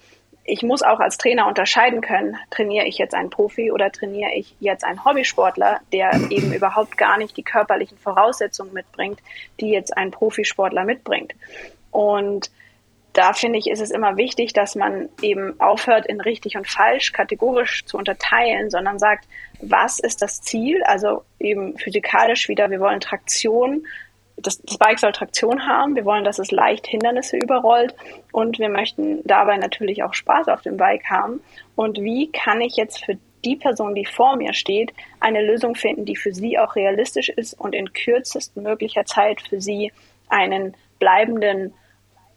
ich 0.44 0.64
muss 0.64 0.82
auch 0.82 1.00
als 1.00 1.18
Trainer 1.18 1.48
unterscheiden 1.48 2.02
können, 2.02 2.36
trainiere 2.50 2.86
ich 2.86 2.98
jetzt 2.98 3.14
einen 3.14 3.30
Profi 3.30 3.72
oder 3.72 3.92
trainiere 3.92 4.32
ich 4.34 4.56
jetzt 4.60 4.84
einen 4.84 5.06
Hobbysportler, 5.06 5.80
der 5.94 6.14
eben 6.30 6.54
überhaupt 6.54 6.98
gar 6.98 7.18
nicht 7.18 7.38
die 7.38 7.44
körperlichen 7.44 7.98
Voraussetzungen 7.98 8.74
mitbringt, 8.74 9.20
die 9.60 9.70
jetzt 9.70 9.96
ein 9.96 10.12
Profisportler 10.12 10.84
mitbringt. 10.84 11.34
Und 11.92 12.50
da 13.14 13.34
finde 13.34 13.60
ich, 13.60 13.68
ist 13.70 13.82
es 13.82 13.92
immer 13.92 14.16
wichtig, 14.16 14.54
dass 14.54 14.76
man 14.76 15.10
eben 15.22 15.60
aufhört, 15.60 16.06
in 16.06 16.22
richtig 16.22 16.56
und 16.56 16.68
falsch 16.68 17.12
kategorisch 17.12 17.86
zu 17.86 17.98
unterteilen, 17.98 18.70
sondern 18.70 19.00
sagt, 19.00 19.26
was 19.62 20.00
ist 20.00 20.22
das 20.22 20.42
Ziel? 20.42 20.82
Also 20.84 21.24
eben 21.40 21.78
physikalisch 21.78 22.48
wieder, 22.48 22.72
wir 22.72 22.80
wollen 22.80 23.02
Traktion 23.02 23.86
das, 24.42 24.62
das 24.62 24.78
Bike 24.78 25.00
soll 25.00 25.12
Traktion 25.12 25.68
haben. 25.68 25.96
Wir 25.96 26.06
wollen, 26.06 26.24
dass 26.24 26.40
es 26.40 26.52
leicht 26.52 26.88
Hindernisse 26.88 27.38
überrollt 27.38 27.96
und 28.32 28.60
wir 28.60 28.70
möchten 28.70 29.22
dabei 29.26 29.58
natürlich 29.58 30.04
auch 30.04 30.14
Spaß 30.14 30.48
auf 30.48 30.62
dem 30.62 30.78
Bike 30.78 31.10
haben. 31.10 31.42
Und 31.76 32.02
wie 32.02 32.32
kann 32.32 32.62
ich 32.62 32.76
jetzt 32.76 33.04
für 33.04 33.18
die 33.46 33.56
Person, 33.56 33.96
die 33.96 34.06
vor 34.06 34.36
mir 34.36 34.54
steht, 34.54 34.94
eine 35.20 35.44
Lösung 35.44 35.76
finden, 35.76 36.06
die 36.06 36.16
für 36.16 36.34
sie 36.34 36.60
auch 36.60 36.76
realistisch 36.76 37.30
ist 37.30 37.54
und 37.54 37.74
in 37.74 37.92
kürzestmöglicher 37.94 39.06
Zeit 39.06 39.42
für 39.42 39.60
sie 39.60 39.92
einen 40.30 40.76
bleibenden 41.00 41.74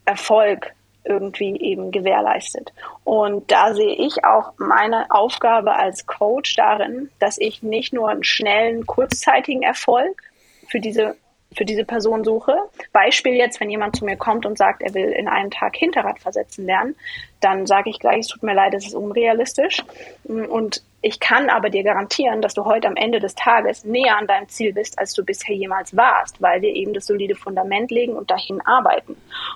Erfolg 0.04 0.72
irgendwie 1.04 1.60
eben 1.60 1.90
gewährleistet. 1.90 2.72
Und 3.04 3.50
da 3.50 3.74
sehe 3.74 3.94
ich 3.94 4.24
auch 4.24 4.54
meine 4.56 5.10
Aufgabe 5.10 5.74
als 5.74 6.06
Coach 6.06 6.56
darin, 6.56 7.10
dass 7.18 7.38
ich 7.38 7.62
nicht 7.62 7.92
nur 7.92 8.08
einen 8.08 8.24
schnellen, 8.24 8.86
kurzzeitigen 8.86 9.62
Erfolg 9.62 10.22
für 10.68 10.80
diese 10.80 11.16
für 11.54 11.64
diese 11.64 11.84
Person 11.84 12.24
suche. 12.24 12.56
Beispiel 12.92 13.34
jetzt, 13.34 13.60
wenn 13.60 13.70
jemand 13.70 13.96
zu 13.96 14.04
mir 14.04 14.16
kommt 14.16 14.46
und 14.46 14.58
sagt, 14.58 14.82
er 14.82 14.94
will 14.94 15.10
in 15.10 15.28
einem 15.28 15.50
Tag 15.50 15.76
Hinterrad 15.76 16.18
versetzen 16.18 16.66
lernen, 16.66 16.96
dann 17.40 17.66
sage 17.66 17.90
ich 17.90 17.98
gleich, 17.98 18.20
es 18.20 18.28
tut 18.28 18.42
mir 18.42 18.54
leid, 18.54 18.74
es 18.74 18.86
ist 18.86 18.94
unrealistisch. 18.94 19.82
Und 20.24 20.82
ich 21.02 21.20
kann 21.20 21.50
aber 21.50 21.68
dir 21.68 21.82
garantieren, 21.82 22.40
dass 22.40 22.54
du 22.54 22.64
heute 22.64 22.88
am 22.88 22.96
Ende 22.96 23.20
des 23.20 23.34
Tages 23.34 23.84
näher 23.84 24.16
an 24.16 24.26
deinem 24.26 24.48
Ziel 24.48 24.72
bist, 24.72 24.98
als 24.98 25.12
du 25.12 25.22
bisher 25.22 25.54
jemals 25.54 25.94
warst, 25.94 26.40
weil 26.40 26.62
wir 26.62 26.70
eben 26.70 26.94
das 26.94 27.04
solide 27.04 27.34
Fundament 27.34 27.90
legen 27.90 28.14
und 28.14 28.30
dahin 28.30 28.62
arbeiten. 28.62 29.14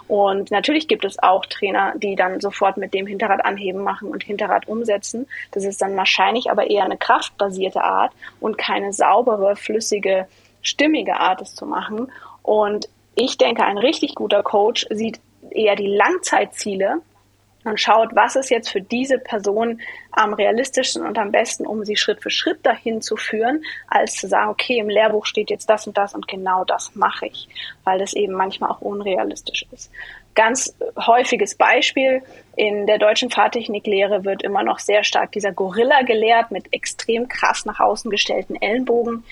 Und 0.09 0.51
natürlich 0.51 0.89
gibt 0.89 1.07
es 1.07 1.19
auch 1.19 1.47
Trainer, 1.47 1.95
die 1.97 2.17
dann 2.17 2.41
sofort 2.41 2.77
mit 2.77 2.93
dem 2.93 3.07
Hinterrad 3.07 3.43
anheben 3.47 3.83
machen 3.83 4.11
und 4.11 4.23
Hinterrad 4.23 4.69
umsetzen. 4.69 5.27
Das 5.53 5.65
ist 5.65 5.81
dann 5.81 5.97
wahrscheinlich 5.97 6.51
aber 6.51 6.69
eher 6.69 6.85
eine 6.85 6.99
kraftbasierte 6.99 7.83
Art 7.83 8.13
und 8.41 8.59
keine 8.59 8.93
saubere, 8.93 9.57
flüssige, 9.57 10.29
stimmige 10.69 11.19
Art, 11.19 11.41
es 11.41 11.55
zu 11.55 11.67
machen. 11.67 12.11
Und 12.43 12.89
ich 13.15 13.39
denke, 13.39 13.65
ein 13.65 13.79
richtig 13.79 14.15
guter 14.15 14.43
Coach 14.43 14.87
sieht 14.91 15.21
eher 15.51 15.77
die 15.77 15.89
Langzeitziele 15.89 17.01
und 17.65 17.81
schaut, 17.81 18.15
was 18.15 18.37
ist 18.37 18.51
jetzt 18.51 18.71
für 18.71 18.81
diese 18.81 19.19
Person 19.19 19.81
am 20.13 20.33
realistischsten 20.33 21.05
und 21.05 21.19
am 21.19 21.33
besten, 21.33 21.67
um 21.67 21.85
sie 21.85 21.97
Schritt 21.97 22.23
für 22.23 22.31
Schritt 22.31 22.65
dahin 22.65 23.03
zu 23.03 23.17
führen, 23.17 23.63
als 23.89 24.15
zu 24.15 24.29
sagen, 24.29 24.51
okay, 24.51 24.79
im 24.79 24.89
Lehrbuch 24.89 25.27
steht 25.27 25.51
jetzt 25.51 25.69
das 25.69 25.87
und 25.87 25.99
das 25.99 26.15
und 26.15 26.29
genau 26.29 26.65
das 26.65 26.95
mache 26.95 27.27
ich, 27.27 27.49
weil 27.85 27.99
das 27.99 28.15
eben 28.15 28.33
manchmal 28.33 28.71
auch 28.71 28.81
unrealistisch 28.81 29.67
ist. 29.73 29.91
Ganz 30.35 30.75
häufiges 30.97 31.57
Beispiel, 31.57 32.23
in 32.55 32.87
der 32.87 32.99
deutschen 32.99 33.31
Fahrtechniklehre 33.31 34.25
wird 34.25 34.43
immer 34.43 34.63
noch 34.63 34.79
sehr 34.79 35.03
stark 35.03 35.33
dieser 35.33 35.53
Gorilla 35.53 36.03
gelehrt 36.03 36.53
mit 36.53 36.73
extrem 36.73 37.29
krass 37.29 37.65
nach 37.65 37.81
außen 37.81 38.11
gestellten 38.11 38.55
Ellenbogen 38.61 39.25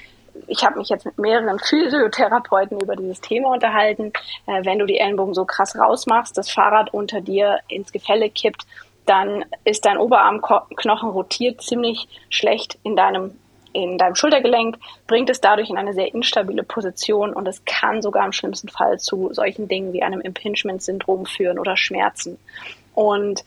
ich 0.46 0.64
habe 0.64 0.79
mich 0.79 0.88
jetzt 0.88 1.05
mit 1.05 1.18
mehreren 1.18 1.59
Physiotherapeuten 1.59 2.81
über 2.81 2.96
dieses 2.96 3.20
Thema 3.20 3.53
unterhalten. 3.53 4.12
Äh, 4.46 4.64
wenn 4.64 4.79
du 4.79 4.87
die 4.87 4.99
Ellenbogen 4.99 5.35
so 5.35 5.44
krass 5.44 5.77
rausmachst, 5.77 6.37
das 6.37 6.51
Fahrrad 6.51 6.92
unter 6.92 7.20
dir 7.20 7.61
ins 7.68 7.92
Gefälle 7.92 8.31
kippt, 8.31 8.66
dann 9.07 9.44
ist 9.64 9.85
dein 9.85 9.99
Oberarmknochen 9.99 11.11
rotiert 11.11 11.62
ziemlich 11.62 12.09
schlecht 12.29 12.79
in 12.83 12.96
deinem 12.96 13.38
in 13.72 13.99
deinem 13.99 14.14
Schultergelenk, 14.14 14.79
bringt 15.07 15.29
es 15.29 15.42
dadurch 15.42 15.68
in 15.68 15.77
eine 15.77 15.92
sehr 15.92 16.14
instabile 16.14 16.62
Position 16.62 17.35
und 17.35 17.46
es 17.46 17.62
kann 17.66 18.01
sogar 18.01 18.25
im 18.25 18.33
schlimmsten 18.33 18.70
Fall 18.70 18.99
zu 18.99 19.35
solchen 19.35 19.68
Dingen 19.68 19.92
wie 19.92 20.03
einem 20.03 20.22
Impingement-Syndrom 20.22 21.27
führen 21.27 21.59
oder 21.59 21.77
Schmerzen. 21.77 22.38
Und 22.94 23.44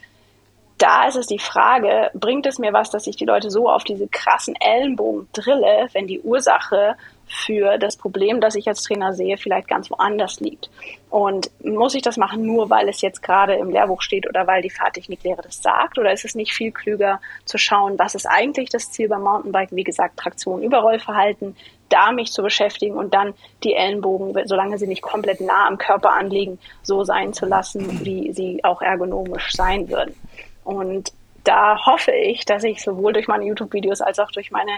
da 0.79 1.07
ist 1.07 1.17
es 1.17 1.27
die 1.27 1.39
Frage, 1.39 2.09
bringt 2.13 2.45
es 2.45 2.57
mir 2.57 2.71
was, 2.71 2.89
dass 2.89 3.05
ich 3.05 3.17
die 3.17 3.25
Leute 3.25 3.51
so 3.51 3.69
auf 3.69 3.83
diese 3.83 4.07
krassen 4.07 4.55
Ellenbogen 4.55 5.27
drille, 5.33 5.87
wenn 5.91 6.07
die 6.07 6.21
Ursache 6.21 6.95
für 7.27 7.77
das 7.77 7.97
Problem, 7.97 8.41
das 8.41 8.55
ich 8.55 8.67
als 8.67 8.81
Trainer 8.81 9.13
sehe, 9.13 9.37
vielleicht 9.37 9.67
ganz 9.67 9.91
woanders 9.91 10.39
liegt. 10.39 10.69
Und 11.09 11.51
muss 11.63 11.95
ich 11.95 12.01
das 12.01 12.17
machen 12.17 12.45
nur, 12.45 12.69
weil 12.69 12.87
es 12.87 13.01
jetzt 13.01 13.21
gerade 13.21 13.55
im 13.55 13.69
Lehrbuch 13.69 14.01
steht 14.01 14.27
oder 14.27 14.47
weil 14.47 14.61
die 14.61 14.69
Fahrtechniklehre 14.69 15.41
das 15.41 15.61
sagt? 15.61 15.99
Oder 15.99 16.13
ist 16.13 16.25
es 16.25 16.33
nicht 16.33 16.53
viel 16.53 16.71
klüger 16.71 17.19
zu 17.45 17.57
schauen, 17.57 17.99
was 17.99 18.15
ist 18.15 18.25
eigentlich 18.25 18.69
das 18.69 18.91
Ziel 18.91 19.09
beim 19.09 19.21
Mountainbiken? 19.21 19.77
Wie 19.77 19.83
gesagt, 19.83 20.17
Traktion, 20.17 20.63
Überrollverhalten, 20.63 21.55
da 21.89 22.11
mich 22.11 22.31
zu 22.31 22.41
beschäftigen 22.41 22.95
und 22.95 23.13
dann 23.13 23.33
die 23.63 23.73
Ellenbogen, 23.73 24.47
solange 24.47 24.77
sie 24.77 24.87
nicht 24.87 25.01
komplett 25.01 25.41
nah 25.41 25.67
am 25.67 25.77
Körper 25.77 26.13
anliegen, 26.13 26.57
so 26.83 27.03
sein 27.03 27.33
zu 27.33 27.45
lassen, 27.45 28.05
wie 28.05 28.31
sie 28.31 28.63
auch 28.63 28.81
ergonomisch 28.81 29.51
sein 29.53 29.89
würden. 29.89 30.15
Und 30.63 31.11
da 31.43 31.85
hoffe 31.85 32.11
ich, 32.11 32.45
dass 32.45 32.63
ich 32.63 32.81
sowohl 32.81 33.13
durch 33.13 33.27
meine 33.27 33.45
YouTube-Videos 33.45 34.01
als 34.01 34.19
auch 34.19 34.31
durch 34.31 34.51
meine, 34.51 34.71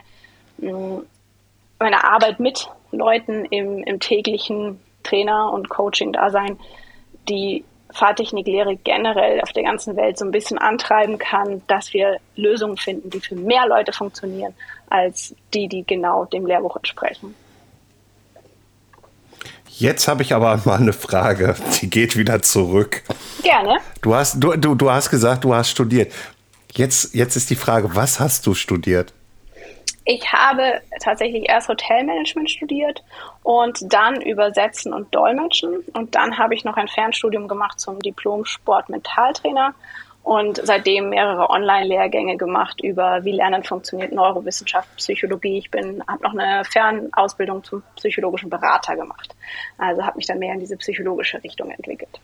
mm, 0.57 0.99
meine 1.79 2.03
Arbeit 2.03 2.39
mit 2.39 2.69
Leuten 2.91 3.45
im, 3.45 3.83
im 3.83 3.99
täglichen 3.99 4.79
Trainer- 5.03 5.51
und 5.51 5.69
Coaching-Dasein 5.69 6.59
die 7.27 7.63
Fahrtechniklehre 7.93 8.77
generell 8.77 9.41
auf 9.41 9.51
der 9.51 9.63
ganzen 9.63 9.95
Welt 9.97 10.17
so 10.17 10.25
ein 10.25 10.31
bisschen 10.31 10.57
antreiben 10.57 11.17
kann, 11.17 11.61
dass 11.67 11.93
wir 11.93 12.17
Lösungen 12.35 12.77
finden, 12.77 13.09
die 13.09 13.19
für 13.19 13.35
mehr 13.35 13.67
Leute 13.67 13.91
funktionieren, 13.91 14.53
als 14.89 15.35
die, 15.53 15.67
die 15.67 15.83
genau 15.85 16.25
dem 16.25 16.45
Lehrbuch 16.45 16.77
entsprechen. 16.77 17.35
Jetzt 19.77 20.07
habe 20.07 20.21
ich 20.21 20.33
aber 20.33 20.59
mal 20.65 20.79
eine 20.79 20.93
Frage, 20.93 21.55
die 21.81 21.89
geht 21.89 22.17
wieder 22.17 22.41
zurück. 22.41 23.03
Gerne. 23.43 23.77
Du 24.01 24.15
hast, 24.15 24.35
du, 24.43 24.55
du, 24.55 24.75
du 24.75 24.91
hast 24.91 25.09
gesagt, 25.09 25.43
du 25.43 25.53
hast 25.53 25.69
studiert. 25.69 26.13
Jetzt, 26.73 27.13
jetzt 27.13 27.35
ist 27.35 27.49
die 27.49 27.55
Frage, 27.55 27.95
was 27.95 28.19
hast 28.19 28.47
du 28.47 28.53
studiert? 28.53 29.13
Ich 30.05 30.31
habe 30.33 30.81
tatsächlich 30.99 31.47
erst 31.47 31.69
Hotelmanagement 31.69 32.49
studiert 32.49 33.03
und 33.43 33.93
dann 33.93 34.19
Übersetzen 34.21 34.93
und 34.93 35.13
Dolmetschen. 35.13 35.83
Und 35.93 36.15
dann 36.15 36.37
habe 36.37 36.55
ich 36.55 36.63
noch 36.63 36.75
ein 36.75 36.87
Fernstudium 36.87 37.47
gemacht 37.47 37.79
zum 37.79 37.99
Diplom 37.99 38.45
Sport-Mentaltrainer 38.45 39.75
und 40.23 40.61
seitdem 40.63 41.09
mehrere 41.09 41.49
Online-Lehrgänge 41.49 42.37
gemacht 42.37 42.81
über 42.81 43.23
wie 43.23 43.31
Lernen 43.31 43.63
funktioniert, 43.63 44.11
Neurowissenschaft, 44.11 44.95
Psychologie. 44.97 45.57
Ich 45.57 45.71
bin 45.71 46.03
habe 46.07 46.23
noch 46.23 46.33
eine 46.33 46.63
Fernausbildung 46.65 47.63
zum 47.63 47.83
psychologischen 47.95 48.49
Berater 48.49 48.95
gemacht. 48.95 49.35
Also 49.77 50.05
habe 50.05 50.17
mich 50.17 50.27
dann 50.27 50.39
mehr 50.39 50.53
in 50.53 50.59
diese 50.59 50.77
psychologische 50.77 51.43
Richtung 51.43 51.71
entwickelt. 51.71 52.19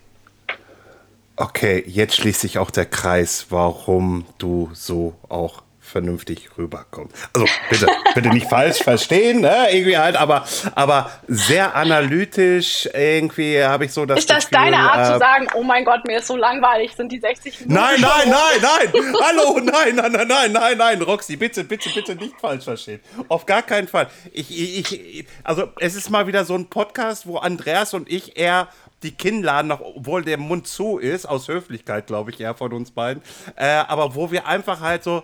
Okay, 1.35 1.83
jetzt 1.85 2.15
schließt 2.15 2.41
sich 2.41 2.57
auch 2.57 2.71
der 2.71 2.85
Kreis, 2.85 3.47
warum 3.49 4.25
du 4.37 4.69
so 4.73 5.13
auch 5.29 5.61
vernünftig 5.87 6.49
rüberkommt. 6.57 7.11
Also 7.33 7.47
bitte, 7.69 7.87
bitte 8.13 8.29
nicht 8.29 8.47
falsch 8.47 8.83
verstehen, 8.83 9.41
ne? 9.41 9.67
irgendwie 9.71 9.97
halt, 9.97 10.15
aber, 10.15 10.45
aber 10.75 11.09
sehr 11.27 11.75
analytisch 11.75 12.87
irgendwie 12.93 13.63
habe 13.63 13.85
ich 13.85 13.93
so 13.93 14.05
das 14.05 14.19
Ist 14.19 14.29
das 14.29 14.49
Gefühl, 14.49 14.65
deine 14.65 14.77
Art 14.77 15.09
äh, 15.09 15.13
zu 15.13 15.19
sagen, 15.19 15.47
oh 15.55 15.63
mein 15.63 15.85
Gott, 15.85 16.05
mir 16.05 16.19
ist 16.19 16.27
so 16.27 16.35
langweilig, 16.35 16.95
sind 16.95 17.11
die 17.11 17.19
60 17.19 17.61
Minuten? 17.61 17.73
Nein, 17.73 18.01
nein, 18.01 18.29
nein, 18.29 18.91
nein, 18.93 19.15
hallo, 19.23 19.59
nein, 19.59 19.95
nein, 19.95 20.11
nein, 20.11 20.27
nein, 20.27 20.51
nein, 20.51 20.77
nein, 20.77 21.01
Roxy, 21.01 21.37
bitte, 21.37 21.63
bitte, 21.63 21.89
bitte 21.89 22.15
nicht 22.15 22.39
falsch 22.39 22.65
verstehen. 22.65 22.99
Auf 23.29 23.45
gar 23.45 23.63
keinen 23.63 23.87
Fall. 23.87 24.09
Ich, 24.31 24.51
ich, 24.51 25.19
ich, 25.19 25.27
also 25.43 25.69
es 25.79 25.95
ist 25.95 26.09
mal 26.09 26.27
wieder 26.27 26.45
so 26.45 26.55
ein 26.55 26.69
Podcast, 26.69 27.27
wo 27.27 27.37
Andreas 27.37 27.93
und 27.93 28.11
ich 28.11 28.37
eher 28.37 28.67
die 29.03 29.11
Kinnladen 29.11 29.69
noch, 29.69 29.81
obwohl 29.81 30.23
der 30.23 30.37
Mund 30.37 30.67
zu 30.67 30.97
ist, 30.97 31.25
aus 31.25 31.47
Höflichkeit, 31.47 32.07
glaube 32.07 32.31
ich, 32.31 32.39
eher 32.39 32.55
von 32.55 32.73
uns 32.73 32.91
beiden, 32.91 33.21
äh, 33.55 33.65
aber 33.65 34.15
wo 34.15 34.31
wir 34.31 34.47
einfach 34.47 34.81
halt 34.81 35.03
so, 35.03 35.23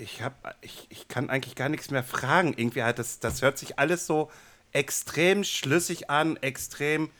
ich 0.00 0.22
habe, 0.22 0.34
ich, 0.60 0.86
ich 0.90 1.08
kann 1.08 1.30
eigentlich 1.30 1.54
gar 1.54 1.68
nichts 1.68 1.90
mehr 1.90 2.04
fragen. 2.04 2.54
Irgendwie 2.56 2.82
halt, 2.82 2.98
das, 2.98 3.20
das 3.20 3.42
hört 3.42 3.58
sich 3.58 3.78
alles 3.78 4.06
so 4.06 4.30
extrem 4.72 5.44
schlüssig 5.44 6.10
an, 6.10 6.36
extrem 6.36 7.10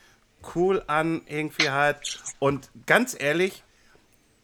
cool 0.55 0.83
an, 0.87 1.21
irgendwie 1.27 1.69
halt. 1.69 2.21
Und 2.39 2.69
ganz 2.85 3.15
ehrlich, 3.19 3.63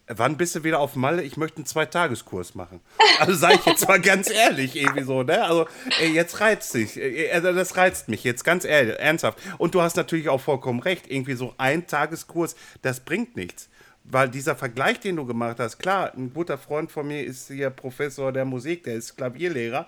wann 0.08 0.36
bist 0.36 0.54
du 0.54 0.64
wieder 0.64 0.78
auf 0.78 0.94
Malle? 0.96 1.22
Ich 1.22 1.36
möchte 1.36 1.58
einen 1.58 1.66
Zweitageskurs 1.66 2.54
machen. 2.54 2.80
Also 3.18 3.32
sage 3.32 3.54
ich 3.54 3.64
jetzt 3.64 3.88
mal 3.88 3.98
ganz 3.98 4.28
ehrlich, 4.28 4.76
irgendwie 4.76 5.02
so, 5.02 5.22
ne? 5.22 5.42
Also, 5.42 5.66
ey, 6.00 6.12
jetzt 6.12 6.38
reizt 6.38 6.70
sich. 6.70 7.00
Also, 7.32 7.54
das 7.54 7.78
reizt 7.78 8.10
mich 8.10 8.24
jetzt 8.24 8.44
ganz 8.44 8.66
ehrlich, 8.66 8.98
ernsthaft. 8.98 9.38
Und 9.56 9.74
du 9.74 9.80
hast 9.80 9.96
natürlich 9.96 10.28
auch 10.28 10.42
vollkommen 10.42 10.80
recht. 10.80 11.10
Irgendwie 11.10 11.32
so 11.32 11.54
ein 11.56 11.86
Tageskurs, 11.86 12.56
das 12.82 13.00
bringt 13.00 13.34
nichts 13.34 13.70
weil 14.10 14.28
dieser 14.28 14.56
Vergleich, 14.56 15.00
den 15.00 15.16
du 15.16 15.26
gemacht 15.26 15.58
hast, 15.58 15.78
klar, 15.78 16.12
ein 16.14 16.32
guter 16.32 16.58
Freund 16.58 16.90
von 16.90 17.06
mir 17.08 17.24
ist 17.24 17.48
hier 17.48 17.70
Professor 17.70 18.32
der 18.32 18.44
Musik, 18.44 18.84
der 18.84 18.94
ist 18.94 19.16
Klavierlehrer, 19.16 19.86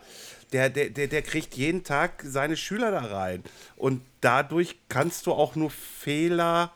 der, 0.52 0.70
der, 0.70 0.90
der, 0.90 1.06
der 1.06 1.22
kriegt 1.22 1.54
jeden 1.54 1.84
Tag 1.84 2.22
seine 2.24 2.56
Schüler 2.56 2.90
da 2.90 3.00
rein. 3.00 3.44
Und 3.76 4.02
dadurch 4.20 4.76
kannst 4.88 5.26
du 5.26 5.32
auch 5.32 5.54
nur 5.54 5.70
Fehler, 5.70 6.72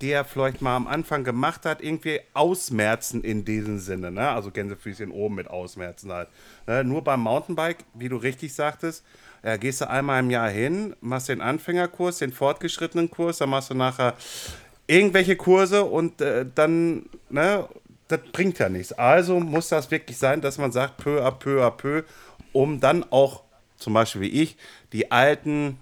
die 0.00 0.10
er 0.10 0.24
vielleicht 0.24 0.62
mal 0.62 0.76
am 0.76 0.86
Anfang 0.86 1.24
gemacht 1.24 1.66
hat, 1.66 1.82
irgendwie 1.82 2.20
ausmerzen 2.32 3.22
in 3.22 3.44
diesem 3.44 3.78
Sinne. 3.78 4.10
Ne? 4.10 4.28
Also 4.28 4.50
Gänsefüßchen 4.50 5.10
oben 5.10 5.36
mit 5.36 5.48
ausmerzen 5.48 6.12
halt. 6.12 6.28
Ne? 6.66 6.84
Nur 6.84 7.04
beim 7.04 7.20
Mountainbike, 7.20 7.84
wie 7.94 8.08
du 8.08 8.16
richtig 8.16 8.54
sagtest, 8.54 9.04
äh, 9.42 9.58
gehst 9.58 9.80
du 9.80 9.88
einmal 9.88 10.20
im 10.20 10.30
Jahr 10.30 10.50
hin, 10.50 10.96
machst 11.00 11.28
den 11.28 11.40
Anfängerkurs, 11.40 12.18
den 12.18 12.32
fortgeschrittenen 12.32 13.10
Kurs, 13.10 13.38
dann 13.38 13.50
machst 13.50 13.70
du 13.70 13.74
nachher 13.74 14.14
irgendwelche 14.90 15.36
Kurse 15.36 15.84
und 15.84 16.20
äh, 16.20 16.44
dann, 16.54 17.06
ne, 17.28 17.68
das 18.08 18.20
bringt 18.32 18.58
ja 18.58 18.68
nichts. 18.68 18.92
Also 18.92 19.38
muss 19.38 19.68
das 19.68 19.90
wirklich 19.90 20.18
sein, 20.18 20.40
dass 20.40 20.58
man 20.58 20.72
sagt, 20.72 20.96
peu 20.98 21.24
à 21.24 21.30
peu 21.30 21.64
à 21.64 21.70
peu, 21.70 22.02
um 22.52 22.80
dann 22.80 23.04
auch, 23.10 23.44
zum 23.76 23.94
Beispiel 23.94 24.22
wie 24.22 24.42
ich, 24.42 24.56
die 24.92 25.12
alten, 25.12 25.78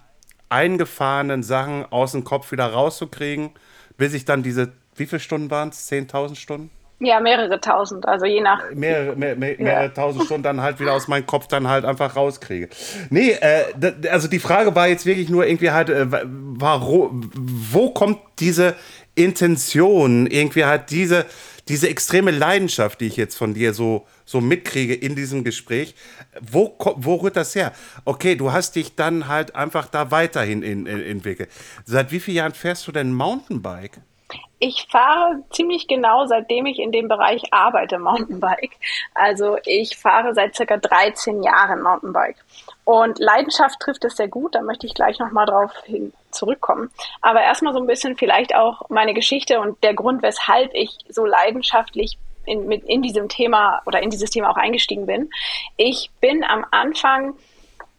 eingefahrenen 0.50 1.42
Sachen 1.42 1.86
aus 1.90 2.12
dem 2.12 2.24
Kopf 2.24 2.52
wieder 2.52 2.66
rauszukriegen, 2.66 3.50
bis 3.96 4.14
ich 4.14 4.24
dann 4.24 4.42
diese, 4.42 4.72
wie 4.94 5.06
viele 5.06 5.20
Stunden 5.20 5.50
waren 5.50 5.70
es? 5.70 5.90
10.000 5.90 6.36
Stunden? 6.36 6.70
Ja, 7.00 7.20
mehrere 7.20 7.60
tausend, 7.60 8.08
also 8.08 8.26
je 8.26 8.40
nach. 8.40 8.72
Mehrere, 8.74 9.14
mehr, 9.14 9.36
mehr, 9.36 9.54
mehrere 9.58 9.84
ja. 9.84 9.88
tausend 9.88 10.24
Stunden 10.24 10.42
dann 10.42 10.60
halt 10.60 10.80
wieder 10.80 10.94
aus 10.94 11.06
meinem 11.06 11.26
Kopf 11.26 11.46
dann 11.46 11.68
halt 11.68 11.84
einfach 11.84 12.16
rauskriege. 12.16 12.68
Nee, 13.10 13.36
äh, 13.40 14.08
also 14.10 14.26
die 14.26 14.40
Frage 14.40 14.74
war 14.74 14.88
jetzt 14.88 15.06
wirklich 15.06 15.28
nur 15.28 15.46
irgendwie 15.46 15.70
halt, 15.70 15.90
äh, 15.90 16.06
warum, 16.10 17.30
wo 17.36 17.90
kommt 17.90 18.18
diese 18.40 18.74
Intention, 19.18 20.26
irgendwie 20.26 20.64
halt 20.64 20.90
diese, 20.90 21.26
diese 21.68 21.88
extreme 21.88 22.30
Leidenschaft, 22.30 23.00
die 23.00 23.06
ich 23.06 23.16
jetzt 23.16 23.36
von 23.36 23.52
dir 23.52 23.74
so, 23.74 24.06
so 24.24 24.40
mitkriege 24.40 24.94
in 24.94 25.16
diesem 25.16 25.44
Gespräch, 25.44 25.94
wo, 26.40 26.76
wo 26.96 27.16
rührt 27.16 27.36
das 27.36 27.54
her? 27.54 27.72
Okay, 28.04 28.36
du 28.36 28.52
hast 28.52 28.76
dich 28.76 28.94
dann 28.94 29.28
halt 29.28 29.54
einfach 29.56 29.88
da 29.88 30.10
weiterhin 30.10 30.62
in, 30.62 30.86
in, 30.86 31.02
entwickelt. 31.02 31.50
Seit 31.84 32.12
wie 32.12 32.20
vielen 32.20 32.36
Jahren 32.38 32.54
fährst 32.54 32.86
du 32.86 32.92
denn 32.92 33.12
Mountainbike? 33.12 34.00
Ich 34.60 34.86
fahre 34.90 35.42
ziemlich 35.50 35.86
genau, 35.88 36.26
seitdem 36.26 36.66
ich 36.66 36.78
in 36.78 36.92
dem 36.92 37.08
Bereich 37.08 37.52
arbeite, 37.52 37.98
Mountainbike. 37.98 38.76
Also 39.14 39.56
ich 39.64 39.96
fahre 39.96 40.34
seit 40.34 40.54
circa 40.54 40.76
13 40.76 41.42
Jahren 41.42 41.82
Mountainbike. 41.82 42.36
Und 42.88 43.18
Leidenschaft 43.18 43.80
trifft 43.80 44.02
es 44.06 44.16
sehr 44.16 44.28
gut, 44.28 44.54
da 44.54 44.62
möchte 44.62 44.86
ich 44.86 44.94
gleich 44.94 45.18
nochmal 45.18 45.44
drauf 45.44 45.70
hin 45.84 46.14
zurückkommen. 46.30 46.90
Aber 47.20 47.42
erstmal 47.42 47.74
so 47.74 47.80
ein 47.80 47.86
bisschen 47.86 48.16
vielleicht 48.16 48.54
auch 48.54 48.88
meine 48.88 49.12
Geschichte 49.12 49.60
und 49.60 49.84
der 49.84 49.92
Grund, 49.92 50.22
weshalb 50.22 50.72
ich 50.72 50.96
so 51.06 51.26
leidenschaftlich 51.26 52.16
in, 52.46 52.66
mit, 52.66 52.84
in 52.84 53.02
diesem 53.02 53.28
Thema 53.28 53.82
oder 53.84 54.00
in 54.00 54.08
dieses 54.08 54.30
Thema 54.30 54.48
auch 54.48 54.56
eingestiegen 54.56 55.04
bin. 55.04 55.28
Ich 55.76 56.10
bin 56.22 56.42
am 56.44 56.64
Anfang 56.70 57.34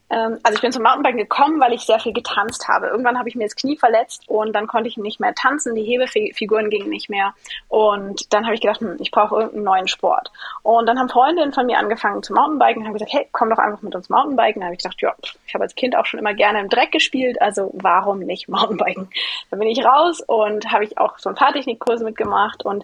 also 0.10 0.56
ich 0.56 0.62
bin 0.62 0.72
zum 0.72 0.84
Mountainbiken 0.84 1.20
gekommen, 1.20 1.60
weil 1.60 1.74
ich 1.74 1.82
sehr 1.82 2.00
viel 2.00 2.14
getanzt 2.14 2.68
habe. 2.68 2.88
Irgendwann 2.88 3.20
habe 3.20 3.30
ich 3.30 3.36
mir 3.36 3.44
das 3.44 3.56
Knie 3.56 3.78
verletzt 3.78 4.24
und 4.28 4.54
dann 4.54 4.66
konnte 4.66 4.90
ich 4.90 4.98
nicht 4.98 5.20
mehr 5.20 5.36
tanzen, 5.36 5.76
die 5.76 5.84
Hebefiguren 5.84 6.70
gingen 6.70 6.90
nicht 6.90 7.10
mehr. 7.10 7.34
Und 7.68 8.34
dann 8.34 8.46
habe 8.46 8.56
ich 8.56 8.62
gedacht, 8.62 8.82
hm, 8.82 8.98
ich 9.00 9.12
brauche 9.12 9.36
irgendeinen 9.36 9.64
neuen 9.64 9.88
Sport. 9.88 10.32
Und 10.64 10.88
dann 10.88 10.98
haben 10.98 11.10
Freundinnen 11.10 11.54
von 11.54 11.68
mir 11.68 11.78
angefangen 11.78 12.24
zu 12.24 12.34
Mountainbiken 12.34 12.86
haben 12.86 12.94
gesagt, 12.94 13.14
hey, 13.14 13.28
komm 13.32 13.52
doch 13.52 13.60
einfach 13.60 13.82
mit 13.84 13.94
uns 13.94 14.10
Mountainbiken. 14.10 14.62
Da 14.62 14.66
habe 14.66 14.76
ich 14.76 14.82
gedacht, 14.82 15.02
ja, 15.02 15.14
ich 15.46 15.54
habe 15.54 15.64
als 15.64 15.76
Kind 15.76 15.96
auch 15.96 16.06
schon 16.06 16.20
immer 16.20 16.34
gerne 16.34 16.60
im 16.60 16.70
Dreck 16.70 16.92
gespielt, 16.92 17.40
also 17.42 17.70
warum 17.74 18.20
nicht 18.20 18.50
Mountainbiken? 18.50 19.10
Dann 19.52 19.60
bin 19.60 19.70
ich 19.70 19.86
raus 19.86 20.22
und 20.26 20.72
habe 20.72 20.86
ich 20.86 20.98
auch 20.98 21.20
so 21.20 21.30
ein 21.30 21.36
paar 21.36 21.54
Technikkurse 21.54 22.04
mitgemacht 22.04 22.66
und 22.66 22.84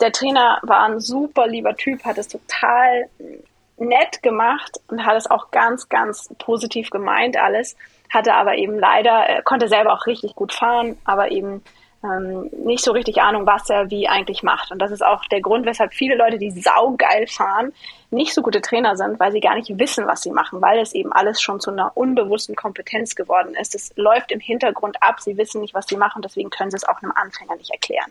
der 0.00 0.10
Trainer 0.10 0.58
war 0.62 0.82
ein 0.84 0.98
super 0.98 1.46
lieber 1.46 1.76
Typ, 1.76 2.04
hat 2.04 2.18
es 2.18 2.28
total 2.28 3.08
nett 3.76 4.22
gemacht 4.22 4.80
und 4.88 5.04
hat 5.04 5.16
es 5.16 5.30
auch 5.30 5.50
ganz, 5.50 5.88
ganz 5.88 6.32
positiv 6.38 6.90
gemeint 6.90 7.36
alles, 7.36 7.76
hatte 8.10 8.34
aber 8.34 8.54
eben 8.56 8.78
leider, 8.78 9.28
äh, 9.28 9.42
konnte 9.42 9.68
selber 9.68 9.92
auch 9.92 10.06
richtig 10.06 10.34
gut 10.34 10.52
fahren, 10.52 10.96
aber 11.04 11.30
eben 11.30 11.62
ähm, 12.04 12.50
nicht 12.64 12.84
so 12.84 12.92
richtig 12.92 13.20
Ahnung, 13.22 13.46
was 13.46 13.68
er 13.70 13.90
wie 13.90 14.08
eigentlich 14.08 14.42
macht. 14.42 14.70
Und 14.70 14.78
das 14.78 14.90
ist 14.90 15.04
auch 15.04 15.24
der 15.26 15.40
Grund, 15.40 15.66
weshalb 15.66 15.94
viele 15.94 16.16
Leute, 16.16 16.38
die 16.38 16.50
saugeil 16.50 17.26
fahren, 17.26 17.72
nicht 18.10 18.34
so 18.34 18.42
gute 18.42 18.60
Trainer 18.60 18.96
sind, 18.96 19.18
weil 19.18 19.32
sie 19.32 19.40
gar 19.40 19.54
nicht 19.54 19.78
wissen, 19.78 20.06
was 20.06 20.22
sie 20.22 20.30
machen, 20.30 20.62
weil 20.62 20.78
es 20.78 20.94
eben 20.94 21.12
alles 21.12 21.40
schon 21.40 21.60
zu 21.60 21.70
einer 21.70 21.96
unbewussten 21.96 22.54
Kompetenz 22.54 23.16
geworden 23.16 23.54
ist. 23.54 23.74
Es 23.74 23.92
läuft 23.96 24.30
im 24.30 24.40
Hintergrund 24.40 25.02
ab, 25.02 25.20
sie 25.20 25.36
wissen 25.36 25.60
nicht, 25.60 25.74
was 25.74 25.86
sie 25.86 25.96
machen, 25.96 26.22
deswegen 26.22 26.50
können 26.50 26.70
sie 26.70 26.76
es 26.76 26.86
auch 26.86 27.02
einem 27.02 27.12
Anfänger 27.12 27.56
nicht 27.56 27.70
erklären. 27.70 28.10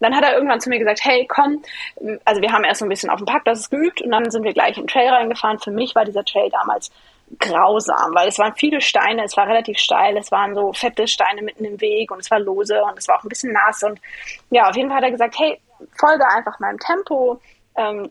Dann 0.00 0.14
hat 0.14 0.24
er 0.24 0.34
irgendwann 0.34 0.60
zu 0.60 0.68
mir 0.68 0.78
gesagt, 0.78 1.00
hey, 1.02 1.26
komm, 1.26 1.62
also 2.24 2.42
wir 2.42 2.52
haben 2.52 2.64
erst 2.64 2.80
so 2.80 2.86
ein 2.86 2.90
bisschen 2.90 3.10
auf 3.10 3.18
dem 3.18 3.26
Parkplatz 3.26 3.70
geübt 3.70 4.02
und 4.02 4.10
dann 4.10 4.30
sind 4.30 4.42
wir 4.42 4.52
gleich 4.52 4.76
in 4.76 4.82
den 4.82 4.88
Trail 4.88 5.08
reingefahren. 5.08 5.58
Für 5.58 5.70
mich 5.70 5.94
war 5.94 6.04
dieser 6.04 6.24
Trail 6.24 6.50
damals 6.50 6.90
grausam, 7.38 8.14
weil 8.14 8.28
es 8.28 8.38
waren 8.38 8.54
viele 8.56 8.80
Steine, 8.80 9.24
es 9.24 9.36
war 9.36 9.46
relativ 9.46 9.78
steil, 9.78 10.16
es 10.16 10.30
waren 10.30 10.54
so 10.54 10.72
fette 10.72 11.06
Steine 11.06 11.42
mitten 11.42 11.64
im 11.64 11.80
Weg 11.80 12.10
und 12.10 12.20
es 12.20 12.30
war 12.30 12.38
lose 12.38 12.82
und 12.82 12.98
es 12.98 13.08
war 13.08 13.18
auch 13.18 13.24
ein 13.24 13.28
bisschen 13.28 13.52
nass 13.52 13.82
und 13.82 14.00
ja, 14.50 14.68
auf 14.68 14.76
jeden 14.76 14.88
Fall 14.88 14.98
hat 14.98 15.04
er 15.04 15.10
gesagt, 15.10 15.38
hey, 15.38 15.60
folge 15.98 16.26
einfach 16.26 16.58
meinem 16.58 16.78
Tempo, 16.78 17.40
ähm, 17.76 18.10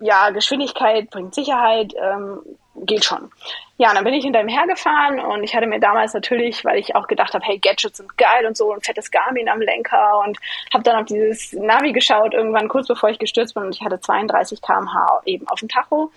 ja, 0.00 0.30
Geschwindigkeit 0.30 1.10
bringt 1.10 1.34
Sicherheit, 1.34 1.92
ähm, 2.00 2.40
geht 2.74 3.04
schon. 3.04 3.30
Ja, 3.76 3.90
und 3.90 3.96
dann 3.96 4.04
bin 4.04 4.14
ich 4.14 4.24
hinter 4.24 4.40
ihm 4.40 4.48
hergefahren 4.48 5.20
und 5.20 5.42
ich 5.42 5.54
hatte 5.54 5.66
mir 5.66 5.80
damals 5.80 6.14
natürlich, 6.14 6.64
weil 6.64 6.78
ich 6.78 6.94
auch 6.96 7.06
gedacht 7.06 7.34
habe, 7.34 7.44
hey, 7.44 7.58
Gadgets 7.58 7.98
sind 7.98 8.16
geil 8.16 8.46
und 8.46 8.56
so, 8.56 8.72
ein 8.72 8.80
fettes 8.80 9.10
Garmin 9.10 9.48
am 9.48 9.60
Lenker 9.60 10.20
und 10.24 10.38
habe 10.72 10.84
dann 10.84 10.96
auf 10.96 11.06
dieses 11.06 11.52
Navi 11.52 11.92
geschaut, 11.92 12.34
irgendwann 12.34 12.68
kurz 12.68 12.88
bevor 12.88 13.10
ich 13.10 13.18
gestürzt 13.18 13.54
bin 13.54 13.64
und 13.64 13.74
ich 13.74 13.82
hatte 13.82 14.00
32 14.00 14.62
km/h 14.62 15.22
eben 15.26 15.46
auf 15.48 15.60
dem 15.60 15.68
Tacho 15.68 16.10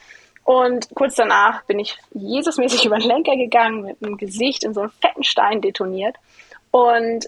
und 0.46 0.88
kurz 0.94 1.16
danach 1.16 1.64
bin 1.64 1.80
ich 1.80 1.98
Jesusmäßig 2.14 2.86
über 2.86 3.00
den 3.00 3.10
Lenker 3.10 3.36
gegangen, 3.36 3.82
mit 3.82 4.02
dem 4.02 4.16
Gesicht 4.16 4.64
in 4.64 4.74
so 4.74 4.82
einen 4.82 4.92
fetten 5.02 5.24
Stein 5.24 5.60
detoniert 5.60 6.16
und 6.72 7.26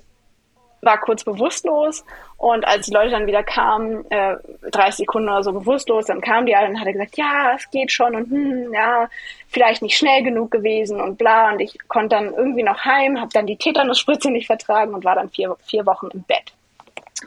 war 0.82 1.00
kurz 1.00 1.24
bewusstlos. 1.24 2.06
Und 2.38 2.68
als 2.68 2.86
die 2.86 2.94
Leute 2.94 3.10
dann 3.10 3.26
wieder 3.26 3.42
kamen, 3.42 4.06
äh, 4.12 4.36
30 4.70 4.98
Sekunden 4.98 5.30
oder 5.30 5.42
so 5.42 5.52
bewusstlos, 5.52 6.06
dann 6.06 6.22
kamen 6.22 6.46
die 6.46 6.56
alle 6.56 6.70
und 6.70 6.80
hat 6.80 6.86
er 6.86 6.94
gesagt, 6.94 7.18
ja, 7.18 7.54
es 7.56 7.70
geht 7.72 7.92
schon 7.92 8.16
und 8.16 8.30
hm, 8.30 8.72
ja, 8.72 9.10
vielleicht 9.48 9.82
nicht 9.82 9.98
schnell 9.98 10.22
genug 10.22 10.52
gewesen 10.52 11.02
und 11.02 11.18
bla. 11.18 11.52
Und 11.52 11.60
ich 11.60 11.76
konnte 11.88 12.16
dann 12.16 12.32
irgendwie 12.36 12.62
noch 12.62 12.86
heim, 12.86 13.20
habe 13.20 13.32
dann 13.34 13.48
die 13.48 13.58
Tetanusspritze 13.58 14.30
nicht 14.30 14.46
vertragen 14.46 14.94
und 14.94 15.04
war 15.04 15.16
dann 15.16 15.32
vier, 15.32 15.58
vier 15.66 15.88
Wochen 15.88 16.10
im 16.14 16.22
Bett. 16.22 16.54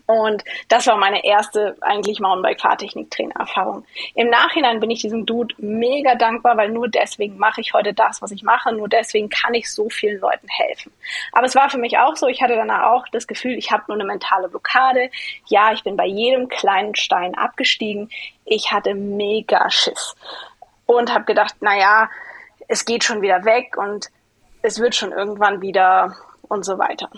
Und 0.07 0.45
das 0.69 0.87
war 0.87 0.97
meine 0.97 1.25
erste 1.25 1.77
eigentlich 1.81 2.21
Mountainbike-Fahrtechnik-Trainer-Erfahrung. 2.21 3.85
Im 4.15 4.29
Nachhinein 4.29 4.81
bin 4.81 4.91
ich 4.91 5.01
diesem 5.01 5.27
Dude 5.27 5.55
mega 5.59 6.15
dankbar, 6.15 6.57
weil 6.57 6.71
nur 6.71 6.89
deswegen 6.89 7.39
mache 7.39 7.61
ich 7.61 7.73
heute 7.73 7.93
das, 7.93 8.23
was 8.23 8.31
ich 8.31 8.43
mache. 8.43 8.73
Nur 8.73 8.89
deswegen 8.89 9.29
kann 9.29 9.55
ich 9.55 9.73
so 9.73 9.89
vielen 9.89 10.21
Leuten 10.21 10.49
helfen. 10.49 10.93
Aber 11.33 11.47
es 11.47 11.55
war 11.55 11.71
für 11.71 11.79
mich 11.79 11.99
auch 11.99 12.17
so, 12.17 12.27
ich 12.27 12.43
hatte 12.43 12.57
danach 12.57 12.85
auch 12.91 13.07
das 13.13 13.27
Gefühl, 13.27 13.53
ich 13.53 13.73
habe 13.73 13.85
nur 13.89 13.97
eine 13.97 14.05
mentale 14.05 14.49
Blockade. 14.49 15.11
Ja, 15.47 15.73
ich 15.73 15.83
bin 15.83 15.97
bei 15.97 16.07
jedem 16.07 16.49
kleinen 16.49 16.95
Stein 16.95 17.35
abgestiegen. 17.35 18.11
Ich 18.45 18.73
hatte 18.73 18.95
mega 18.95 19.71
Schiss 19.71 20.15
und 20.87 21.13
habe 21.13 21.25
gedacht, 21.25 21.57
naja, 21.61 22.11
es 22.69 22.85
geht 22.85 23.05
schon 23.05 23.23
wieder 23.23 23.45
weg 23.45 23.77
und 23.77 24.11
es 24.63 24.79
wird 24.81 24.95
schon 24.95 25.13
irgendwann 25.13 25.61
wieder 25.63 26.17
und 26.49 26.65
so 26.65 26.79
weiter 26.79 27.09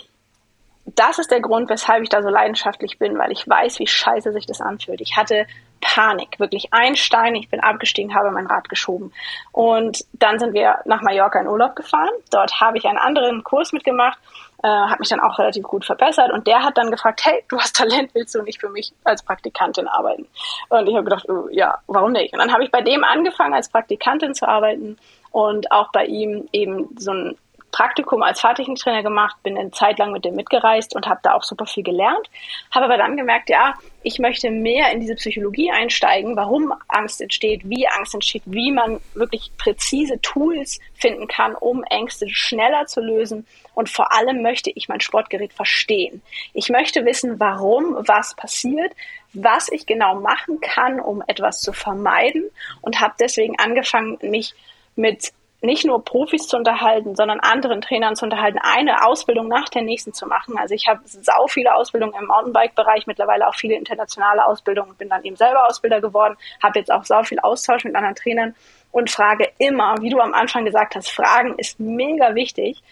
das 0.85 1.19
ist 1.19 1.31
der 1.31 1.41
Grund, 1.41 1.71
weshalb 1.71 2.03
ich 2.03 2.09
da 2.09 2.23
so 2.23 2.29
leidenschaftlich 2.29 2.99
bin, 2.99 3.19
weil 3.19 3.33
ich 3.33 3.49
weiß, 3.49 3.79
wie 3.79 3.87
scheiße 3.87 4.33
sich 4.33 4.47
das 4.47 4.61
anfühlt. 4.61 5.01
Ich 5.01 5.17
hatte 5.17 5.47
Panik, 5.81 6.39
wirklich 6.39 6.69
ein 6.73 6.97
Stein. 6.97 7.35
Ich 7.35 7.51
bin 7.51 7.61
abgestiegen, 7.61 8.15
habe 8.15 8.31
mein 8.31 8.47
Rad 8.47 8.69
geschoben. 8.69 9.13
Und 9.51 10.05
dann 10.13 10.39
sind 10.39 10.55
wir 10.55 10.79
nach 10.85 11.03
Mallorca 11.03 11.41
in 11.41 11.49
Urlaub 11.49 11.77
gefahren. 11.77 12.13
Dort 12.31 12.61
habe 12.61 12.79
ich 12.79 12.87
einen 12.87 12.99
anderen 12.99 13.45
Kurs 13.45 13.73
mitgemacht, 13.73 14.19
äh, 14.63 14.69
habe 14.69 15.01
mich 15.01 15.09
dann 15.09 15.21
auch 15.21 15.39
relativ 15.39 15.65
gut 15.65 15.85
verbessert. 15.85 16.33
Und 16.33 16.47
der 16.47 16.63
hat 16.63 16.79
dann 16.79 16.91
gefragt, 16.91 17.23
hey, 17.25 17.45
du 17.49 17.59
hast 17.59 17.77
Talent, 17.77 18.15
willst 18.15 18.35
du 18.35 18.43
nicht 18.43 18.61
für 18.61 18.71
mich 18.71 18.93
als 19.05 19.23
Praktikantin 19.23 19.89
arbeiten? 19.89 20.27
Und 20.69 20.89
ich 20.89 20.95
habe 20.95 21.05
gedacht, 21.05 21.29
oh, 21.29 21.49
ja, 21.51 21.79
warum 21.89 22.13
nicht? 22.13 22.33
Und 22.33 22.39
dann 22.39 22.53
habe 22.53 22.65
ich 22.65 22.71
bei 22.71 22.81
dem 22.81 23.05
angefangen, 23.05 23.55
als 23.55 23.69
Praktikantin 23.69 24.35
zu 24.35 24.49
arbeiten 24.49 24.97
und 25.33 25.71
auch 25.73 25.91
bei 25.93 26.07
ihm 26.07 26.49
eben 26.53 26.95
so 26.99 27.13
ein 27.13 27.37
Praktikum 27.73 28.23
als 28.23 28.41
Fahrtechniktrainer 28.41 29.03
gemacht, 29.03 29.37
bin 29.43 29.59
eine 29.59 29.71
Zeit 29.71 29.99
lang 29.99 30.13
mit 30.13 30.25
dem 30.25 30.37
mitgereist 30.37 30.95
und 30.95 31.09
habe 31.09 31.21
da 31.23 31.33
auch 31.33 31.43
super 31.43 31.67
viel 31.67 31.83
gelernt. 31.83 32.29
Habe 32.71 32.85
aber 32.85 32.99
dann 32.99 33.17
gemerkt, 33.17 33.49
ja, 33.49 33.75
ich 34.03 34.19
möchte 34.19 34.51
mehr 34.51 34.93
in 34.93 35.01
diese 35.01 35.15
Psychologie 35.15 35.71
einsteigen, 35.71 36.37
warum 36.37 36.75
Angst 36.89 37.21
entsteht, 37.21 37.63
wie 37.65 37.89
Angst 37.89 38.15
entsteht, 38.15 38.43
wie 38.47 38.73
man 38.73 39.01
wirklich 39.15 39.51
präzise 39.57 40.21
Tools 40.21 40.81
finden 40.95 41.27
kann, 41.27 41.55
um 41.55 41.83
Ängste 41.85 42.29
schneller 42.29 42.87
zu 42.87 43.01
lösen. 43.01 43.47
Und 43.75 43.89
vor 43.89 44.13
allem 44.13 44.43
möchte 44.43 44.71
ich 44.71 44.89
mein 44.89 45.01
Sportgerät 45.01 45.53
verstehen. 45.53 46.21
Ich 46.53 46.69
möchte 46.69 47.05
wissen, 47.07 47.41
warum 47.41 47.97
was 48.07 48.35
passiert, 48.35 48.93
was 49.33 49.71
ich 49.71 49.87
genau 49.87 50.21
machen 50.21 50.61
kann, 50.61 51.01
um 51.01 51.23
etwas 51.27 51.63
zu 51.63 51.73
vermeiden 51.73 52.51
und 52.83 53.01
habe 53.01 53.15
deswegen 53.19 53.59
angefangen, 53.59 54.19
mich 54.21 54.55
mit 54.95 55.33
nicht 55.63 55.85
nur 55.85 56.05
Profis 56.05 56.49
zu 56.49 56.57
unterhalten, 56.57 57.15
sondern 57.15 57.39
anderen 57.41 57.81
Trainern 57.81 58.17
zu 58.17 58.25
unterhalten, 58.25 58.59
eine 58.61 59.07
Ausbildung 59.07 59.47
nach 59.47 59.69
der 59.69 59.83
nächsten 59.83 60.13
zu 60.13 60.27
machen. 60.27 60.59
Also 60.59 60.75
ich 60.75 60.89
habe 60.89 61.01
sau 61.05 61.47
viele 61.47 61.75
Ausbildungen 61.75 62.15
im 62.21 62.27
Mountainbike-Bereich, 62.27 63.07
mittlerweile 63.07 63.47
auch 63.49 63.55
viele 63.55 63.77
internationale 63.77 64.45
Ausbildungen, 64.45 64.97
bin 64.97 65.09
dann 65.09 65.25
eben 65.25 65.37
selber 65.37 65.67
Ausbilder 65.69 66.01
geworden, 66.01 66.37
habe 66.61 66.81
jetzt 66.81 66.91
auch 66.91 67.05
sau 67.05 67.23
viel 67.23 67.39
Austausch 67.39 67.85
mit 67.85 67.95
anderen 67.95 68.17
Trainern 68.17 68.55
und 68.91 69.09
frage 69.09 69.51
immer, 69.59 69.95
wie 70.01 70.11
du 70.11 70.19
am 70.19 70.35
Anfang 70.35 70.65
gesagt 70.65 70.97
hast, 70.97 71.11
Fragen 71.11 71.55
ist 71.57 71.79
mega 71.79 72.35
wichtig. 72.35 72.83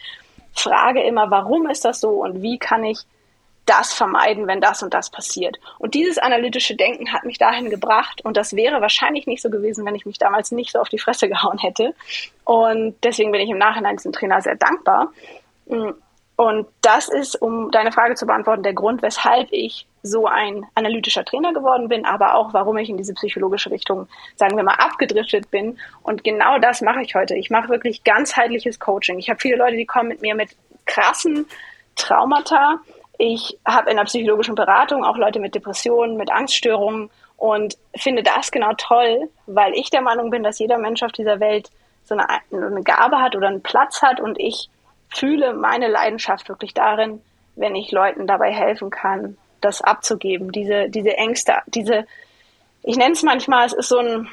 Frage 0.53 1.03
immer, 1.03 1.29
warum 1.29 1.69
ist 1.69 1.83
das 1.85 1.99
so 1.99 2.23
und 2.23 2.41
wie 2.41 2.57
kann 2.57 2.83
ich 2.85 2.99
das 3.65 3.93
vermeiden, 3.93 4.47
wenn 4.47 4.61
das 4.61 4.83
und 4.83 4.93
das 4.93 5.09
passiert. 5.09 5.57
Und 5.77 5.93
dieses 5.93 6.17
analytische 6.17 6.75
Denken 6.75 7.13
hat 7.13 7.23
mich 7.23 7.37
dahin 7.37 7.69
gebracht 7.69 8.23
und 8.23 8.37
das 8.37 8.55
wäre 8.55 8.81
wahrscheinlich 8.81 9.27
nicht 9.27 9.41
so 9.41 9.49
gewesen, 9.49 9.85
wenn 9.85 9.95
ich 9.95 10.05
mich 10.05 10.17
damals 10.17 10.51
nicht 10.51 10.71
so 10.71 10.79
auf 10.79 10.89
die 10.89 10.99
Fresse 10.99 11.27
gehauen 11.29 11.57
hätte. 11.57 11.93
Und 12.43 12.95
deswegen 13.03 13.31
bin 13.31 13.41
ich 13.41 13.49
im 13.49 13.57
Nachhinein 13.57 13.97
diesem 13.97 14.11
Trainer 14.11 14.41
sehr 14.41 14.55
dankbar. 14.55 15.11
Und 16.35 16.67
das 16.81 17.07
ist, 17.07 17.39
um 17.39 17.69
deine 17.71 17.91
Frage 17.91 18.15
zu 18.15 18.25
beantworten, 18.25 18.63
der 18.63 18.73
Grund, 18.73 19.03
weshalb 19.03 19.49
ich 19.51 19.85
so 20.01 20.25
ein 20.25 20.65
analytischer 20.73 21.23
Trainer 21.23 21.53
geworden 21.53 21.87
bin, 21.87 22.05
aber 22.05 22.33
auch 22.33 22.53
warum 22.53 22.77
ich 22.79 22.89
in 22.89 22.97
diese 22.97 23.13
psychologische 23.13 23.69
Richtung, 23.69 24.07
sagen 24.35 24.57
wir 24.57 24.63
mal, 24.63 24.73
abgedriftet 24.73 25.51
bin. 25.51 25.77
Und 26.01 26.23
genau 26.23 26.57
das 26.57 26.81
mache 26.81 27.03
ich 27.03 27.13
heute. 27.13 27.35
Ich 27.35 27.51
mache 27.51 27.69
wirklich 27.69 28.03
ganzheitliches 28.03 28.79
Coaching. 28.79 29.19
Ich 29.19 29.29
habe 29.29 29.39
viele 29.39 29.57
Leute, 29.57 29.77
die 29.77 29.85
kommen 29.85 30.09
mit 30.09 30.21
mir 30.21 30.33
mit 30.33 30.55
krassen 30.87 31.45
Traumata, 31.95 32.79
ich 33.21 33.59
habe 33.67 33.91
in 33.91 33.97
der 33.97 34.05
psychologischen 34.05 34.55
Beratung 34.55 35.05
auch 35.05 35.15
Leute 35.15 35.39
mit 35.39 35.53
Depressionen, 35.53 36.17
mit 36.17 36.31
Angststörungen 36.31 37.11
und 37.37 37.77
finde 37.95 38.23
das 38.23 38.49
genau 38.51 38.71
toll, 38.77 39.29
weil 39.45 39.73
ich 39.75 39.91
der 39.91 40.01
Meinung 40.01 40.31
bin, 40.31 40.41
dass 40.41 40.57
jeder 40.57 40.79
Mensch 40.79 41.03
auf 41.03 41.11
dieser 41.11 41.39
Welt 41.39 41.69
so 42.03 42.15
eine, 42.15 42.27
eine 42.51 42.81
Gabe 42.81 43.21
hat 43.21 43.35
oder 43.35 43.47
einen 43.47 43.61
Platz 43.61 44.01
hat 44.01 44.19
und 44.19 44.39
ich 44.39 44.69
fühle 45.09 45.53
meine 45.53 45.87
Leidenschaft 45.87 46.49
wirklich 46.49 46.73
darin, 46.73 47.21
wenn 47.55 47.75
ich 47.75 47.91
Leuten 47.91 48.25
dabei 48.25 48.51
helfen 48.51 48.89
kann, 48.89 49.37
das 49.59 49.81
abzugeben, 49.81 50.51
diese, 50.51 50.89
diese 50.89 51.15
Ängste, 51.15 51.57
diese, 51.67 52.07
ich 52.81 52.97
nenne 52.97 53.13
es 53.13 53.21
manchmal, 53.21 53.67
es 53.67 53.73
ist 53.73 53.89
so 53.89 53.99
ein, 53.99 54.27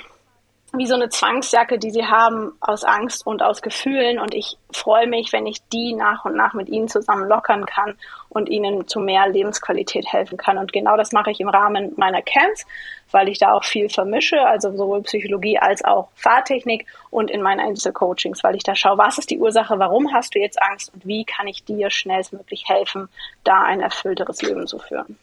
wie 0.73 0.87
so 0.87 0.95
eine 0.95 1.09
Zwangsjacke, 1.09 1.79
die 1.79 1.91
sie 1.91 2.07
haben 2.07 2.53
aus 2.61 2.85
Angst 2.85 3.27
und 3.27 3.43
aus 3.43 3.63
Gefühlen. 3.63 4.19
Und 4.19 4.35
ich 4.35 4.59
freue 4.71 5.07
mich, 5.07 5.33
wenn 5.33 5.47
ich 5.47 5.67
die 5.69 5.95
nach 5.95 6.25
und 6.25 6.37
nach 6.37 6.53
mit 6.53 6.69
ihnen 6.69 6.89
zusammen 6.89 7.27
lockern 7.27 7.65
kann 7.65 7.97
und 8.29 8.51
ihnen 8.51 8.87
zu 8.87 9.01
mehr 9.01 9.29
Lebensqualität 9.29 10.13
helfen 10.13 10.37
kann. 10.37 10.59
Und 10.59 10.73
genau 10.73 10.97
das 10.97 11.13
mache 11.13 11.31
ich 11.31 11.41
im 11.41 11.49
Rahmen 11.49 11.95
meiner 11.97 12.21
Camps, 12.21 12.67
weil 13.11 13.29
ich 13.29 13.39
da 13.39 13.53
auch 13.53 13.65
viel 13.65 13.89
vermische, 13.89 14.47
also 14.47 14.77
sowohl 14.77 15.03
Psychologie 15.03 15.59
als 15.59 15.83
auch 15.83 16.09
Fahrtechnik 16.15 16.87
und 17.09 17.31
in 17.31 17.41
meinen 17.41 17.61
Einzelcoachings, 17.61 18.45
weil 18.45 18.55
ich 18.55 18.63
da 18.63 18.75
schaue, 18.75 18.99
was 18.99 19.17
ist 19.17 19.31
die 19.31 19.39
Ursache, 19.39 19.79
warum 19.79 20.13
hast 20.13 20.35
du 20.35 20.39
jetzt 20.39 20.61
Angst 20.61 20.93
und 20.93 21.07
wie 21.07 21.25
kann 21.25 21.47
ich 21.47 21.65
dir 21.65 21.89
schnellstmöglich 21.89 22.65
helfen, 22.69 23.09
da 23.43 23.63
ein 23.63 23.81
erfüllteres 23.81 24.43
Leben 24.43 24.67
zu 24.67 24.79
führen. 24.79 25.19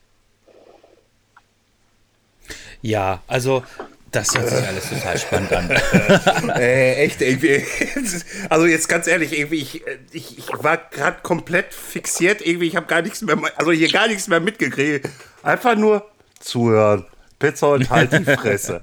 Ja, 2.82 3.20
also 3.28 3.64
das 4.12 4.34
hört 4.36 4.50
sich 4.50 4.68
alles 4.68 4.90
total 4.90 5.18
spannend 5.18 5.54
an. 5.54 5.70
äh, 6.56 6.96
echt, 6.96 7.22
irgendwie. 7.22 7.64
Also 8.50 8.66
jetzt 8.66 8.88
ganz 8.88 9.08
ehrlich, 9.08 9.38
irgendwie, 9.38 9.62
ich, 9.62 9.84
ich, 10.12 10.38
ich 10.38 10.48
war 10.52 10.78
gerade 10.78 11.22
komplett 11.24 11.74
fixiert, 11.74 12.46
irgendwie, 12.46 12.68
ich 12.68 12.76
habe 12.76 12.86
gar 12.86 13.02
nichts 13.02 13.22
mehr, 13.22 13.38
also 13.56 13.72
hier 13.72 13.92
gar 13.92 14.08
nichts 14.08 14.28
mehr 14.28 14.40
mitgekriegt. 14.40 15.10
Einfach 15.44 15.76
nur 15.76 16.10
zuhören. 16.40 17.06
Pizza 17.40 17.72
und 17.72 17.90
halt 17.90 18.14
die 18.14 18.24
Fresse. 18.24 18.82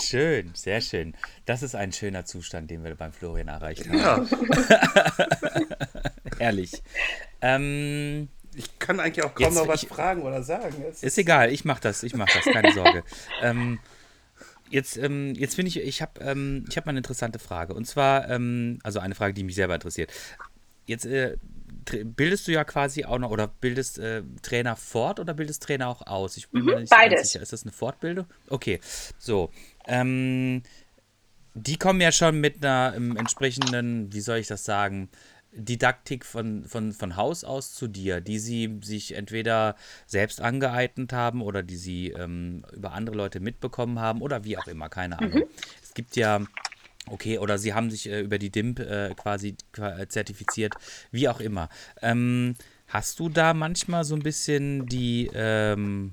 schön, 0.02 0.50
sehr 0.54 0.80
schön. 0.80 1.14
Das 1.44 1.62
ist 1.62 1.74
ein 1.74 1.92
schöner 1.92 2.24
Zustand, 2.24 2.70
den 2.70 2.84
wir 2.84 2.94
beim 2.94 3.12
Florian 3.12 3.48
erreicht 3.48 3.86
haben. 3.88 3.98
Ja. 3.98 4.26
Herrlich. 6.38 6.82
Ähm, 7.42 8.28
ich 8.56 8.78
kann 8.78 8.98
eigentlich 9.00 9.24
auch 9.24 9.34
kaum 9.34 9.44
Jetzt, 9.46 9.54
noch 9.54 9.68
was 9.68 9.82
ich- 9.82 9.88
fragen 9.88 10.22
oder 10.22 10.42
sagen. 10.42 10.74
Jetzt 10.82 11.04
Ist 11.04 11.18
egal, 11.18 11.52
ich 11.52 11.64
mach 11.64 11.78
das, 11.80 12.02
ich 12.02 12.14
mach 12.14 12.26
das, 12.28 12.44
keine 12.44 12.72
Sorge. 12.72 13.04
ähm, 13.42 13.78
jetzt, 14.70 14.96
ähm, 14.96 15.34
jetzt 15.34 15.54
finde 15.54 15.68
ich, 15.68 15.78
ich 15.80 16.02
habe 16.02 16.20
ähm, 16.20 16.64
ich 16.68 16.76
hab 16.76 16.86
mal 16.86 16.90
eine 16.90 16.98
interessante 17.00 17.38
Frage. 17.38 17.74
Und 17.74 17.86
zwar, 17.86 18.28
ähm, 18.30 18.78
also 18.82 18.98
eine 18.98 19.14
Frage, 19.14 19.34
die 19.34 19.44
mich 19.44 19.54
selber 19.54 19.74
interessiert. 19.74 20.10
Jetzt 20.86 21.04
äh, 21.06 21.36
bildest 22.04 22.48
du 22.48 22.52
ja 22.52 22.64
quasi 22.64 23.04
auch 23.04 23.18
noch 23.18 23.30
oder 23.30 23.46
bildest 23.48 23.98
äh, 23.98 24.22
Trainer 24.42 24.74
fort 24.76 25.20
oder 25.20 25.34
bildest 25.34 25.62
Trainer 25.62 25.88
auch 25.88 26.06
aus? 26.06 26.36
Ich 26.36 26.48
bin 26.48 26.64
mir 26.64 26.80
nicht 26.80 26.90
beides. 26.90 27.30
sicher. 27.30 27.42
Ist 27.42 27.52
das 27.52 27.62
eine 27.62 27.72
Fortbildung? 27.72 28.26
Okay, 28.48 28.80
so. 29.18 29.50
Ähm, 29.86 30.62
die 31.54 31.78
kommen 31.78 32.00
ja 32.00 32.12
schon 32.12 32.40
mit 32.40 32.62
einer 32.64 32.92
ähm, 32.96 33.16
entsprechenden, 33.16 34.12
wie 34.12 34.20
soll 34.20 34.38
ich 34.38 34.46
das 34.46 34.64
sagen, 34.64 35.08
Didaktik 35.56 36.24
von, 36.26 36.64
von, 36.66 36.92
von 36.92 37.16
Haus 37.16 37.42
aus 37.42 37.74
zu 37.74 37.88
dir, 37.88 38.20
die 38.20 38.38
sie 38.38 38.78
sich 38.82 39.14
entweder 39.14 39.74
selbst 40.06 40.40
angeeignet 40.40 41.12
haben 41.12 41.40
oder 41.40 41.62
die 41.62 41.76
sie 41.76 42.10
ähm, 42.10 42.64
über 42.72 42.92
andere 42.92 43.16
Leute 43.16 43.40
mitbekommen 43.40 43.98
haben 43.98 44.20
oder 44.22 44.44
wie 44.44 44.58
auch 44.58 44.66
immer, 44.66 44.88
keine 44.88 45.18
Ahnung. 45.18 45.44
Es 45.82 45.94
gibt 45.94 46.16
ja, 46.16 46.42
okay, 47.08 47.38
oder 47.38 47.58
sie 47.58 47.72
haben 47.74 47.90
sich 47.90 48.08
äh, 48.08 48.20
über 48.20 48.38
die 48.38 48.50
DIMP 48.50 48.80
äh, 48.80 49.14
quasi 49.14 49.56
qua- 49.72 49.98
äh, 49.98 50.08
zertifiziert, 50.08 50.74
wie 51.10 51.28
auch 51.28 51.40
immer. 51.40 51.68
Ähm, 52.02 52.54
hast 52.88 53.18
du 53.18 53.28
da 53.28 53.54
manchmal 53.54 54.04
so 54.04 54.14
ein 54.14 54.22
bisschen 54.22 54.86
die, 54.86 55.30
ähm, 55.34 56.12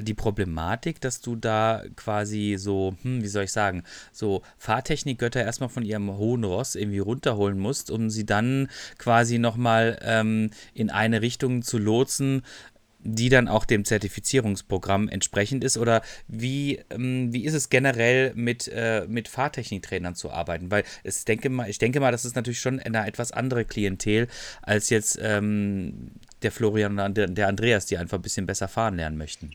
die 0.00 0.14
Problematik, 0.14 1.00
dass 1.00 1.20
du 1.20 1.36
da 1.36 1.82
quasi 1.96 2.56
so, 2.58 2.94
hm, 3.02 3.22
wie 3.22 3.28
soll 3.28 3.44
ich 3.44 3.52
sagen, 3.52 3.84
so 4.12 4.42
Fahrtechnikgötter 4.58 5.42
erstmal 5.42 5.68
von 5.68 5.84
ihrem 5.84 6.16
hohen 6.16 6.44
Ross 6.44 6.74
irgendwie 6.74 6.98
runterholen 6.98 7.58
musst, 7.58 7.90
um 7.90 8.10
sie 8.10 8.26
dann 8.26 8.68
quasi 8.98 9.38
nochmal 9.38 9.98
ähm, 10.02 10.50
in 10.74 10.90
eine 10.90 11.22
Richtung 11.22 11.62
zu 11.62 11.78
lotsen, 11.78 12.42
die 13.02 13.28
dann 13.28 13.48
auch 13.48 13.64
dem 13.64 13.84
Zertifizierungsprogramm 13.84 15.08
entsprechend 15.08 15.64
ist? 15.64 15.78
Oder 15.78 16.02
wie, 16.28 16.80
ähm, 16.90 17.32
wie 17.32 17.44
ist 17.44 17.54
es 17.54 17.70
generell 17.70 18.32
mit, 18.34 18.68
äh, 18.68 19.06
mit 19.08 19.28
Fahrtechniktrainern 19.28 20.14
zu 20.14 20.30
arbeiten? 20.30 20.70
Weil 20.70 20.84
es 21.02 21.24
denke 21.24 21.48
mal, 21.48 21.68
ich 21.68 21.78
denke 21.78 22.00
mal, 22.00 22.12
das 22.12 22.24
ist 22.24 22.36
natürlich 22.36 22.60
schon 22.60 22.80
eine 22.80 23.06
etwas 23.06 23.32
andere 23.32 23.64
Klientel 23.64 24.28
als 24.62 24.90
jetzt 24.90 25.18
ähm, 25.22 26.12
der 26.42 26.52
Florian 26.52 26.98
und 26.98 27.16
der, 27.16 27.48
Andreas, 27.48 27.86
die 27.86 27.96
einfach 27.96 28.18
ein 28.18 28.22
bisschen 28.22 28.46
besser 28.46 28.68
fahren 28.68 28.96
lernen 28.96 29.18
möchten. 29.18 29.52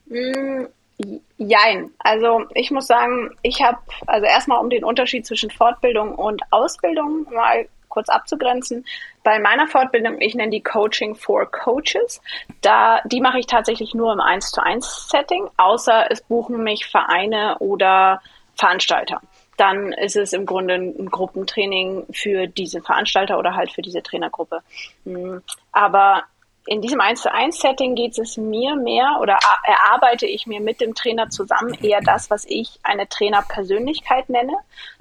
Jein. 1.38 1.92
Also 2.00 2.46
ich 2.54 2.72
muss 2.72 2.88
sagen, 2.88 3.32
ich 3.42 3.62
habe, 3.62 3.78
also 4.08 4.26
erstmal 4.26 4.60
um 4.60 4.70
den 4.70 4.84
Unterschied 4.84 5.26
zwischen 5.26 5.50
Fortbildung 5.50 6.16
und 6.16 6.42
Ausbildung 6.52 7.26
mal 7.34 7.68
kurz 7.90 8.10
abzugrenzen. 8.10 8.86
Bei 9.24 9.40
meiner 9.40 9.68
Fortbildung, 9.68 10.20
ich 10.20 10.36
nenne 10.36 10.52
die 10.52 10.62
Coaching 10.62 11.16
for 11.16 11.50
Coaches, 11.50 12.22
da, 12.62 13.02
die 13.06 13.22
mache 13.22 13.40
ich 13.40 13.48
tatsächlich 13.48 13.94
nur 13.94 14.14
im 14.14 14.20
1 14.20 14.52
zu 14.52 14.62
1 14.62 15.10
Setting, 15.10 15.50
außer 15.58 16.12
es 16.12 16.22
buchen 16.22 16.64
mich 16.64 16.86
Vereine 16.86 17.58
oder 17.60 18.22
Veranstalter. 18.56 19.22
Dann 19.58 19.94
ist 19.94 20.18
es 20.18 20.34
im 20.34 20.46
Grunde 20.46 20.76
ein 20.76 21.10
Gruppentraining 21.10 22.06
für 22.12 22.48
diese 22.48 22.82
Veranstalter 22.82 23.40
oder 23.40 23.56
halt 23.56 23.72
für 23.72 23.82
diese 23.82 24.04
Trainergruppe. 24.04 24.60
Mm, 25.06 25.38
Aber 25.72 26.24
in 26.68 26.82
diesem 26.82 27.00
1 27.00 27.22
zu 27.22 27.32
1 27.32 27.60
Setting 27.60 27.94
geht 27.94 28.18
es 28.18 28.38
mir 28.38 28.76
mehr 28.76 29.20
oder 29.22 29.38
erarbeite 29.64 30.26
ich 30.26 30.48
mir 30.48 30.60
mit 30.60 30.82
dem 30.82 30.96
Trainer 30.96 31.30
zusammen 31.30 31.78
eher 31.82 32.02
das, 32.02 32.32
was 32.32 32.44
ich 32.48 32.80
eine 32.82 33.08
Trainerpersönlichkeit 33.08 34.30
nenne. 34.30 34.54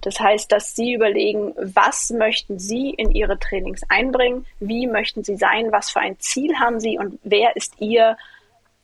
Das 0.03 0.21
heißt, 0.21 0.53
dass 0.53 0.77
Sie 0.77 0.93
überlegen, 0.93 1.55
was 1.57 2.11
möchten 2.11 2.59
Sie 2.59 2.91
in 2.91 3.13
Ihre 3.13 3.39
Trainings 3.39 3.83
einbringen, 3.89 4.45
wie 4.61 4.87
möchten 4.87 5.25
Sie 5.25 5.37
sein, 5.37 5.73
was 5.73 5.91
für 5.91 6.01
ein 6.01 6.19
Ziel 6.19 6.59
haben 6.59 6.81
Sie 6.81 6.99
und 6.99 7.19
wer 7.23 7.57
ist 7.57 7.81
Ihr 7.81 8.19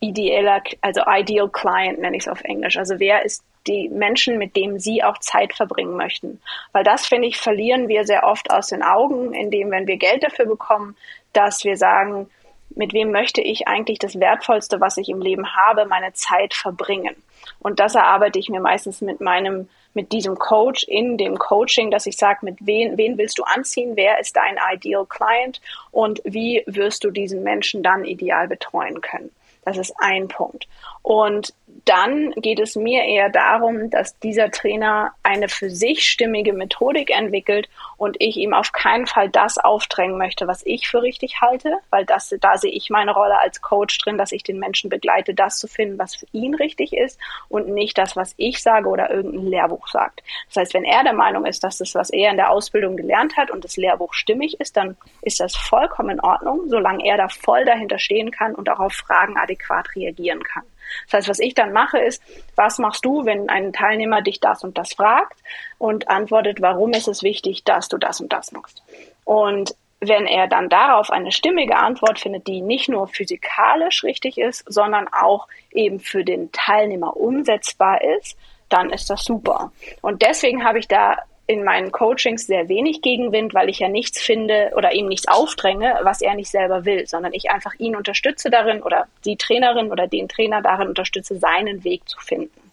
ideeller, 0.01 0.63
also 0.81 1.03
ideal 1.07 1.51
client 1.51 1.99
nenne 1.99 2.17
ich 2.17 2.23
es 2.23 2.29
auf 2.29 2.43
Englisch. 2.43 2.79
Also 2.79 2.99
wer 2.99 3.25
ist 3.27 3.45
die 3.67 3.91
Menschen, 3.91 4.39
mit 4.39 4.57
denen 4.57 4.79
Sie 4.79 5.05
auch 5.05 5.19
Zeit 5.19 5.53
verbringen 5.53 5.97
möchten. 5.97 6.41
Weil 6.73 6.85
das, 6.85 7.07
finde 7.07 7.29
ich, 7.29 7.37
verlieren 7.37 7.89
wir 7.89 8.07
sehr 8.07 8.25
oft 8.25 8.51
aus 8.51 8.69
den 8.69 8.83
Augen, 8.83 9.35
indem, 9.35 9.71
wenn 9.71 9.87
wir 9.87 9.99
Geld 9.99 10.23
dafür 10.23 10.47
bekommen, 10.47 10.97
dass 11.35 11.63
wir 11.65 11.77
sagen, 11.77 12.31
mit 12.71 12.93
wem 12.93 13.11
möchte 13.11 13.41
ich 13.41 13.69
eigentlich 13.69 13.99
das 13.99 14.19
Wertvollste, 14.19 14.81
was 14.81 14.97
ich 14.97 15.09
im 15.09 15.21
Leben 15.21 15.55
habe, 15.55 15.87
meine 15.87 16.13
Zeit 16.13 16.55
verbringen. 16.55 17.15
Und 17.59 17.81
das 17.81 17.95
erarbeite 17.95 18.39
ich 18.39 18.49
mir 18.49 18.61
meistens 18.61 19.01
mit 19.01 19.21
meinem, 19.21 19.69
mit 19.95 20.13
diesem 20.13 20.37
Coach 20.39 20.85
in 20.85 21.19
dem 21.19 21.39
Coaching, 21.39 21.91
dass 21.91 22.07
ich 22.07 22.17
sage, 22.17 22.41
mit 22.43 22.57
wen, 22.61 22.97
wen 22.97 23.19
willst 23.19 23.39
du 23.39 23.45
anziehen, 23.45 23.93
wer 23.97 24.21
ist 24.21 24.37
dein 24.37 24.57
Ideal 24.73 25.07
Client 25.07 25.61
und 25.91 26.21
wie 26.25 26.63
wirst 26.67 27.05
du 27.05 27.11
diesen 27.11 27.43
Menschen 27.43 27.83
dann 27.83 28.05
ideal 28.05 28.49
betreuen 28.49 29.01
können. 29.01 29.31
Das 29.65 29.77
ist 29.77 29.95
ein 29.99 30.29
Punkt. 30.29 30.69
Und 31.03 31.53
dann 31.85 32.31
geht 32.33 32.61
es 32.61 32.77
mir 32.77 33.05
eher 33.05 33.31
darum, 33.31 33.91
dass 33.91 34.19
dieser 34.21 34.51
Trainer 34.51 35.13
eine 35.23 35.49
für 35.49 35.71
sich 35.71 36.05
stimmige 36.05 36.53
Methodik 36.53 37.11
entwickelt 37.11 37.69
und 37.97 38.17
ich 38.19 38.37
ihm 38.37 38.55
auf 38.55 38.73
keinen 38.73 39.07
Fall 39.07 39.29
das 39.29 39.59
aufdrängen 39.59 40.17
möchte, 40.17 40.47
was 40.47 40.65
ich 40.65 40.89
für 40.89 41.03
richtig 41.03 41.41
halte, 41.41 41.79
weil 41.91 42.05
das, 42.05 42.35
da 42.41 42.57
sehe 42.57 42.71
ich 42.71 42.91
meine 42.91 43.13
Rolle 43.13 43.39
als 43.39 43.61
Coach 43.61 43.99
drin, 43.99 44.19
dass 44.19 44.33
ich 44.33 44.43
den 44.43 44.59
Menschen 44.59 44.91
begleite, 44.91 45.35
das 45.35 45.59
zu 45.59 45.69
finden, 45.69 45.99
was 45.99 46.15
für 46.15 46.27
ihn 46.33 46.55
richtig 46.55 46.93
ist 46.93 47.19
und 47.49 47.69
nicht 47.69 47.99
das, 47.99 48.17
was 48.17 48.35
ich 48.37 48.63
sage 48.63 48.89
oder 48.89 49.11
irgendein 49.11 49.47
Lehrbuch 49.47 49.89
sagt. 49.89 50.23
Das 50.49 50.57
heißt, 50.57 50.75
wenn 50.75 50.85
er 50.85 51.03
der 51.03 51.15
Meinung 51.15 51.45
ist, 51.47 51.65
dass 51.65 51.79
das, 51.79 51.95
was 51.95 52.11
er 52.11 52.31
in 52.31 52.37
der 52.37 52.51
Ausbildung 52.51 52.97
gelernt 52.97 53.37
hat 53.37 53.51
und 53.51 53.65
das 53.65 53.77
Lehrbuch 53.77 54.15
stimmig 54.15 54.61
ist, 54.61 54.77
dann 54.77 54.97
ist 55.23 55.41
das 55.41 55.57
vollkommen 55.57 56.11
in 56.11 56.21
Ordnung, 56.21 56.69
solange 56.69 57.05
er 57.05 57.17
da 57.17 57.29
voll 57.29 57.65
dahinter 57.65 57.99
stehen 57.99 58.31
kann 58.31 58.55
und 58.55 58.69
auch 58.69 58.81
auf 58.81 58.93
Fragen 58.93 59.37
adäquat 59.37 59.95
reagieren 59.95 60.43
kann. 60.43 60.65
Das 61.07 61.19
heißt, 61.19 61.29
was 61.29 61.39
ich 61.41 61.55
dann 61.55 61.73
mache, 61.73 61.99
ist, 61.99 62.23
was 62.57 62.79
machst 62.79 63.05
du, 63.05 63.25
wenn 63.25 63.49
ein 63.49 63.73
Teilnehmer 63.73 64.23
dich 64.23 64.41
das 64.41 64.65
und 64.65 64.79
das 64.79 64.95
fragt 64.95 65.39
und 65.79 66.09
antwortet, 66.09 66.61
warum 66.61 66.93
ist 66.93 67.09
es 67.09 67.23
wichtig, 67.23 67.65
dass 67.65 67.89
du 67.89 67.99
das 67.99 68.21
und 68.21 68.33
das 68.33 68.53
machst? 68.53 68.83
Und 69.25 69.75
wenn 70.01 70.27
er 70.27 70.49
dann 70.49 70.69
darauf 70.69 71.11
eine 71.11 71.31
stimmige 71.31 71.77
Antwort 71.77 72.19
findet, 72.19 72.47
die 72.47 72.63
nicht 72.63 72.89
nur 72.89 73.07
physikalisch 73.07 74.03
richtig 74.03 74.39
ist, 74.39 74.65
sondern 74.67 75.09
auch 75.09 75.47
eben 75.73 76.01
für 76.01 76.25
den 76.25 76.51
Teilnehmer 76.53 77.17
umsetzbar 77.17 78.03
ist, 78.03 78.37
dann 78.71 78.91
ist 78.91 79.11
das 79.11 79.25
super. 79.25 79.73
Und 80.01 80.23
deswegen 80.23 80.65
habe 80.65 80.79
ich 80.79 80.89
da 80.89 81.19
in 81.51 81.65
meinen 81.65 81.91
Coachings 81.91 82.47
sehr 82.47 82.69
wenig 82.69 83.03
Gegenwind, 83.03 83.55
weil 83.55 83.69
ich 83.69 83.81
ja 83.81 83.89
nichts 83.89 84.21
finde 84.21 84.71
oder 84.77 84.93
ihm 84.93 85.09
nichts 85.09 85.27
aufdränge, 85.27 85.99
was 86.05 86.21
er 86.21 86.37
nicht 86.37 86.49
selber 86.49 86.85
will, 86.85 87.09
sondern 87.09 87.33
ich 87.33 87.51
einfach 87.51 87.75
ihn 87.79 87.97
unterstütze 87.97 88.51
darin 88.51 88.81
oder 88.85 89.09
die 89.25 89.37
Trainerin 89.37 89.91
oder 89.91 90.07
den 90.07 90.29
Trainer 90.29 90.63
darin 90.63 90.87
unterstütze, 90.87 91.41
seinen 91.41 91.83
Weg 91.83 92.09
zu 92.09 92.21
finden. 92.21 92.71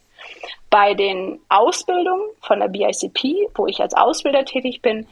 Bei 0.69 0.93
den 0.93 1.39
Ausbildungen 1.49 2.30
von 2.41 2.59
der 2.59 2.67
BICP, 2.67 3.49
wo 3.55 3.65
ich 3.65 3.82
als 3.82 3.95
Ausbilder 3.95 4.45
tätig 4.45 4.84
bin, 4.84 5.07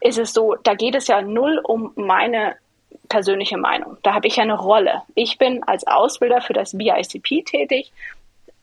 ist 0.00 0.18
es 0.18 0.32
so, 0.32 0.54
da 0.54 0.72
geht 0.72 0.94
es 0.94 1.08
ja 1.08 1.20
null 1.20 1.60
um 1.62 1.92
meine 1.94 2.56
persönliche 3.10 3.58
Meinung. 3.58 3.98
Da 4.02 4.14
habe 4.14 4.28
ich 4.28 4.36
ja 4.36 4.44
eine 4.44 4.58
Rolle. 4.58 5.02
Ich 5.14 5.36
bin 5.36 5.62
als 5.64 5.86
Ausbilder 5.86 6.40
für 6.40 6.54
das 6.54 6.72
BICP 6.72 7.44
tätig 7.44 7.92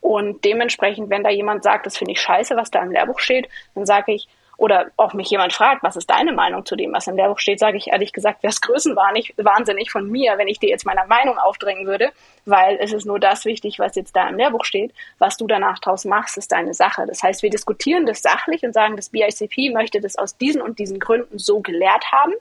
und 0.06 0.44
dementsprechend, 0.44 1.10
wenn 1.10 1.24
da 1.24 1.30
jemand 1.30 1.64
sagt, 1.64 1.84
das 1.84 1.96
finde 1.96 2.12
ich 2.12 2.20
scheiße, 2.20 2.54
was 2.54 2.70
da 2.70 2.80
im 2.80 2.92
Lehrbuch 2.92 3.18
steht, 3.18 3.48
dann 3.74 3.86
sage 3.86 4.12
ich, 4.12 4.28
oder 4.56 4.92
auch 4.96 5.14
mich 5.14 5.28
jemand 5.28 5.52
fragt, 5.52 5.82
was 5.82 5.96
ist 5.96 6.08
deine 6.08 6.32
Meinung 6.32 6.64
zu 6.64 6.76
dem, 6.76 6.92
was 6.92 7.08
im 7.08 7.16
Lehrbuch 7.16 7.40
steht, 7.40 7.58
sage 7.58 7.76
ich 7.76 7.88
ehrlich 7.88 8.12
gesagt, 8.12 8.44
wäre 8.44 8.52
es 8.52 8.60
größenwahnsinnig 8.60 9.90
von 9.90 10.08
mir, 10.08 10.38
wenn 10.38 10.46
ich 10.46 10.60
dir 10.60 10.68
jetzt 10.68 10.86
meine 10.86 11.04
Meinung 11.08 11.38
aufdrängen 11.38 11.88
würde, 11.88 12.10
weil 12.44 12.78
es 12.80 12.92
ist 12.92 13.04
nur 13.04 13.18
das 13.18 13.46
wichtig, 13.46 13.80
was 13.80 13.96
jetzt 13.96 14.14
da 14.14 14.28
im 14.28 14.36
Lehrbuch 14.36 14.64
steht. 14.64 14.94
Was 15.18 15.36
du 15.38 15.48
danach 15.48 15.80
draus 15.80 16.04
machst, 16.04 16.38
ist 16.38 16.52
deine 16.52 16.72
Sache. 16.72 17.04
Das 17.08 17.24
heißt, 17.24 17.42
wir 17.42 17.50
diskutieren 17.50 18.06
das 18.06 18.22
sachlich 18.22 18.62
und 18.62 18.74
sagen, 18.74 18.94
das 18.94 19.08
BICP 19.08 19.74
möchte 19.74 20.00
das 20.00 20.14
aus 20.14 20.36
diesen 20.36 20.62
und 20.62 20.78
diesen 20.78 21.00
Gründen 21.00 21.40
so 21.40 21.58
gelehrt 21.58 22.12
haben. 22.12 22.32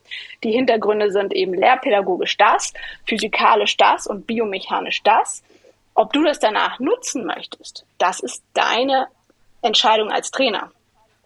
Die 0.44 0.52
Hintergründe 0.52 1.10
sind 1.12 1.34
eben 1.34 1.56
lehrpädagogisch 1.56 2.38
das, 2.38 2.74
physikalisch 3.08 3.76
das 3.76 4.06
und 4.06 4.28
biomechanisch 4.28 5.02
das. 5.02 5.44
Ob 5.96 6.12
du 6.12 6.24
das 6.24 6.40
danach 6.40 6.80
nutzen 6.80 7.26
möchtest, 7.26 7.86
das 7.98 8.20
ist 8.20 8.44
deine 8.54 9.08
Entscheidung 9.62 10.12
als 10.12 10.30
Trainer. 10.30 10.72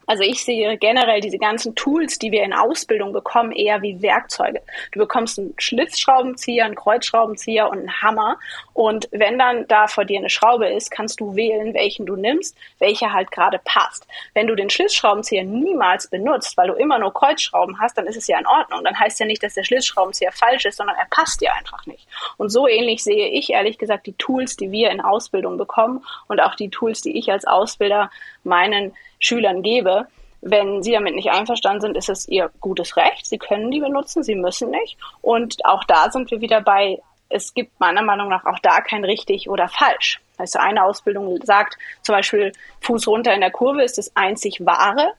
Also 0.10 0.24
ich 0.24 0.43
sehe 0.43 0.76
generell 0.80 1.22
diese 1.22 1.38
ganzen 1.38 1.76
Tools, 1.76 2.18
die 2.18 2.32
wir 2.32 2.41
in 2.41 2.51
Ausbildung 2.51 3.14
bekommen, 3.14 3.51
eher 3.51 3.84
wie 3.84 4.01
Werkzeuge. 4.01 4.60
Du 4.91 4.97
bekommst 4.97 5.38
einen 5.38 5.53
Schlitzschraubenzieher, 5.60 6.66
einen 6.66 6.74
Kreuzschraubenzieher 6.74 7.70
und 7.70 7.78
einen 7.78 8.01
Hammer. 8.01 8.39
Und 8.74 9.07
wenn 9.12 9.38
dann 9.38 9.68
da 9.68 9.86
vor 9.86 10.05
dir 10.05 10.18
eine 10.18 10.32
Schraube 10.32 10.68
ist, 10.68 10.89
kannst 10.89 11.20
du 11.20 11.36
wählen, 11.36 11.76
welchen 11.76 12.07
du 12.07 12.16
nimmst, 12.16 12.57
welcher 12.80 13.14
halt 13.14 13.30
gerade 13.30 13.62
passt. 13.64 14.07
Wenn 14.34 14.47
du 14.47 14.55
den 14.55 14.72
Schlitzschraubenzieher 14.72 15.43
niemals 15.43 16.07
benutzt, 16.07 16.57
weil 16.57 16.70
du 16.70 16.74
immer 16.74 16.97
nur 16.97 17.14
Kreuzschrauben 17.14 17.80
hast, 17.80 17.95
dann 17.95 18.07
ist 18.07 18.18
es 18.18 18.26
ja 18.26 18.39
in 18.39 18.47
Ordnung. 18.47 18.84
Dann 18.84 18.99
heißt 18.99 19.20
ja 19.20 19.28
nicht, 19.28 19.43
dass 19.43 19.53
der 19.53 19.64
Schlitzschraubenzieher 19.64 20.32
falsch 20.32 20.66
ist, 20.66 20.78
sondern 20.78 20.95
er 20.95 21.05
passt 21.12 21.39
dir 21.39 21.53
einfach 21.53 21.86
nicht. 21.86 22.07
Und 22.38 22.49
so 22.49 22.68
ähnlich 22.68 23.03
sehe 23.03 23.28
ich 23.28 23.51
ehrlich 23.51 23.78
gesagt 23.78 24.07
die 24.07 24.14
Tools, 24.14 24.57
die 24.57 24.72
wir 24.72 24.89
in 24.89 25.01
Ausbildung 25.01 25.57
bekommen 25.57 26.03
und 26.28 26.41
auch 26.41 26.55
die 26.55 26.72
Tools, 26.72 27.01
die 27.01 27.16
ich 27.16 27.32
als 27.32 27.45
Ausbilder 27.45 28.10
meinen 28.50 28.93
Schülern 29.20 29.62
gebe. 29.62 30.08
Wenn 30.41 30.84
sie 30.84 30.91
damit 30.91 31.16
nicht 31.16 31.32
einverstanden 31.32 31.82
sind, 31.82 31.97
ist 31.97 32.10
es 32.10 32.28
ihr 32.28 32.50
gutes 32.60 32.97
Recht. 32.97 33.26
Sie 33.26 33.38
können 33.38 33.72
die 33.72 33.80
benutzen, 33.80 34.24
sie 34.24 34.36
müssen 34.36 34.72
nicht. 34.72 34.97
Und 35.22 35.64
auch 35.66 35.84
da 35.86 36.12
sind 36.12 36.32
wir 36.32 36.41
wieder 36.41 36.62
bei, 36.62 37.00
es 37.30 37.54
gibt 37.54 37.80
meiner 37.80 38.02
Meinung 38.02 38.30
nach 38.30 38.45
auch 38.45 38.60
da 38.60 38.82
kein 38.82 39.04
richtig 39.04 39.50
oder 39.50 39.68
falsch. 39.68 40.20
Also 40.38 40.60
eine 40.60 40.84
Ausbildung 40.84 41.39
sagt 41.43 41.78
zum 42.02 42.16
Beispiel, 42.16 42.54
Fuß 42.82 43.08
runter 43.08 43.34
in 43.34 43.41
der 43.41 43.52
Kurve 43.52 43.84
ist 43.84 43.97
das 43.97 44.16
einzig 44.16 44.66
wahre. 44.66 45.14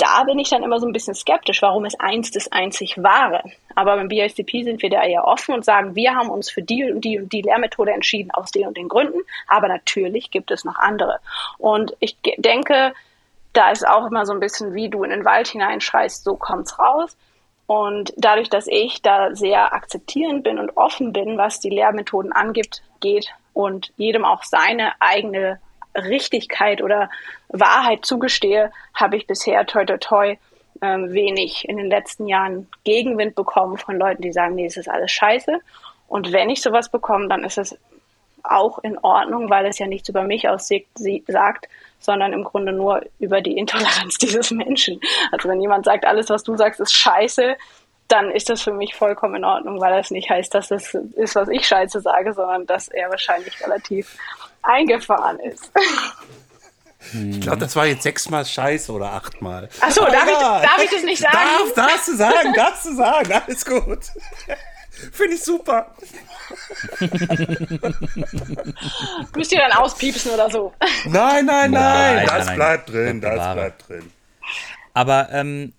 Da 0.00 0.24
bin 0.24 0.38
ich 0.38 0.48
dann 0.48 0.62
immer 0.62 0.80
so 0.80 0.86
ein 0.86 0.94
bisschen 0.94 1.14
skeptisch, 1.14 1.60
warum 1.60 1.84
ist 1.84 2.00
eins 2.00 2.30
das 2.30 2.50
einzig 2.50 2.96
wahre? 2.96 3.42
Aber 3.74 3.96
beim 3.96 4.08
BICP 4.08 4.64
sind 4.64 4.80
wir 4.80 4.88
da 4.88 5.02
eher 5.02 5.26
offen 5.26 5.54
und 5.54 5.62
sagen, 5.62 5.94
wir 5.94 6.14
haben 6.14 6.30
uns 6.30 6.50
für 6.50 6.62
die 6.62 6.90
und 6.90 7.04
die 7.04 7.18
und 7.18 7.30
die 7.30 7.42
Lehrmethode 7.42 7.92
entschieden 7.92 8.30
aus 8.30 8.50
den 8.50 8.66
und 8.66 8.78
den 8.78 8.88
Gründen. 8.88 9.20
Aber 9.46 9.68
natürlich 9.68 10.30
gibt 10.30 10.50
es 10.50 10.64
noch 10.64 10.76
andere. 10.76 11.20
Und 11.58 11.94
ich 12.00 12.16
denke, 12.38 12.94
da 13.52 13.70
ist 13.70 13.86
auch 13.86 14.06
immer 14.06 14.24
so 14.24 14.32
ein 14.32 14.40
bisschen, 14.40 14.72
wie 14.72 14.88
du 14.88 15.04
in 15.04 15.10
den 15.10 15.26
Wald 15.26 15.48
hineinschreist, 15.48 16.24
so 16.24 16.34
kommt's 16.34 16.78
raus. 16.78 17.14
Und 17.66 18.14
dadurch, 18.16 18.48
dass 18.48 18.68
ich 18.68 19.02
da 19.02 19.34
sehr 19.34 19.74
akzeptierend 19.74 20.44
bin 20.44 20.58
und 20.58 20.78
offen 20.78 21.12
bin, 21.12 21.36
was 21.36 21.60
die 21.60 21.68
Lehrmethoden 21.68 22.32
angibt, 22.32 22.82
geht 23.00 23.28
und 23.52 23.92
jedem 23.98 24.24
auch 24.24 24.44
seine 24.44 24.92
eigene 24.98 25.60
Richtigkeit 25.94 26.82
oder 26.82 27.10
Wahrheit 27.48 28.04
zugestehe, 28.04 28.72
habe 28.94 29.16
ich 29.16 29.26
bisher 29.26 29.66
toi 29.66 29.84
toi 29.84 29.98
toi 29.98 30.36
ähm, 30.82 31.12
wenig 31.12 31.68
in 31.68 31.76
den 31.76 31.88
letzten 31.88 32.26
Jahren 32.26 32.68
Gegenwind 32.84 33.34
bekommen 33.34 33.76
von 33.76 33.98
Leuten, 33.98 34.22
die 34.22 34.32
sagen, 34.32 34.54
nee, 34.54 34.66
es 34.66 34.76
ist 34.76 34.88
alles 34.88 35.10
scheiße. 35.10 35.60
Und 36.08 36.32
wenn 36.32 36.50
ich 36.50 36.62
sowas 36.62 36.90
bekomme, 36.90 37.28
dann 37.28 37.44
ist 37.44 37.58
es 37.58 37.76
auch 38.42 38.78
in 38.78 38.98
Ordnung, 38.98 39.50
weil 39.50 39.66
es 39.66 39.78
ja 39.78 39.86
nichts 39.86 40.08
über 40.08 40.22
mich 40.22 40.48
aussagt, 40.48 41.68
sondern 41.98 42.32
im 42.32 42.44
Grunde 42.44 42.72
nur 42.72 43.02
über 43.18 43.40
die 43.40 43.56
Intoleranz 43.58 44.16
dieses 44.20 44.50
Menschen. 44.50 45.00
Also 45.30 45.48
wenn 45.48 45.60
jemand 45.60 45.84
sagt, 45.84 46.06
alles, 46.06 46.30
was 46.30 46.42
du 46.42 46.56
sagst, 46.56 46.80
ist 46.80 46.94
scheiße, 46.94 47.56
dann 48.08 48.30
ist 48.30 48.48
das 48.48 48.62
für 48.62 48.72
mich 48.72 48.94
vollkommen 48.96 49.36
in 49.36 49.44
Ordnung, 49.44 49.80
weil 49.80 49.94
das 49.96 50.10
nicht 50.10 50.30
heißt, 50.30 50.52
dass 50.54 50.68
das 50.68 50.94
ist, 50.94 51.36
was 51.36 51.48
ich 51.48 51.66
scheiße 51.66 52.00
sage, 52.00 52.32
sondern 52.32 52.66
dass 52.66 52.88
er 52.88 53.08
wahrscheinlich 53.10 53.62
relativ 53.64 54.16
eingefahren 54.62 55.38
ist. 55.40 55.70
Ich 57.14 57.40
glaube, 57.40 57.58
das 57.58 57.74
war 57.76 57.86
jetzt 57.86 58.02
sechsmal 58.02 58.44
scheiße 58.44 58.92
oder 58.92 59.12
achtmal. 59.12 59.68
Achso, 59.80 60.04
darf, 60.04 60.28
ich, 60.28 60.38
darf 60.38 60.82
ich 60.84 60.90
das 60.90 61.02
nicht 61.02 61.20
sagen? 61.20 61.38
Darf, 61.74 61.74
darfst 61.74 62.08
du 62.08 62.16
sagen, 62.16 62.52
darfst 62.54 62.84
du 62.86 62.94
sagen, 62.94 63.32
alles 63.32 63.64
gut. 63.64 64.00
Finde 65.12 65.34
ich 65.34 65.42
super. 65.42 65.94
Müsst 69.34 69.52
ihr 69.52 69.58
dann 69.58 69.72
auspiepsen 69.72 70.32
oder 70.32 70.50
so? 70.50 70.74
Nein, 71.06 71.46
nein, 71.46 71.70
nein. 71.70 72.16
Nein, 72.16 72.26
das 72.26 72.46
nein, 72.46 72.56
bleibt 72.56 72.88
nein. 72.88 72.96
drin, 72.96 73.20
das 73.22 73.54
bleibt 73.54 73.88
drin. 73.88 74.12
Aber 74.92 75.28
ähm, 75.32 75.72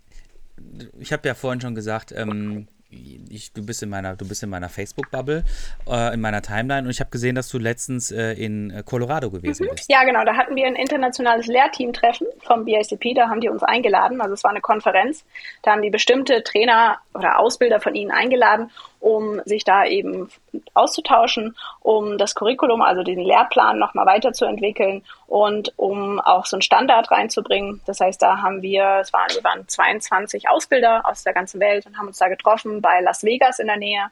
ich 1.00 1.14
habe 1.14 1.28
ja 1.28 1.36
vorhin 1.36 1.62
schon 1.62 1.76
gesagt, 1.76 2.12
ähm, 2.14 2.68
ich, 2.92 3.54
du 3.54 3.66
bist 3.66 3.82
in 3.84 3.90
meiner, 3.90 4.16
du 4.16 4.28
bist 4.28 4.44
in 4.44 4.50
meiner 4.50 4.70
Facebook-Bubble, 4.70 5.44
äh, 5.88 6.14
in 6.14 6.22
meiner 6.22 6.42
Timeline 6.42 6.84
und 6.84 6.92
ich 6.92 7.00
habe 7.00 7.10
gesehen, 7.10 7.36
dass 7.36 7.50
du 7.50 7.58
letztens 7.58 8.12
äh, 8.12 8.34
in 8.34 8.72
äh, 8.72 8.84
Colorado 8.84 9.32
gewesen 9.32 9.68
bist. 9.72 9.90
Ja, 9.90 10.04
genau. 10.04 10.24
Da 10.26 10.36
hatten 10.36 10.56
wir 10.56 10.66
ein 10.68 10.76
internationales 10.76 11.48
Lehrteam-Treffen 11.48 12.28
vom 12.42 12.66
BICP. 12.66 13.16
Da 13.16 13.30
haben 13.30 13.42
die 13.42 13.50
uns 13.50 13.64
eingeladen. 13.64 14.22
Also 14.22 14.34
es 14.34 14.44
war 14.44 14.52
eine 14.52 14.62
Konferenz. 14.62 15.24
Da 15.64 15.72
haben 15.72 15.82
die 15.82 15.90
bestimmte 15.90 16.44
Trainer 16.44 16.98
oder 17.14 17.40
Ausbilder 17.40 17.80
von 17.80 17.96
ihnen 17.96 18.12
eingeladen, 18.12 18.72
um 19.02 19.42
sich 19.46 19.66
da 19.66 19.84
eben 19.86 20.30
auszutauschen, 20.74 21.58
um 21.82 22.18
das 22.18 22.36
Curriculum, 22.36 22.82
also 22.82 23.04
den 23.04 23.20
Lehrplan 23.20 23.80
nochmal 23.80 24.06
weiterzuentwickeln 24.06 25.04
und 25.28 25.74
um 25.78 26.20
auch 26.20 26.46
so 26.46 26.56
einen 26.56 26.62
Standard 26.62 27.12
reinzubringen. 27.12 27.82
Das 27.86 28.00
heißt, 28.00 28.22
da 28.22 28.42
haben 28.42 28.62
wir, 28.62 29.00
es 29.02 29.12
waren, 29.12 29.34
wir 29.34 29.44
waren 29.44 29.68
22 29.68 30.48
Ausbilder 30.50 31.02
aus 31.06 31.24
der 31.24 31.34
ganzen 31.34 31.60
Welt 31.60 31.86
und 31.86 31.98
haben 31.98 32.08
uns 32.08 32.20
da 32.20 32.30
getroffen 32.30 32.82
bei 32.82 33.02
Las 33.02 33.24
Vegas 33.24 33.60
in 33.60 33.68
der 33.68 33.78
Nähe 33.78 34.10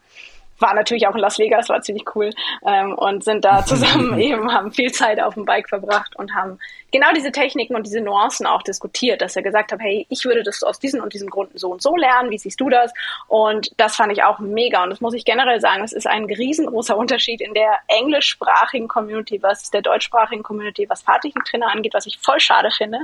war 0.61 0.73
natürlich 0.73 1.07
auch 1.07 1.15
in 1.15 1.21
Las 1.21 1.39
Vegas, 1.39 1.69
war 1.69 1.81
ziemlich 1.81 2.05
cool 2.15 2.31
ähm, 2.65 2.93
und 2.93 3.23
sind 3.23 3.45
da 3.45 3.65
zusammen 3.65 4.19
eben, 4.19 4.51
haben 4.53 4.71
viel 4.71 4.91
Zeit 4.91 5.21
auf 5.21 5.33
dem 5.33 5.45
Bike 5.45 5.69
verbracht 5.69 6.15
und 6.15 6.35
haben 6.35 6.59
genau 6.91 7.07
diese 7.15 7.31
Techniken 7.31 7.75
und 7.75 7.85
diese 7.85 8.01
Nuancen 8.01 8.45
auch 8.45 8.61
diskutiert, 8.61 9.21
dass 9.21 9.35
er 9.35 9.41
gesagt 9.41 9.71
hat, 9.71 9.79
hey, 9.79 10.05
ich 10.09 10.25
würde 10.25 10.43
das 10.43 10.63
aus 10.63 10.79
diesen 10.79 11.01
und 11.01 11.13
diesen 11.13 11.29
Gründen 11.29 11.57
so 11.57 11.71
und 11.71 11.81
so 11.81 11.95
lernen, 11.95 12.29
wie 12.31 12.37
siehst 12.37 12.59
du 12.59 12.69
das? 12.69 12.93
Und 13.27 13.71
das 13.77 13.95
fand 13.95 14.11
ich 14.11 14.23
auch 14.23 14.39
mega 14.39 14.83
und 14.83 14.89
das 14.89 15.01
muss 15.01 15.13
ich 15.13 15.25
generell 15.25 15.59
sagen, 15.59 15.83
es 15.83 15.93
ist 15.93 16.07
ein 16.07 16.25
riesengroßer 16.25 16.97
Unterschied 16.97 17.41
in 17.41 17.53
der 17.53 17.79
englischsprachigen 17.87 18.87
Community, 18.87 19.41
was 19.41 19.69
der 19.71 19.81
deutschsprachigen 19.81 20.43
Community, 20.43 20.89
was 20.89 21.01
Fahrtechniktrainer 21.01 21.67
angeht, 21.67 21.93
was 21.93 22.05
ich 22.05 22.17
voll 22.19 22.39
schade 22.39 22.69
finde, 22.71 22.99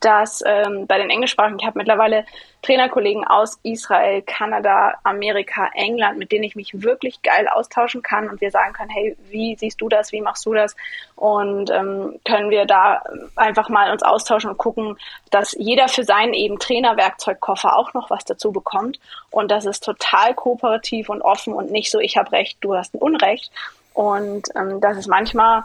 dass 0.00 0.42
ähm, 0.46 0.86
bei 0.86 0.98
den 0.98 1.10
englischsprachigen, 1.10 1.58
ich 1.58 1.66
habe 1.66 1.78
mittlerweile 1.78 2.26
Trainerkollegen 2.62 3.24
aus 3.24 3.58
Israel, 3.62 4.22
Kanada, 4.22 4.94
Amerika, 5.02 5.70
England, 5.74 6.18
mit 6.18 6.32
denen 6.32 6.44
ich 6.44 6.56
mich 6.56 6.82
wirklich 6.82 7.22
geil 7.22 7.46
austauschen 7.48 8.02
kann 8.02 8.28
und 8.28 8.40
wir 8.40 8.50
sagen 8.50 8.72
können, 8.72 8.90
hey, 8.90 9.16
wie 9.30 9.56
siehst 9.56 9.80
du 9.80 9.88
das, 9.88 10.12
wie 10.12 10.20
machst 10.20 10.46
du 10.46 10.54
das? 10.54 10.74
Und 11.16 11.70
ähm, 11.70 12.18
können 12.24 12.50
wir 12.50 12.64
da 12.64 13.02
einfach 13.36 13.68
mal 13.68 13.90
uns 13.90 14.02
austauschen 14.02 14.50
und 14.50 14.58
gucken, 14.58 14.96
dass 15.30 15.52
jeder 15.52 15.88
für 15.88 16.04
seinen 16.04 16.34
eben 16.34 16.58
Trainerwerkzeugkoffer 16.58 17.76
auch 17.76 17.94
noch 17.94 18.10
was 18.10 18.24
dazu 18.24 18.52
bekommt. 18.52 18.98
Und 19.30 19.50
das 19.50 19.64
ist 19.64 19.84
total 19.84 20.34
kooperativ 20.34 21.08
und 21.08 21.22
offen 21.22 21.54
und 21.54 21.70
nicht 21.70 21.90
so, 21.90 21.98
ich 21.98 22.16
habe 22.16 22.32
recht, 22.32 22.58
du 22.60 22.74
hast 22.74 22.94
ein 22.94 22.98
Unrecht. 22.98 23.50
Und 23.92 24.48
ähm, 24.56 24.80
das 24.80 24.96
ist 24.96 25.06
manchmal 25.06 25.64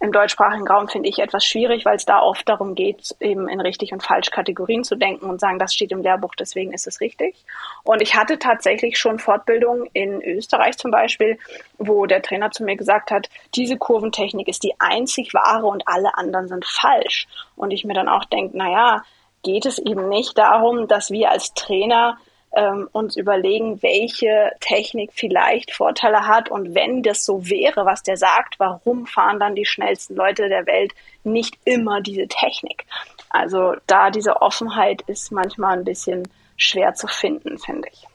im 0.00 0.12
deutschsprachigen 0.12 0.66
Raum 0.68 0.88
finde 0.88 1.08
ich 1.08 1.18
etwas 1.18 1.44
schwierig, 1.44 1.84
weil 1.84 1.96
es 1.96 2.04
da 2.04 2.20
oft 2.20 2.48
darum 2.48 2.74
geht, 2.74 3.14
eben 3.20 3.48
in 3.48 3.60
richtig 3.60 3.92
und 3.92 4.02
falsch 4.02 4.30
Kategorien 4.30 4.84
zu 4.84 4.96
denken 4.96 5.30
und 5.30 5.40
sagen, 5.40 5.58
das 5.58 5.72
steht 5.72 5.92
im 5.92 6.02
Lehrbuch, 6.02 6.34
deswegen 6.34 6.72
ist 6.72 6.86
es 6.86 7.00
richtig. 7.00 7.36
Und 7.84 8.02
ich 8.02 8.14
hatte 8.14 8.38
tatsächlich 8.38 8.98
schon 8.98 9.18
Fortbildungen 9.18 9.88
in 9.92 10.20
Österreich 10.22 10.76
zum 10.76 10.90
Beispiel, 10.90 11.38
wo 11.78 12.06
der 12.06 12.22
Trainer 12.22 12.50
zu 12.50 12.64
mir 12.64 12.76
gesagt 12.76 13.10
hat, 13.10 13.28
diese 13.54 13.78
Kurventechnik 13.78 14.48
ist 14.48 14.62
die 14.62 14.74
einzig 14.78 15.32
wahre 15.32 15.66
und 15.66 15.86
alle 15.86 16.16
anderen 16.16 16.48
sind 16.48 16.66
falsch. 16.66 17.26
Und 17.56 17.70
ich 17.70 17.84
mir 17.84 17.94
dann 17.94 18.08
auch 18.08 18.24
denke, 18.24 18.58
naja, 18.58 19.02
geht 19.42 19.64
es 19.64 19.78
eben 19.78 20.08
nicht 20.08 20.36
darum, 20.36 20.88
dass 20.88 21.10
wir 21.10 21.30
als 21.30 21.54
Trainer 21.54 22.18
ähm, 22.56 22.88
uns 22.92 23.16
überlegen, 23.16 23.82
welche 23.82 24.52
Technik 24.60 25.10
vielleicht 25.14 25.72
Vorteile 25.72 26.26
hat. 26.26 26.50
Und 26.50 26.74
wenn 26.74 27.02
das 27.02 27.24
so 27.24 27.48
wäre, 27.48 27.84
was 27.84 28.02
der 28.02 28.16
sagt, 28.16 28.58
warum 28.58 29.06
fahren 29.06 29.40
dann 29.40 29.54
die 29.54 29.66
schnellsten 29.66 30.14
Leute 30.14 30.48
der 30.48 30.66
Welt 30.66 30.92
nicht 31.24 31.58
immer 31.64 32.00
diese 32.00 32.28
Technik? 32.28 32.86
Also 33.30 33.74
da 33.86 34.10
diese 34.10 34.40
Offenheit 34.42 35.02
ist 35.02 35.32
manchmal 35.32 35.78
ein 35.78 35.84
bisschen 35.84 36.28
schwer 36.56 36.94
zu 36.94 37.06
finden, 37.08 37.58
finde 37.58 37.88
ich. 37.92 38.06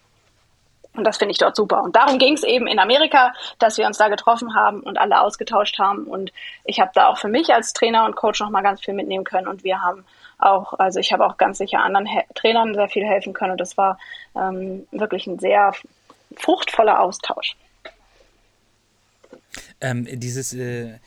Und 0.96 1.04
das 1.04 1.18
finde 1.18 1.32
ich 1.32 1.38
dort 1.38 1.56
super. 1.56 1.82
Und 1.84 1.96
darum 1.96 2.18
ging 2.20 2.34
es 2.34 2.44
eben 2.44 2.68
in 2.68 2.80
Amerika, 2.80 3.34
dass 3.58 3.78
wir 3.78 3.86
uns 3.86 3.98
da 3.98 4.10
getroffen 4.10 4.56
haben 4.56 4.82
und 4.82 4.98
alle 4.98 5.22
ausgetauscht 5.22 5.80
haben. 5.80 6.06
Und 6.06 6.32
ich 6.66 6.80
habe 6.80 6.92
da 6.94 7.08
auch 7.08 7.18
für 7.18 7.28
mich 7.28 7.54
als 7.54 7.74
Trainer 7.74 8.06
und 8.06 8.16
Coach 8.16 8.40
nochmal 8.42 8.64
ganz 8.64 8.82
viel 8.82 8.94
mitnehmen 8.94 9.24
können. 9.24 9.48
Und 9.48 9.64
wir 9.64 9.82
haben 9.82 10.04
auch, 10.40 10.74
also 10.74 11.00
ich 11.00 11.12
habe 11.14 11.26
auch 11.26 11.38
ganz 11.38 11.58
sicher 11.58 11.80
anderen 11.80 12.06
He 12.06 12.20
Trainern 12.36 12.74
sehr 12.74 12.90
viel 12.90 13.06
helfen 13.06 13.34
können. 13.34 13.52
Und 13.52 13.62
das 13.62 13.78
war 13.78 14.00
ähm, 14.36 14.88
wirklich 14.92 15.28
ein 15.28 15.40
sehr 15.40 15.74
fruchtvoller 16.36 17.02
Austausch. 17.02 17.56
Ähm, 19.82 20.08
dieses, 20.20 20.54
äh, 20.54 21.00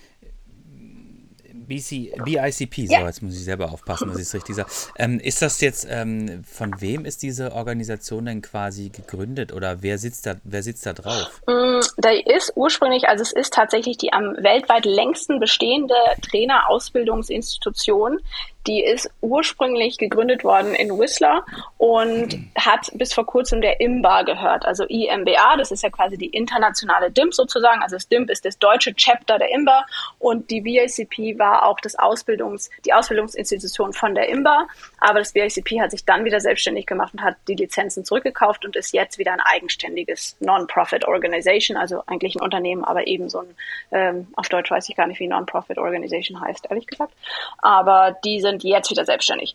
BC, 1.72 2.12
BICP, 2.24 2.87
so, 2.89 2.93
Ja. 2.95 3.07
jetzt 3.07 3.22
muss 3.22 3.35
ich 3.35 3.45
selber 3.45 3.70
aufpassen, 3.72 4.09
dass 4.09 4.16
ich 4.16 4.24
es 4.24 4.35
richtig 4.35 4.57
sage. 4.57 4.68
Ähm, 4.99 5.20
ist 5.20 5.41
das 5.43 5.61
jetzt, 5.61 5.87
ähm, 5.89 6.45
von 6.45 6.80
wem 6.80 7.05
ist 7.05 7.22
diese 7.22 7.53
Organisation 7.53 8.26
denn 8.26 8.43
quasi 8.43 8.89
gegründet 8.91 9.53
oder 9.53 9.83
wer 9.83 9.99
sitzt 9.99 10.26
da, 10.26 10.35
wer 10.45 10.62
sitzt 10.62 10.85
da 10.87 10.93
drauf? 10.93 11.41
Mm, 11.47 11.80
Da 11.99 12.11
ist 12.11 12.53
ursprünglich, 12.57 13.09
also 13.09 13.22
es 13.22 13.33
ist 13.33 13.53
tatsächlich 13.55 13.97
die 13.97 14.12
am 14.12 14.35
weltweit 14.39 14.85
längsten 14.85 15.41
bestehende 15.41 15.95
Trainerausbildungsinstitution. 16.22 18.18
Die 18.67 18.83
ist 18.83 19.11
ursprünglich 19.21 19.99
gegründet 19.99 20.45
worden 20.45 20.75
in 20.75 20.99
Whistler 20.99 21.45
und 21.79 22.39
hat 22.57 22.91
bis 22.95 23.13
vor 23.13 23.27
kurzem 23.27 23.61
der 23.61 23.81
IMBA 23.81 24.23
gehört, 24.23 24.65
also 24.65 24.85
IMBA, 24.85 25.57
das 25.57 25.73
ist 25.73 25.83
ja 25.83 25.91
quasi 25.91 26.17
die 26.17 26.29
internationale 26.29 27.11
DIMP 27.11 27.35
sozusagen, 27.35 27.83
also 27.83 27.97
das 27.97 28.09
DIMP 28.09 28.31
ist 28.31 28.45
das 28.45 28.59
deutsche 28.59 28.95
Chapter 28.95 29.39
der 29.39 29.51
IMBA 29.51 29.85
und 30.19 30.51
die 30.51 30.61
BICP 30.61 31.39
war 31.39 31.65
auch 31.65 31.81
das 31.81 31.99
Ausbildungs, 31.99 32.71
die 32.85 32.93
Ausbildungsinstitution 32.93 33.93
von 33.93 34.15
der 34.15 34.29
IMBA, 34.29 34.69
aber 34.99 35.19
das 35.19 35.33
BICP 35.33 35.81
hat 35.81 35.91
sich 35.91 36.05
dann 36.05 36.25
wieder 36.25 36.41
selbstständig 36.41 36.87
gemacht 36.87 37.15
und 37.15 37.23
hat 37.23 37.37
die 37.49 37.55
Lizenzen 37.55 38.05
zurückgekauft 38.05 38.65
und 38.65 38.77
ist 38.77 38.93
jetzt 38.93 39.19
wieder 39.19 39.33
ein 39.33 39.41
eigenständiges 39.41 40.37
Non-Profit 40.41 41.07
Organization, 41.07 41.77
also 41.77 42.03
eigentlich 42.07 42.37
ein 42.37 42.43
Unternehmen, 42.43 42.85
aber 42.85 43.07
eben 43.07 43.29
so 43.29 43.41
ein, 43.41 43.57
ähm, 43.91 44.29
auf 44.37 44.49
Deutsch 44.49 44.71
weiß 44.71 44.89
ich 44.89 44.97
gar 44.97 45.07
nicht, 45.07 45.21
wie 45.21 45.27
Non-Profit 45.27 45.79
Organization 45.79 46.41
heißt, 46.41 46.67
ehrlich 46.71 46.87
gesagt, 46.87 47.13
aber 47.59 48.17
die 48.25 48.41
sind 48.53 48.65
jetzt 48.65 48.91
wieder 48.91 49.05
selbstständig. 49.05 49.55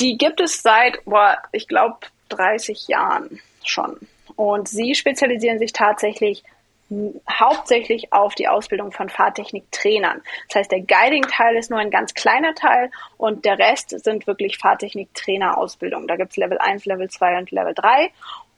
Die 0.00 0.16
gibt 0.16 0.40
es 0.40 0.62
seit, 0.62 1.04
boah, 1.04 1.38
ich 1.52 1.68
glaube, 1.68 1.98
30 2.30 2.88
Jahren 2.88 3.40
schon. 3.64 3.98
Und 4.36 4.68
sie 4.68 4.94
spezialisieren 4.94 5.58
sich 5.58 5.72
tatsächlich 5.72 6.42
hauptsächlich 7.30 8.12
auf 8.12 8.34
die 8.34 8.48
Ausbildung 8.48 8.90
von 8.90 9.08
Fahrtechniktrainern. 9.08 10.22
Das 10.48 10.56
heißt, 10.56 10.72
der 10.72 10.80
Guiding-Teil 10.80 11.56
ist 11.56 11.70
nur 11.70 11.78
ein 11.78 11.90
ganz 11.90 12.14
kleiner 12.14 12.54
Teil 12.54 12.90
und 13.16 13.44
der 13.44 13.58
Rest 13.58 13.90
sind 13.90 14.26
wirklich 14.26 14.58
Fahrtechnik-Trainer-Ausbildungen. 14.58 16.08
Da 16.08 16.16
gibt 16.16 16.32
es 16.32 16.36
Level 16.36 16.58
1, 16.58 16.86
Level 16.86 17.08
2 17.08 17.38
und 17.38 17.50
Level 17.52 17.74
3. 17.74 18.10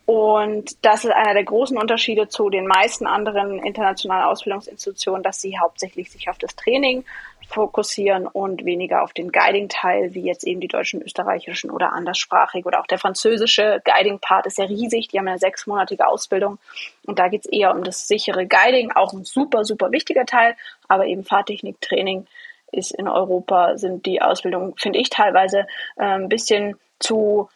Und 0.07 0.85
das 0.85 1.05
ist 1.05 1.13
einer 1.13 1.35
der 1.35 1.45
großen 1.45 1.77
Unterschiede 1.79 2.29
zu 2.29 2.51
den 2.51 2.67
meisten 2.67 3.07
anderen 3.07 3.63
internationalen 3.63 4.25
Ausbildungsinstitutionen, 4.25 5.23
dass 5.23 5.41
sie 5.41 5.59
hauptsächlich 5.59 6.11
sich 6.11 6.29
auf 6.29 6.39
das 6.39 6.57
Training 6.57 7.05
fokussieren 7.53 8.27
und 8.27 8.65
weniger 8.65 9.03
auf 9.03 9.13
den 9.13 9.31
Guiding-Teil, 9.31 10.15
wie 10.15 10.23
jetzt 10.23 10.45
eben 10.45 10.61
die 10.61 10.69
deutschen, 10.69 11.03
österreichischen 11.03 11.71
oder 11.71 11.93
anderssprachig 11.93 12.67
oder 12.67 12.81
auch 12.81 12.87
der 12.87 12.99
französische 12.99 13.81
Guiding-Part 13.85 14.47
ist 14.47 14.59
ja 14.59 14.65
riesig. 14.65 15.09
Die 15.09 15.19
haben 15.19 15.29
eine 15.29 15.39
sechsmonatige 15.39 16.07
Ausbildung 16.07 16.59
und 17.07 17.19
da 17.19 17.29
geht 17.29 17.45
es 17.45 17.53
eher 17.53 17.75
um 17.75 17.85
das 17.85 18.09
sichere 18.09 18.47
Guiding, 18.47 18.93
auch 18.93 19.13
ein 19.13 19.25
super, 19.25 19.65
super 19.65 19.93
wichtiger 19.93 20.27
Teil, 20.27 20.57
aber 20.89 21.07
eben 21.07 21.25
Fahrtechnik-Training 21.25 22.27
ist 22.73 22.93
in 22.93 23.07
Europa, 23.07 23.77
sind 23.77 24.07
die 24.07 24.23
Ausbildungen, 24.23 24.75
finde 24.77 24.99
ich 24.99 25.11
teilweise 25.11 25.67
äh, 25.97 26.05
ein 26.05 26.29
bisschen 26.29 26.77
zu, 26.99 27.49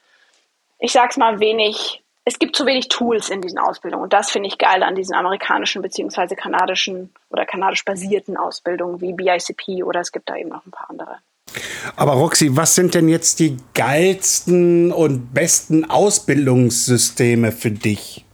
ich 0.79 0.93
sag's 0.93 1.17
mal, 1.17 1.41
wenig 1.41 2.03
es 2.27 2.41
gibt 2.41 2.57
zu 2.57 2.67
wenig 2.67 2.89
Tools 2.89 3.31
in 3.31 3.41
diesen 3.41 3.59
Ausbildungen. 3.59 4.03
Und 4.03 4.13
das 4.13 4.31
finde 4.31 4.49
ich 4.49 4.59
geil 4.59 4.83
an 4.83 4.97
diesen 4.97 5.15
amerikanischen 5.15 5.81
beziehungsweise 5.81 6.35
kanadischen 6.35 7.15
oder 7.31 7.47
kanadisch 7.47 7.85
basierten 7.85 8.37
Ausbildungen 8.37 9.01
wie 9.01 9.13
BICP 9.13 9.85
oder 9.85 10.01
es 10.01 10.11
gibt 10.11 10.29
da 10.29 10.37
eben 10.37 10.51
noch 10.51 10.67
ein 10.67 10.73
paar 10.73 10.91
andere. 10.91 11.19
Aber 11.95 12.15
Roxy, 12.15 12.55
was 12.57 12.75
sind 12.75 12.95
denn 12.95 13.09
jetzt 13.09 13.39
die 13.39 13.57
geilsten 13.75 14.91
und 14.91 15.33
besten 15.33 15.89
Ausbildungssysteme 15.89 17.53
für 17.53 17.71
dich? 17.71 18.26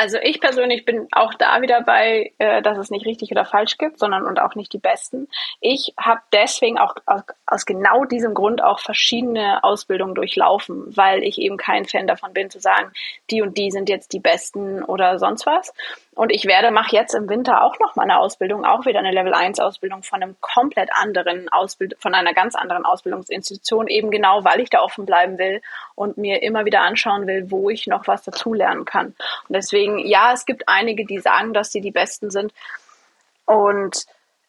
Also 0.00 0.16
ich 0.22 0.40
persönlich 0.40 0.86
bin 0.86 1.08
auch 1.12 1.34
da 1.34 1.60
wieder 1.60 1.82
bei, 1.82 2.32
äh, 2.38 2.62
dass 2.62 2.78
es 2.78 2.90
nicht 2.90 3.04
richtig 3.04 3.32
oder 3.32 3.44
falsch 3.44 3.76
gibt, 3.76 3.98
sondern 3.98 4.24
und 4.24 4.40
auch 4.40 4.54
nicht 4.54 4.72
die 4.72 4.78
besten. 4.78 5.28
Ich 5.60 5.92
habe 6.00 6.22
deswegen 6.32 6.78
auch 6.78 6.94
aus, 7.44 7.66
genau 7.66 8.06
diesem 8.06 8.32
Grund 8.32 8.64
auch 8.64 8.80
verschiedene 8.80 9.62
Ausbildungen 9.62 10.14
durchlaufen, 10.14 10.96
weil 10.96 11.22
ich 11.22 11.36
eben 11.36 11.58
kein 11.58 11.84
Fan 11.84 12.06
davon 12.06 12.32
bin 12.32 12.48
zu 12.48 12.60
sagen, 12.60 12.90
die 13.30 13.42
und 13.42 13.58
die 13.58 13.70
sind 13.70 13.90
jetzt 13.90 14.14
die 14.14 14.20
besten 14.20 14.82
oder 14.82 15.18
sonst 15.18 15.44
was. 15.44 15.74
Und 16.14 16.30
ich 16.32 16.44
werde, 16.44 16.70
mache 16.70 16.94
jetzt 16.94 17.14
im 17.14 17.28
Winter 17.28 17.62
auch 17.62 17.78
noch 17.78 17.96
mal 17.96 18.02
eine 18.02 18.18
Ausbildung, 18.18 18.64
auch 18.64 18.84
wieder 18.84 18.98
eine 18.98 19.12
Level 19.12 19.32
1 19.32 19.60
Ausbildung 19.60 20.02
von 20.02 20.22
einem 20.22 20.36
komplett 20.40 20.90
anderen 20.92 21.48
Ausbild 21.50 21.96
von 21.98 22.14
einer 22.14 22.34
ganz 22.34 22.54
anderen 22.54 22.84
Ausbildungsinstitution, 22.84 23.86
eben 23.86 24.10
genau, 24.10 24.44
weil 24.44 24.60
ich 24.60 24.70
da 24.70 24.80
offen 24.80 25.06
bleiben 25.06 25.38
will 25.38 25.62
und 25.94 26.18
mir 26.18 26.42
immer 26.42 26.64
wieder 26.64 26.82
anschauen 26.82 27.26
will, 27.26 27.50
wo 27.50 27.70
ich 27.70 27.86
noch 27.86 28.06
was 28.06 28.22
dazulernen 28.22 28.84
kann. 28.84 29.06
Und 29.48 29.54
deswegen, 29.54 29.89
ja, 29.98 30.32
es 30.32 30.46
gibt 30.46 30.68
einige, 30.68 31.04
die 31.04 31.18
sagen, 31.18 31.52
dass 31.52 31.72
sie 31.72 31.80
die 31.80 31.90
Besten 31.90 32.30
sind. 32.30 32.52
Und 33.44 34.04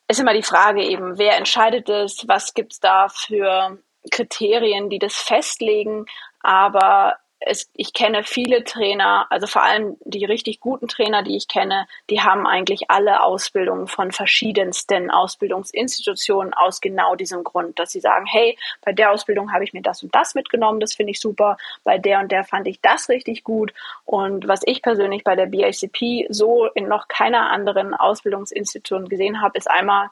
ist 0.08 0.20
immer 0.20 0.34
die 0.34 0.44
Frage 0.44 0.84
eben, 0.84 1.18
wer 1.18 1.38
entscheidet 1.38 1.90
es, 1.90 2.28
was 2.28 2.54
gibt's 2.54 2.80
da 2.80 3.08
für 3.10 3.78
Kriterien, 4.12 4.90
die 4.90 5.00
das 5.00 5.16
festlegen. 5.16 6.06
Aber 6.42 7.16
es, 7.44 7.70
ich 7.76 7.94
kenne 7.94 8.24
viele 8.24 8.64
Trainer, 8.64 9.26
also 9.32 9.48
vor 9.48 9.64
allem 9.64 9.98
die 10.06 10.26
richtig 10.26 10.60
guten 10.60 10.88
Trainer, 10.88 11.24
die 11.24 11.36
ich 11.36 11.48
kenne, 11.48 11.88
die 12.10 12.22
haben 12.22 12.46
eigentlich 12.46 12.92
alle 12.92 13.24
Ausbildungen 13.24 13.88
von 13.88 14.12
verschiedensten 14.12 15.10
Ausbildungsinstitutionen 15.10 16.54
aus 16.54 16.82
genau 16.82 17.16
diesem 17.16 17.44
Grund, 17.44 17.80
dass 17.80 17.92
sie 17.92 18.00
sagen, 18.00 18.26
hey, 18.28 18.58
bei 18.82 18.94
der 18.94 19.12
Ausbildung 19.12 19.52
habe 19.52 19.64
ich 19.64 19.74
mir 19.74 19.82
das 19.82 20.04
und 20.04 20.14
das 20.14 20.36
mitgenommen, 20.36 20.80
das 20.80 20.94
finde 20.94 21.12
ich 21.12 21.20
super, 21.20 21.58
bei 21.84 21.98
der 21.98 22.20
und 22.20 22.32
der 22.32 22.44
fand 22.44 22.68
ich 22.68 22.80
das 22.80 23.10
richtig 23.10 23.44
gut. 23.44 23.74
Und 24.06 24.48
was 24.48 24.62
ich 24.66 24.84
persönlich 24.84 25.24
bei 25.24 25.36
der 25.36 25.48
BACP 25.48 26.28
so 26.30 26.66
in 26.76 26.88
noch 26.88 27.08
keiner 27.08 27.50
anderen 27.50 27.96
Ausbildungsinstitution 27.96 29.10
gesehen 29.10 29.42
habe, 29.42 29.58
ist 29.58 29.70
einmal 29.70 30.10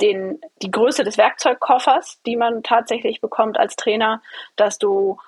den, 0.00 0.40
die 0.62 0.70
Größe 0.70 1.04
des 1.04 1.16
Werkzeugkoffers, 1.16 2.20
die 2.26 2.36
man 2.36 2.64
tatsächlich 2.64 3.20
bekommt 3.20 3.56
als 3.56 3.76
Trainer, 3.76 4.20
dass 4.56 4.78
du 4.78 5.18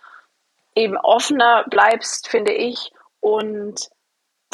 eben 0.75 0.97
offener 0.97 1.64
bleibst, 1.68 2.29
finde 2.29 2.53
ich, 2.53 2.93
und 3.20 3.91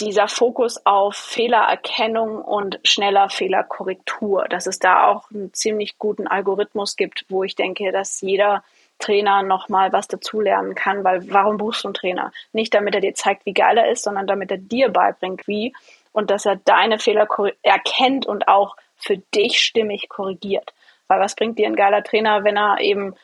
dieser 0.00 0.28
Fokus 0.28 0.84
auf 0.86 1.14
Fehlererkennung 1.14 2.42
und 2.42 2.80
schneller 2.84 3.28
Fehlerkorrektur, 3.28 4.46
dass 4.48 4.66
es 4.66 4.78
da 4.78 5.06
auch 5.06 5.30
einen 5.30 5.52
ziemlich 5.52 5.98
guten 5.98 6.26
Algorithmus 6.26 6.96
gibt, 6.96 7.26
wo 7.28 7.44
ich 7.44 7.54
denke, 7.54 7.92
dass 7.92 8.20
jeder 8.20 8.64
Trainer 8.98 9.42
nochmal 9.42 9.92
was 9.92 10.08
dazulernen 10.08 10.74
kann, 10.74 11.04
weil 11.04 11.30
warum 11.30 11.56
buchst 11.58 11.84
du 11.84 11.88
einen 11.88 11.94
Trainer? 11.94 12.32
Nicht 12.52 12.74
damit 12.74 12.94
er 12.94 13.00
dir 13.00 13.14
zeigt, 13.14 13.44
wie 13.46 13.54
geil 13.54 13.76
er 13.78 13.90
ist, 13.90 14.04
sondern 14.04 14.26
damit 14.26 14.50
er 14.50 14.58
dir 14.58 14.88
beibringt, 14.88 15.46
wie 15.46 15.74
und 16.12 16.30
dass 16.30 16.46
er 16.46 16.56
deine 16.56 16.98
Fehler 16.98 17.26
erkennt 17.62 18.26
und 18.26 18.48
auch 18.48 18.76
für 18.96 19.18
dich 19.18 19.60
stimmig 19.60 20.08
korrigiert. 20.08 20.72
Weil 21.08 21.20
was 21.20 21.34
bringt 21.34 21.58
dir 21.58 21.66
ein 21.66 21.76
geiler 21.76 22.04
Trainer, 22.04 22.44
wenn 22.44 22.56
er 22.56 22.78
eben 22.80 23.14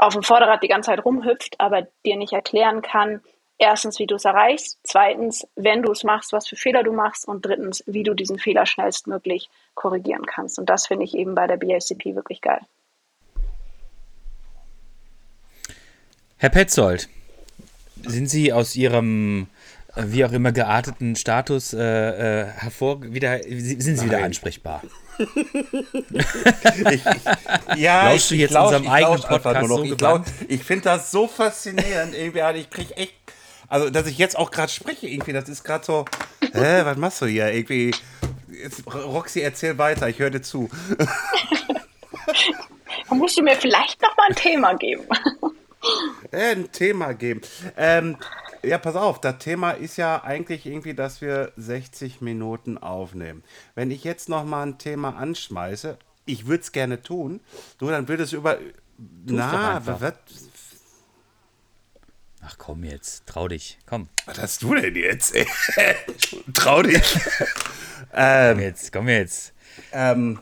auf 0.00 0.14
dem 0.14 0.22
Vorderrad 0.22 0.62
die 0.62 0.68
ganze 0.68 0.90
Zeit 0.90 1.04
rumhüpft, 1.04 1.60
aber 1.60 1.86
dir 2.06 2.16
nicht 2.16 2.32
erklären 2.32 2.80
kann, 2.80 3.20
erstens, 3.58 3.98
wie 3.98 4.06
du 4.06 4.14
es 4.14 4.24
erreichst, 4.24 4.78
zweitens, 4.82 5.46
wenn 5.56 5.82
du 5.82 5.92
es 5.92 6.04
machst, 6.04 6.32
was 6.32 6.48
für 6.48 6.56
Fehler 6.56 6.82
du 6.82 6.92
machst 6.92 7.28
und 7.28 7.44
drittens, 7.44 7.84
wie 7.86 8.02
du 8.02 8.14
diesen 8.14 8.38
Fehler 8.38 8.64
schnellstmöglich 8.64 9.50
korrigieren 9.74 10.24
kannst. 10.24 10.58
Und 10.58 10.70
das 10.70 10.86
finde 10.86 11.04
ich 11.04 11.14
eben 11.14 11.34
bei 11.34 11.46
der 11.46 11.58
BACP 11.58 12.14
wirklich 12.14 12.40
geil. 12.40 12.60
Herr 16.38 16.48
Petzold, 16.48 17.10
sind 18.02 18.26
Sie 18.26 18.54
aus 18.54 18.74
Ihrem 18.76 19.48
äh, 19.94 20.04
wie 20.06 20.24
auch 20.24 20.32
immer 20.32 20.52
gearteten 20.52 21.14
Status 21.14 21.74
äh, 21.74 21.78
äh, 21.80 22.46
hervor 22.46 23.02
wieder 23.02 23.42
sind 23.42 23.98
Sie 23.98 24.06
wieder 24.06 24.16
Nein. 24.16 24.26
ansprechbar? 24.26 24.82
Ich, 25.20 26.92
ich, 26.92 27.02
ja, 27.76 28.10
Lauschst 28.10 28.30
du 28.30 28.34
jetzt 28.36 28.56
unserem 28.56 28.88
eigenen 28.88 29.12
lausch 29.18 29.26
Podcast 29.26 29.68
nur 29.68 29.78
so 29.78 29.84
Ich, 29.84 29.92
lausch- 30.00 30.22
ich 30.48 30.62
finde 30.64 30.84
das 30.84 31.10
so 31.10 31.26
faszinierend. 31.26 32.14
Irgendwie, 32.14 32.42
also 32.42 32.60
ich 32.60 32.70
krieg 32.70 32.96
echt, 32.96 33.14
also 33.68 33.90
dass 33.90 34.06
ich 34.06 34.18
jetzt 34.18 34.36
auch 34.38 34.50
gerade 34.50 34.70
spreche, 34.72 35.06
irgendwie, 35.08 35.32
das 35.32 35.48
ist 35.48 35.64
gerade 35.64 35.84
so, 35.84 36.04
hä, 36.52 36.80
was 36.84 36.96
machst 36.96 37.20
du 37.22 37.26
hier? 37.26 37.52
Irgendwie, 37.52 37.94
jetzt, 38.50 38.82
Roxy, 38.92 39.40
erzähl 39.40 39.76
weiter, 39.78 40.08
ich 40.08 40.18
höre 40.18 40.30
dir 40.30 40.42
zu. 40.42 40.68
Da 43.08 43.14
musst 43.14 43.36
du 43.38 43.42
mir 43.42 43.56
vielleicht 43.56 44.00
noch 44.02 44.16
mal 44.16 44.26
ein 44.28 44.36
Thema 44.36 44.74
geben. 44.74 45.04
Äh, 46.30 46.52
ein 46.52 46.70
Thema 46.72 47.12
geben. 47.14 47.40
Ähm, 47.76 48.16
ja, 48.62 48.78
pass 48.78 48.96
auf, 48.96 49.20
das 49.20 49.38
Thema 49.38 49.72
ist 49.72 49.96
ja 49.96 50.22
eigentlich 50.22 50.66
irgendwie, 50.66 50.94
dass 50.94 51.20
wir 51.20 51.52
60 51.56 52.20
Minuten 52.20 52.78
aufnehmen. 52.78 53.42
Wenn 53.74 53.90
ich 53.90 54.04
jetzt 54.04 54.28
noch 54.28 54.44
mal 54.44 54.62
ein 54.64 54.78
Thema 54.78 55.16
anschmeiße, 55.16 55.98
ich 56.26 56.46
würde 56.46 56.62
es 56.62 56.72
gerne 56.72 57.02
tun, 57.02 57.40
nur 57.80 57.90
dann 57.90 58.08
würde 58.08 58.22
es 58.22 58.32
über. 58.32 58.54
doch 58.56 58.64
Na, 59.36 59.82
was, 59.84 60.14
Ach 62.42 62.56
komm 62.56 62.84
jetzt, 62.84 63.26
trau 63.26 63.48
dich, 63.48 63.78
komm. 63.84 64.08
was 64.24 64.38
hast 64.38 64.62
du 64.62 64.74
denn 64.74 64.94
jetzt? 64.94 65.34
Trau 66.54 66.82
dich. 66.82 67.02
Komm 68.12 68.60
jetzt, 68.60 68.92
komm 68.92 69.08
jetzt. 69.08 69.52
Ähm, 69.92 70.40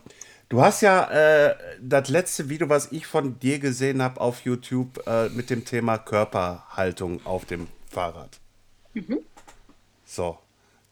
du 0.49 0.63
hast 0.63 0.81
ja 0.81 1.11
äh, 1.11 1.57
das 1.83 2.09
letzte 2.09 2.49
Video, 2.49 2.69
was 2.71 2.93
ich 2.93 3.07
von 3.07 3.39
dir 3.41 3.59
gesehen 3.59 4.01
habe 4.01 4.21
auf 4.21 4.41
YouTube, 4.43 5.07
äh, 5.07 5.29
mit 5.29 5.51
dem 5.51 5.67
Thema 5.67 5.99
Körperhaltung 5.99 7.27
auf 7.27 7.45
dem 7.45 7.69
Fahrrad. 7.89 8.41
So, 10.05 10.39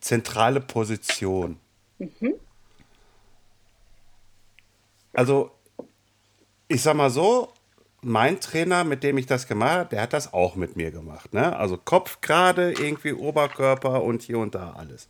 zentrale 0.01 0.61
Position. 0.61 1.59
Also, 5.12 5.51
ich 6.68 6.82
sag 6.82 6.94
mal 6.94 7.11
so, 7.11 7.53
mein 8.03 8.40
Trainer, 8.40 8.84
mit 8.84 9.03
dem 9.03 9.18
ich 9.18 9.26
das 9.26 9.47
gemacht 9.47 9.72
habe, 9.72 9.88
der 9.90 10.03
hat 10.03 10.12
das 10.12 10.32
auch 10.32 10.55
mit 10.55 10.76
mir 10.76 10.90
gemacht. 10.90 11.32
Ne? 11.34 11.57
Also 11.57 11.76
Kopf 11.76 12.20
gerade, 12.20 12.72
irgendwie 12.72 13.12
Oberkörper 13.12 14.03
und 14.03 14.22
hier 14.22 14.38
und 14.38 14.55
da 14.55 14.74
alles. 14.74 15.09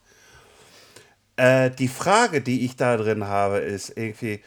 Äh, 1.37 1.70
die 1.70 1.89
Frage, 1.89 2.41
die 2.41 2.64
ich 2.64 2.76
da 2.76 2.97
drin 2.97 3.26
habe, 3.26 3.59
ist 3.59 3.91
irgendwie, 3.97 4.41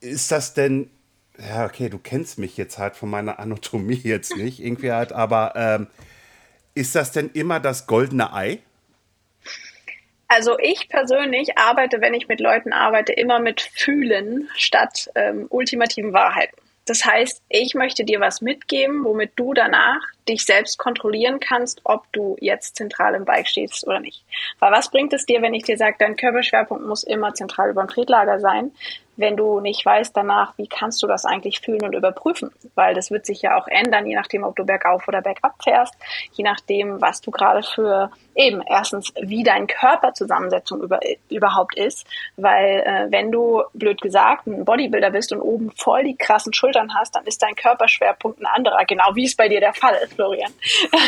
ist 0.00 0.30
das 0.30 0.54
denn, 0.54 0.90
ja, 1.38 1.64
okay, 1.64 1.88
du 1.88 1.98
kennst 1.98 2.38
mich 2.38 2.56
jetzt 2.56 2.78
halt 2.78 2.96
von 2.96 3.10
meiner 3.10 3.38
Anatomie 3.38 3.94
jetzt 4.04 4.36
nicht, 4.36 4.60
irgendwie 4.60 4.92
halt, 4.92 5.12
aber 5.12 5.52
ähm, 5.56 5.86
ist 6.74 6.94
das 6.94 7.12
denn 7.12 7.30
immer 7.32 7.60
das 7.60 7.86
goldene 7.86 8.32
Ei? 8.32 8.60
Also 10.28 10.58
ich 10.58 10.88
persönlich 10.90 11.56
arbeite, 11.56 12.02
wenn 12.02 12.12
ich 12.12 12.28
mit 12.28 12.38
Leuten 12.38 12.72
arbeite, 12.72 13.14
immer 13.14 13.38
mit 13.38 13.62
Fühlen 13.62 14.48
statt 14.56 15.10
ähm, 15.14 15.46
ultimativen 15.48 16.12
Wahrheiten. 16.12 16.56
Das 16.84 17.04
heißt, 17.04 17.42
ich 17.50 17.74
möchte 17.74 18.04
dir 18.04 18.20
was 18.20 18.40
mitgeben, 18.40 19.04
womit 19.04 19.32
du 19.36 19.52
danach 19.52 20.00
dich 20.26 20.44
selbst 20.44 20.78
kontrollieren 20.78 21.38
kannst, 21.38 21.80
ob 21.84 22.10
du 22.12 22.36
jetzt 22.40 22.76
zentral 22.76 23.14
im 23.14 23.26
Bike 23.26 23.46
stehst 23.46 23.86
oder 23.86 24.00
nicht. 24.00 24.24
Weil 24.58 24.72
was 24.72 24.90
bringt 24.90 25.12
es 25.12 25.26
dir, 25.26 25.42
wenn 25.42 25.52
ich 25.52 25.64
dir 25.64 25.76
sage, 25.76 25.96
dein 25.98 26.16
Körperschwerpunkt 26.16 26.86
muss 26.86 27.04
immer 27.04 27.34
zentral 27.34 27.70
über 27.70 27.82
dem 27.82 27.88
Tretlager 27.88 28.40
sein, 28.40 28.72
wenn 29.18 29.36
du 29.36 29.60
nicht 29.60 29.84
weißt 29.84 30.16
danach, 30.16 30.54
wie 30.56 30.68
kannst 30.68 31.02
du 31.02 31.08
das 31.08 31.24
eigentlich 31.24 31.60
fühlen 31.60 31.82
und 31.82 31.94
überprüfen? 31.94 32.50
Weil 32.76 32.94
das 32.94 33.10
wird 33.10 33.26
sich 33.26 33.42
ja 33.42 33.58
auch 33.58 33.66
ändern, 33.66 34.06
je 34.06 34.14
nachdem, 34.14 34.44
ob 34.44 34.54
du 34.54 34.64
bergauf 34.64 35.06
oder 35.08 35.20
bergab 35.20 35.54
fährst, 35.62 35.94
je 36.32 36.44
nachdem, 36.44 37.00
was 37.00 37.20
du 37.20 37.32
gerade 37.32 37.64
für 37.64 38.10
eben 38.36 38.62
erstens, 38.62 39.12
wie 39.20 39.42
dein 39.42 39.66
Körperzusammensetzung 39.66 40.80
über, 40.80 41.00
überhaupt 41.28 41.76
ist. 41.76 42.06
Weil 42.36 42.84
äh, 42.86 43.06
wenn 43.10 43.32
du, 43.32 43.64
blöd 43.74 44.00
gesagt, 44.00 44.46
ein 44.46 44.64
Bodybuilder 44.64 45.10
bist 45.10 45.32
und 45.32 45.40
oben 45.40 45.72
voll 45.72 46.04
die 46.04 46.16
krassen 46.16 46.54
Schultern 46.54 46.94
hast, 46.94 47.16
dann 47.16 47.24
ist 47.24 47.42
dein 47.42 47.56
Körperschwerpunkt 47.56 48.40
ein 48.40 48.46
anderer, 48.46 48.84
genau 48.84 49.14
wie 49.14 49.24
es 49.24 49.34
bei 49.34 49.48
dir 49.48 49.60
der 49.60 49.74
Fall 49.74 49.96
ist, 50.04 50.14
Florian. 50.14 50.52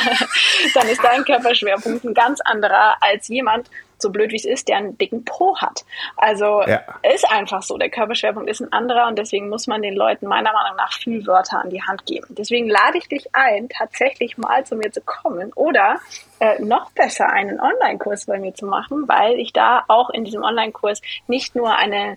dann 0.74 0.88
ist 0.88 1.02
dein 1.04 1.24
Körperschwerpunkt 1.24 2.04
ein 2.04 2.14
ganz 2.14 2.40
anderer 2.40 2.96
als 3.00 3.28
jemand, 3.28 3.70
so 4.02 4.10
blöd 4.10 4.32
wie 4.32 4.36
es 4.36 4.44
ist, 4.44 4.68
der 4.68 4.78
einen 4.78 4.98
dicken 4.98 5.24
Po 5.24 5.56
hat. 5.58 5.84
Also 6.16 6.62
ja. 6.62 6.82
ist 7.14 7.30
einfach 7.30 7.62
so. 7.62 7.76
Der 7.78 7.90
Körperschwerpunkt 7.90 8.48
ist 8.48 8.60
ein 8.60 8.72
anderer 8.72 9.08
und 9.08 9.18
deswegen 9.18 9.48
muss 9.48 9.66
man 9.66 9.82
den 9.82 9.94
Leuten 9.94 10.26
meiner 10.26 10.52
Meinung 10.52 10.76
nach 10.76 10.92
Fühlwörter 10.92 11.60
an 11.60 11.70
die 11.70 11.82
Hand 11.82 12.06
geben. 12.06 12.26
Deswegen 12.30 12.68
lade 12.68 12.98
ich 12.98 13.08
dich 13.08 13.28
ein, 13.34 13.68
tatsächlich 13.68 14.38
mal 14.38 14.64
zu 14.64 14.76
mir 14.76 14.90
zu 14.90 15.00
kommen 15.00 15.52
oder 15.54 16.00
äh, 16.40 16.60
noch 16.62 16.90
besser 16.92 17.30
einen 17.30 17.60
Online-Kurs 17.60 18.26
bei 18.26 18.38
mir 18.38 18.54
zu 18.54 18.66
machen, 18.66 19.08
weil 19.08 19.38
ich 19.38 19.52
da 19.52 19.84
auch 19.88 20.10
in 20.10 20.24
diesem 20.24 20.42
Online-Kurs 20.42 21.00
nicht 21.26 21.54
nur 21.54 21.74
eine 21.76 22.16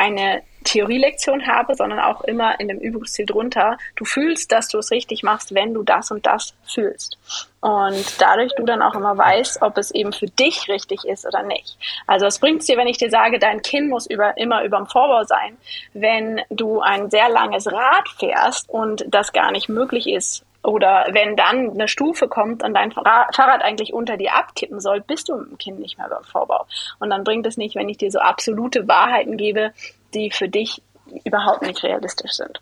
eine 0.00 0.42
Theorielektion 0.64 1.46
habe, 1.46 1.74
sondern 1.74 2.00
auch 2.00 2.22
immer 2.22 2.58
in 2.60 2.68
dem 2.68 2.78
Übungsziel 2.78 3.26
drunter. 3.26 3.78
Du 3.96 4.04
fühlst, 4.04 4.52
dass 4.52 4.68
du 4.68 4.78
es 4.78 4.90
richtig 4.90 5.22
machst, 5.22 5.54
wenn 5.54 5.74
du 5.74 5.82
das 5.82 6.10
und 6.10 6.26
das 6.26 6.54
fühlst. 6.64 7.18
Und 7.60 8.20
dadurch 8.20 8.52
du 8.56 8.64
dann 8.64 8.82
auch 8.82 8.94
immer 8.94 9.16
weißt, 9.16 9.62
ob 9.62 9.76
es 9.78 9.90
eben 9.90 10.12
für 10.12 10.26
dich 10.26 10.68
richtig 10.68 11.04
ist 11.04 11.26
oder 11.26 11.42
nicht. 11.42 11.76
Also 12.06 12.26
es 12.26 12.38
bringt 12.38 12.66
dir, 12.66 12.76
wenn 12.76 12.88
ich 12.88 12.98
dir 12.98 13.10
sage, 13.10 13.38
dein 13.38 13.62
Kinn 13.62 13.88
muss 13.88 14.06
über, 14.06 14.36
immer 14.36 14.64
über 14.64 14.78
dem 14.78 14.86
Vorbau 14.86 15.24
sein, 15.24 15.56
wenn 15.92 16.40
du 16.50 16.80
ein 16.80 17.10
sehr 17.10 17.28
langes 17.28 17.70
Rad 17.70 18.08
fährst 18.18 18.68
und 18.68 19.04
das 19.08 19.32
gar 19.32 19.52
nicht 19.52 19.68
möglich 19.68 20.06
ist, 20.08 20.44
oder 20.62 21.06
wenn 21.12 21.36
dann 21.36 21.70
eine 21.70 21.88
Stufe 21.88 22.28
kommt 22.28 22.62
und 22.62 22.74
dein 22.74 22.92
Fahrrad 22.92 23.62
eigentlich 23.62 23.94
unter 23.94 24.16
dir 24.16 24.34
abkippen 24.34 24.80
soll, 24.80 25.00
bist 25.00 25.28
du 25.28 25.36
mit 25.36 25.50
dem 25.50 25.58
Kind 25.58 25.80
nicht 25.80 25.98
mehr 25.98 26.08
beim 26.08 26.24
Vorbau. 26.24 26.66
Und 26.98 27.10
dann 27.10 27.24
bringt 27.24 27.46
es 27.46 27.56
nicht, 27.56 27.76
wenn 27.76 27.88
ich 27.88 27.96
dir 27.96 28.10
so 28.10 28.18
absolute 28.18 28.86
Wahrheiten 28.86 29.36
gebe, 29.36 29.72
die 30.14 30.30
für 30.30 30.48
dich 30.48 30.82
überhaupt 31.24 31.62
nicht 31.62 31.82
realistisch 31.82 32.32
sind. 32.32 32.60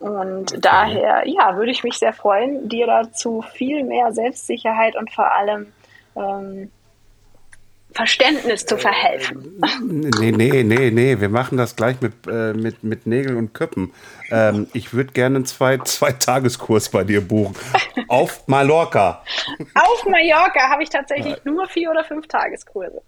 Und 0.00 0.52
okay. 0.52 0.60
daher, 0.60 1.22
ja, 1.26 1.56
würde 1.56 1.70
ich 1.70 1.84
mich 1.84 1.98
sehr 1.98 2.12
freuen, 2.12 2.68
dir 2.68 2.86
dazu 2.86 3.42
viel 3.42 3.84
mehr 3.84 4.12
Selbstsicherheit 4.12 4.96
und 4.96 5.12
vor 5.12 5.32
allem 5.32 5.72
ähm, 6.16 6.70
Verständnis 7.94 8.66
zu 8.66 8.76
verhelfen. 8.76 9.62
Nee, 9.84 10.32
nee, 10.32 10.64
nee, 10.64 10.90
nee, 10.90 11.20
wir 11.20 11.28
machen 11.28 11.56
das 11.56 11.76
gleich 11.76 12.00
mit, 12.00 12.12
äh, 12.26 12.52
mit, 12.52 12.82
mit 12.82 13.06
Nägeln 13.06 13.36
und 13.36 13.54
Köppen. 13.54 13.92
Ähm, 14.32 14.66
ich 14.72 14.92
würde 14.92 15.12
gerne 15.12 15.36
einen 15.36 15.46
zwei, 15.46 15.78
zwei 15.78 16.10
Tageskurs 16.10 16.88
bei 16.88 17.04
dir 17.04 17.20
buchen. 17.20 17.54
Auf 18.08 18.48
Mallorca. 18.48 19.22
Auf 19.74 20.04
Mallorca 20.06 20.70
habe 20.70 20.82
ich 20.82 20.90
tatsächlich 20.90 21.36
ja. 21.44 21.52
nur 21.52 21.68
vier 21.68 21.90
oder 21.90 22.02
fünf 22.04 22.26
Tageskurse. 22.26 23.00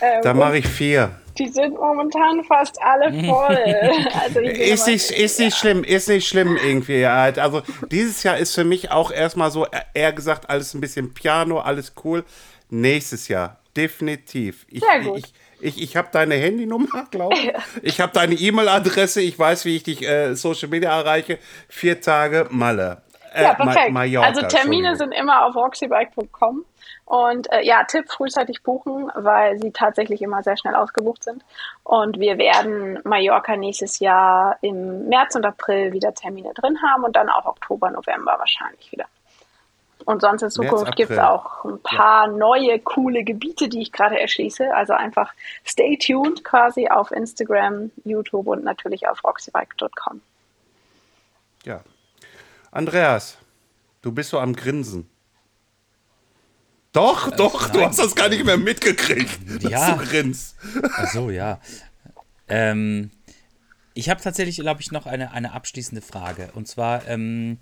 Ähm, 0.00 0.22
da 0.22 0.32
mache 0.32 0.56
ich 0.56 0.66
vier. 0.66 1.10
Die 1.38 1.48
sind 1.48 1.74
momentan 1.74 2.42
fast 2.44 2.80
alle 2.82 3.12
voll. 3.24 3.58
Also 4.22 4.40
ist, 4.40 4.86
nicht, 4.86 5.10
ist 5.10 5.38
nicht 5.38 5.56
schlimm, 5.56 5.84
ist 5.84 6.08
nicht 6.08 6.26
schlimm 6.26 6.56
irgendwie. 6.56 7.06
Halt. 7.06 7.38
Also 7.38 7.62
dieses 7.90 8.22
Jahr 8.22 8.38
ist 8.38 8.54
für 8.54 8.64
mich 8.64 8.90
auch 8.90 9.10
erstmal 9.10 9.50
so, 9.50 9.66
eher 9.92 10.12
gesagt, 10.12 10.48
alles 10.48 10.72
ein 10.74 10.80
bisschen 10.80 11.12
Piano, 11.12 11.60
alles 11.60 11.92
cool. 12.04 12.24
Nächstes 12.70 13.28
Jahr 13.28 13.59
Definitiv. 13.80 14.66
Ich, 14.68 14.80
Sehr 14.80 15.00
gut. 15.00 15.18
Ich, 15.18 15.34
ich, 15.60 15.82
ich 15.82 15.96
habe 15.96 16.08
deine 16.12 16.34
Handynummer, 16.34 17.06
glaube 17.10 17.36
ich. 17.36 17.52
Ich 17.82 18.00
habe 18.00 18.12
deine 18.12 18.34
E-Mail-Adresse. 18.34 19.20
Ich 19.22 19.38
weiß, 19.38 19.64
wie 19.64 19.76
ich 19.76 19.82
dich 19.82 20.02
äh, 20.02 20.34
Social 20.34 20.68
Media 20.68 20.90
erreiche. 20.98 21.38
Vier 21.68 22.00
Tage 22.00 22.46
Malle. 22.50 23.02
Äh, 23.32 23.44
ja, 23.44 23.54
perfekt. 23.54 23.92
Ma 23.92 24.00
Mallorca, 24.00 24.28
also 24.28 24.42
Termine 24.46 24.96
sind 24.96 25.12
immer 25.12 25.46
auf 25.46 25.54
roxybike.com. 25.54 26.64
Und 27.04 27.52
äh, 27.52 27.62
ja, 27.62 27.84
Tipp, 27.84 28.10
frühzeitig 28.10 28.62
buchen, 28.62 29.10
weil 29.14 29.58
sie 29.60 29.72
tatsächlich 29.72 30.22
immer 30.22 30.42
sehr 30.42 30.56
schnell 30.56 30.74
ausgebucht 30.74 31.24
sind. 31.24 31.44
Und 31.82 32.20
wir 32.20 32.38
werden 32.38 33.00
Mallorca 33.04 33.56
nächstes 33.56 33.98
Jahr 33.98 34.58
im 34.60 35.08
März 35.08 35.34
und 35.34 35.44
April 35.44 35.92
wieder 35.92 36.14
Termine 36.14 36.52
drin 36.54 36.78
haben 36.82 37.04
und 37.04 37.16
dann 37.16 37.28
auch 37.28 37.46
Oktober, 37.46 37.90
November 37.90 38.36
wahrscheinlich 38.38 38.92
wieder. 38.92 39.06
Und 40.10 40.22
sonst 40.22 40.42
in 40.42 40.50
Zukunft 40.50 40.96
gibt 40.96 41.12
es 41.12 41.18
auch 41.18 41.64
ein 41.64 41.80
paar 41.82 42.26
ja. 42.26 42.32
neue, 42.32 42.80
coole 42.80 43.22
Gebiete, 43.22 43.68
die 43.68 43.80
ich 43.80 43.92
gerade 43.92 44.18
erschließe. 44.18 44.74
Also 44.74 44.92
einfach 44.92 45.32
stay 45.64 45.96
tuned 45.96 46.42
quasi 46.42 46.88
auf 46.88 47.12
Instagram, 47.12 47.92
YouTube 48.02 48.48
und 48.48 48.64
natürlich 48.64 49.06
auf 49.06 49.22
roxybike.com. 49.22 50.20
Ja. 51.64 51.84
Andreas, 52.72 53.38
du 54.02 54.10
bist 54.10 54.30
so 54.30 54.40
am 54.40 54.56
Grinsen. 54.56 55.08
Doch, 56.92 57.30
äh, 57.30 57.36
doch, 57.36 57.68
nein. 57.68 57.72
du 57.72 57.84
hast 57.84 58.00
das 58.00 58.16
gar 58.16 58.28
nicht 58.30 58.44
mehr 58.44 58.56
mitgekriegt, 58.56 59.38
dass 59.62 59.70
ja. 59.70 59.92
du 59.92 60.04
grinst. 60.04 60.56
Ach 60.96 61.06
so, 61.12 61.30
ja. 61.30 61.60
Ähm, 62.48 63.12
ich 63.94 64.10
habe 64.10 64.20
tatsächlich, 64.20 64.56
glaube 64.56 64.80
ich, 64.80 64.90
noch 64.90 65.06
eine, 65.06 65.30
eine 65.30 65.52
abschließende 65.52 66.02
Frage. 66.02 66.50
Und 66.54 66.66
zwar, 66.66 67.06
ähm, 67.06 67.58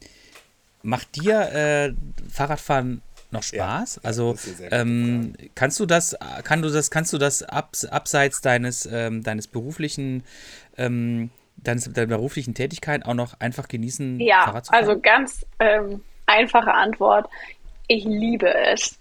macht 0.82 1.16
dir 1.16 1.40
äh, 1.52 1.92
Fahrradfahren 2.30 3.02
noch 3.30 3.42
Spaß? 3.42 3.96
Ja, 3.96 4.02
also 4.04 4.36
ähm, 4.70 5.34
kannst 5.54 5.78
du 5.80 5.86
das, 5.86 6.16
kann 6.44 6.62
du 6.62 6.70
das, 6.70 6.90
kannst 6.90 7.12
du 7.12 7.18
das 7.18 7.42
abs, 7.42 7.84
abseits 7.84 8.40
deines, 8.40 8.86
ähm, 8.90 9.22
deines 9.22 9.46
beruflichen 9.46 10.24
ähm, 10.76 11.30
deines, 11.62 11.92
deiner 11.92 12.16
beruflichen 12.16 12.54
Tätigkeit 12.54 13.04
auch 13.04 13.14
noch 13.14 13.38
einfach 13.40 13.68
genießen, 13.68 14.20
ja, 14.20 14.44
Fahrrad 14.44 14.66
zu 14.66 14.72
fahren? 14.72 14.84
Also 14.84 15.00
ganz 15.00 15.46
ähm, 15.58 16.02
einfache 16.26 16.72
Antwort. 16.72 17.28
Ich 17.88 18.04
liebe 18.04 18.52
es. 18.54 18.98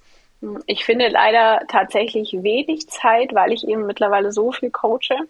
Ich 0.66 0.86
finde 0.86 1.08
leider 1.08 1.62
tatsächlich 1.68 2.32
wenig 2.44 2.88
Zeit, 2.90 3.34
weil 3.34 3.52
ich 3.52 3.68
eben 3.68 3.86
mittlerweile 3.86 4.32
so 4.32 4.52
viel 4.52 4.70
coache 4.70 5.28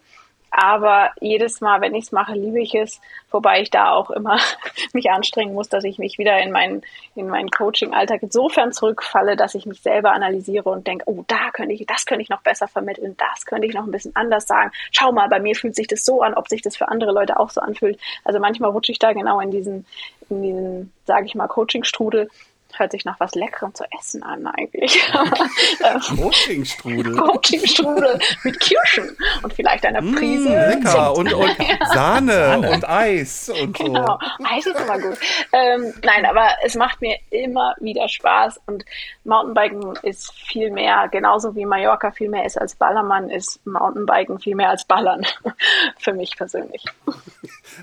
aber 0.50 1.10
jedes 1.20 1.60
Mal, 1.60 1.80
wenn 1.80 1.94
ich 1.94 2.04
es 2.04 2.12
mache, 2.12 2.32
liebe 2.32 2.60
ich 2.60 2.74
es, 2.74 3.00
wobei 3.30 3.60
ich 3.60 3.70
da 3.70 3.92
auch 3.92 4.10
immer 4.10 4.38
mich 4.92 5.10
anstrengen 5.10 5.54
muss, 5.54 5.68
dass 5.68 5.84
ich 5.84 5.98
mich 5.98 6.18
wieder 6.18 6.38
in 6.40 6.50
meinen, 6.50 6.82
in 7.14 7.28
meinen 7.28 7.50
Coaching-Alltag 7.50 8.22
insofern 8.22 8.72
zurückfalle, 8.72 9.36
dass 9.36 9.54
ich 9.54 9.66
mich 9.66 9.80
selber 9.80 10.12
analysiere 10.12 10.68
und 10.68 10.86
denke, 10.86 11.04
oh, 11.06 11.24
da 11.28 11.50
könnte 11.52 11.74
ich, 11.74 11.86
das 11.86 12.06
könnte 12.06 12.22
ich 12.22 12.30
noch 12.30 12.42
besser 12.42 12.68
vermitteln, 12.68 13.16
das 13.18 13.46
könnte 13.46 13.66
ich 13.66 13.74
noch 13.74 13.84
ein 13.84 13.90
bisschen 13.90 14.16
anders 14.16 14.46
sagen. 14.46 14.70
Schau 14.90 15.12
mal, 15.12 15.28
bei 15.28 15.40
mir 15.40 15.54
fühlt 15.54 15.74
sich 15.74 15.86
das 15.86 16.04
so 16.04 16.22
an, 16.22 16.34
ob 16.34 16.48
sich 16.48 16.62
das 16.62 16.76
für 16.76 16.88
andere 16.88 17.12
Leute 17.12 17.38
auch 17.38 17.50
so 17.50 17.60
anfühlt. 17.60 17.98
Also 18.24 18.40
manchmal 18.40 18.70
rutsche 18.70 18.92
ich 18.92 18.98
da 18.98 19.12
genau 19.12 19.40
in 19.40 19.50
diesen, 19.50 19.86
in 20.30 20.42
diesen, 20.42 20.92
sage 21.04 21.26
ich 21.26 21.34
mal, 21.34 21.48
Coaching-Strudel 21.48 22.28
hört 22.76 22.92
sich 22.92 23.04
nach 23.04 23.18
was 23.20 23.34
Leckerem 23.34 23.74
zu 23.74 23.84
essen 23.98 24.22
an 24.22 24.46
eigentlich. 24.46 25.00
Coachingstrudel. 26.16 27.16
Coachingstrudel 27.16 28.18
mit 28.44 28.60
Kirschen 28.60 29.16
und 29.42 29.52
vielleicht 29.52 29.84
einer 29.86 30.02
mm, 30.02 30.14
Prise. 30.14 30.48
Mm, 30.48 30.52
lecker 30.52 31.16
und, 31.16 31.32
und 31.32 31.56
Sahne, 31.92 32.32
Sahne, 32.32 32.70
und 32.70 32.88
Eis 32.88 33.48
und 33.48 33.76
genau. 33.76 34.18
so. 34.38 34.44
Eis 34.44 34.66
ist 34.66 34.80
immer 34.80 34.98
gut. 34.98 35.18
Ähm, 35.52 35.94
nein, 36.02 36.26
aber 36.26 36.48
es 36.64 36.74
macht 36.74 37.00
mir 37.00 37.16
immer 37.30 37.74
wieder 37.80 38.08
Spaß 38.08 38.60
und 38.66 38.84
Mountainbiken 39.24 39.96
ist 40.02 40.32
viel 40.32 40.70
mehr, 40.70 41.08
genauso 41.10 41.54
wie 41.54 41.66
Mallorca 41.66 42.10
viel 42.10 42.28
mehr 42.28 42.44
ist 42.44 42.58
als 42.58 42.74
Ballermann, 42.74 43.30
ist 43.30 43.64
Mountainbiken 43.66 44.38
viel 44.38 44.54
mehr 44.54 44.70
als 44.70 44.84
Ballern. 44.84 45.26
Für 45.98 46.12
mich 46.12 46.36
persönlich. 46.36 46.84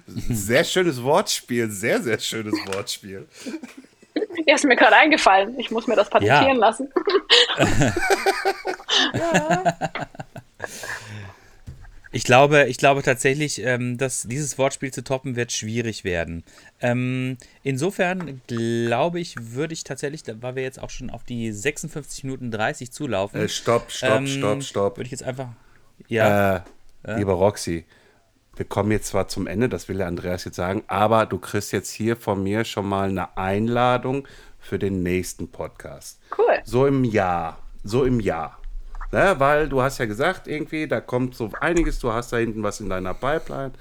Sehr 0.08 0.64
schönes 0.64 1.04
Wortspiel, 1.04 1.70
sehr, 1.70 2.02
sehr 2.02 2.20
schönes 2.20 2.56
Wortspiel. 2.68 3.28
Ja, 4.46 4.56
ist 4.56 4.66
mir 4.66 4.76
gerade 4.76 4.96
eingefallen. 4.96 5.60
Ich 5.60 5.72
muss 5.72 5.88
mir 5.88 5.96
das 5.96 6.10
patentieren 6.10 6.60
ja. 6.60 6.68
lassen. 6.68 6.92
Ich 12.16 12.24
glaube, 12.24 12.68
ich 12.68 12.78
glaube 12.78 13.04
tatsächlich, 13.04 13.62
ähm, 13.62 13.98
dass 13.98 14.24
dieses 14.24 14.58
Wortspiel 14.58 14.90
zu 14.90 15.04
toppen 15.04 15.36
wird 15.36 15.52
schwierig 15.52 16.06
werden. 16.06 16.46
Ähm, 16.80 17.38
insofern 17.62 18.40
glaube 18.48 19.20
ich, 19.20 19.36
würde 19.38 19.74
ich 19.74 19.84
tatsächlich, 19.84 20.22
weil 20.40 20.56
wir 20.56 20.64
jetzt 20.64 20.82
auch 20.82 20.90
schon 20.90 21.10
auf 21.10 21.26
die 21.26 21.52
56 21.52 22.24
Minuten 22.24 22.52
30 22.52 22.94
zulaufen. 22.94 23.42
Äh, 23.42 23.50
stopp, 23.50 23.92
stopp, 23.92 24.20
ähm, 24.20 24.28
stopp, 24.28 24.64
stopp. 24.64 24.98
Würde 24.98 25.08
ich 25.08 25.12
jetzt 25.12 25.24
einfach. 25.24 25.50
Ja. 26.08 26.64
Äh, 27.04 27.18
Lieber 27.18 27.34
Roxy, 27.34 27.84
wir 28.56 28.66
kommen 28.66 28.92
jetzt 28.92 29.08
zwar 29.08 29.28
zum 29.28 29.48
Ende, 29.48 29.70
das 29.70 29.90
will 29.90 29.98
der 29.98 30.08
Andreas 30.08 30.46
jetzt 30.46 30.56
sagen, 30.56 30.84
aber 30.88 31.26
du 31.26 31.38
kriegst 31.38 31.72
jetzt 31.72 31.92
hier 31.92 32.16
von 32.16 32.42
mir 32.44 32.64
schon 32.64 32.88
mal 32.88 33.10
eine 33.10 33.38
Einladung 33.38 34.28
für 34.60 34.80
den 34.80 35.04
nächsten 35.04 35.50
Podcast. 35.50 36.20
Cool. 36.38 36.60
So 36.64 36.86
im 36.88 37.04
Jahr. 37.04 37.60
So 37.84 38.04
im 38.04 38.20
Jahr. 38.20 38.58
Ne, 39.12 39.36
weil 39.38 39.70
du 39.70 39.82
hast 39.82 40.00
ja 40.00 40.06
gesagt, 40.06 40.48
irgendwie, 40.48 40.88
da 40.88 41.00
kommt 41.00 41.36
so 41.36 41.52
einiges, 41.60 42.00
du 42.00 42.12
hast 42.12 42.34
da 42.34 42.38
hinten 42.38 42.64
was 42.64 42.80
in 42.80 42.90
deiner 42.90 43.14
Pipeline. 43.14 43.72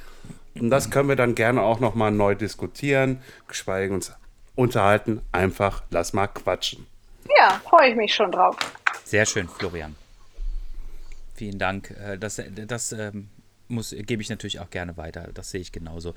Und 0.60 0.70
das 0.70 0.90
können 0.90 1.08
wir 1.08 1.16
dann 1.16 1.34
gerne 1.34 1.62
auch 1.62 1.80
nochmal 1.80 2.12
neu 2.12 2.34
diskutieren, 2.34 3.20
geschweige 3.48 3.92
uns 3.94 4.12
unterhalten. 4.54 5.22
Einfach 5.32 5.82
lass 5.90 6.12
mal 6.12 6.28
quatschen. 6.28 6.86
Ja, 7.38 7.60
freue 7.68 7.90
ich 7.90 7.96
mich 7.96 8.14
schon 8.14 8.30
drauf. 8.30 8.56
Sehr 9.04 9.26
schön, 9.26 9.48
Florian. 9.48 9.96
Vielen 11.34 11.58
Dank. 11.58 11.90
Äh, 11.90 12.18
Das, 12.18 12.40
das 12.68 12.92
ähm, 12.92 13.28
muss, 13.68 13.94
gebe 13.96 14.22
ich 14.22 14.28
natürlich 14.28 14.60
auch 14.60 14.70
gerne 14.70 14.96
weiter. 14.96 15.30
Das 15.32 15.50
sehe 15.50 15.60
ich 15.60 15.72
genauso. 15.72 16.14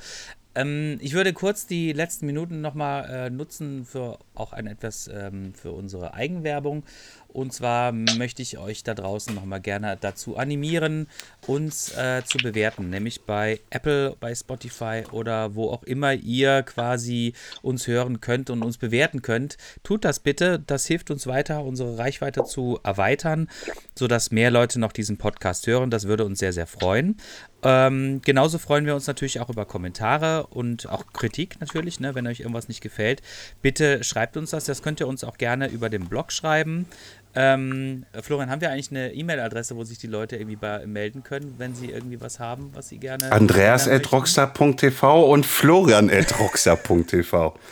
Ähm, 0.58 0.98
ich 1.02 1.14
würde 1.14 1.34
kurz 1.34 1.68
die 1.68 1.94
letzten 1.94 2.26
Minuten 2.26 2.62
nochmal 2.62 3.10
äh, 3.10 3.30
nutzen 3.30 3.86
für 3.86 4.18
auch 4.34 4.54
ein 4.54 4.66
etwas 4.66 5.08
ähm, 5.08 5.54
für 5.54 5.72
unsere 5.72 6.16
Eigenwerbung. 6.16 6.84
Und 7.28 7.54
zwar 7.54 7.92
möchte 7.92 8.42
ich 8.42 8.58
euch 8.58 8.84
da 8.84 8.96
draußen 8.96 9.36
nochmal 9.36 9.62
gerne 9.62 9.96
dazu 10.00 10.38
animieren, 10.38 11.08
uns 11.46 11.96
äh, 11.96 12.24
zu 12.26 12.40
bewerten, 12.40 12.90
nämlich 12.90 13.22
bei 13.22 13.60
Apple, 13.70 14.16
bei 14.20 14.34
Spotify 14.34 15.04
oder 15.12 15.54
wo 15.54 15.70
auch 15.70 15.84
immer 15.84 16.14
ihr 16.14 16.64
quasi 16.64 17.34
uns 17.62 17.86
hören 17.86 18.22
könnt 18.22 18.50
und 18.50 18.64
uns 18.64 18.80
bewerten 18.80 19.22
könnt. 19.22 19.58
Tut 19.84 20.04
das 20.04 20.20
bitte, 20.20 20.60
das 20.66 20.88
hilft 20.88 21.12
uns 21.12 21.28
weiter, 21.28 21.64
unsere 21.64 22.00
Reichweite 22.00 22.44
zu 22.46 22.80
erweitern, 22.82 23.50
sodass 23.94 24.32
mehr 24.32 24.50
Leute 24.50 24.80
noch 24.80 24.92
diesen 24.92 25.18
Podcast 25.18 25.68
hören. 25.68 25.92
Das 25.92 26.08
würde 26.08 26.26
uns 26.26 26.40
sehr, 26.40 26.54
sehr 26.54 26.68
freuen. 26.68 27.18
Ähm, 27.64 28.22
genauso 28.24 28.60
freuen 28.60 28.86
wir 28.86 28.94
uns 28.94 29.08
natürlich 29.08 29.40
auch 29.40 29.50
über 29.50 29.66
Kommentare 29.66 30.46
und 30.48 30.88
auch 30.90 31.06
Kritik 31.12 31.60
natürlich, 31.60 32.00
ne, 32.00 32.14
wenn 32.14 32.28
euch 32.28 32.42
irgendwas 32.42 32.68
nicht 32.68 32.82
gefällt. 32.82 33.22
Bitte 33.62 34.04
schreibt 34.04 34.38
uns 34.38 34.52
das. 34.52 34.66
Das 34.66 34.84
könnt 34.84 35.00
ihr 35.00 35.08
uns 35.08 35.24
auch 35.24 35.38
gerne 35.38 35.68
über 35.68 35.90
den 35.90 36.08
Blog 36.08 36.32
schreiben. 36.32 36.86
Ähm, 37.40 38.04
Florian, 38.22 38.50
haben 38.50 38.62
wir 38.62 38.72
eigentlich 38.72 38.90
eine 38.90 39.14
E-Mail-Adresse, 39.14 39.76
wo 39.76 39.84
sich 39.84 40.00
die 40.00 40.08
Leute 40.08 40.38
irgendwie 40.38 40.56
bei, 40.56 40.88
melden 40.88 41.22
können, 41.24 41.54
wenn 41.58 41.76
sie 41.76 41.92
irgendwie 41.92 42.20
was 42.20 42.40
haben, 42.40 42.72
was 42.74 42.90
sie 42.90 42.98
gerne. 42.98 43.32
Andreas.rockstar.tv 43.32 45.32
und 45.32 45.46
Florian.rockstar.tv. 45.46 47.54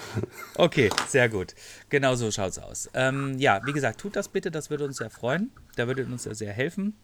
Okay, 0.57 0.89
sehr 1.09 1.27
gut. 1.27 1.53
Genau 1.89 2.15
so 2.15 2.31
schaut's 2.31 2.59
aus. 2.59 2.89
Ähm, 2.93 3.37
ja, 3.39 3.59
wie 3.65 3.73
gesagt, 3.73 3.99
tut 3.99 4.15
das 4.15 4.29
bitte, 4.29 4.51
das 4.51 4.69
würde 4.69 4.85
uns 4.85 4.95
sehr 4.97 5.09
freuen. 5.09 5.51
Da 5.75 5.85
würde 5.85 6.05
uns 6.05 6.23
sehr 6.23 6.53
helfen. 6.53 6.95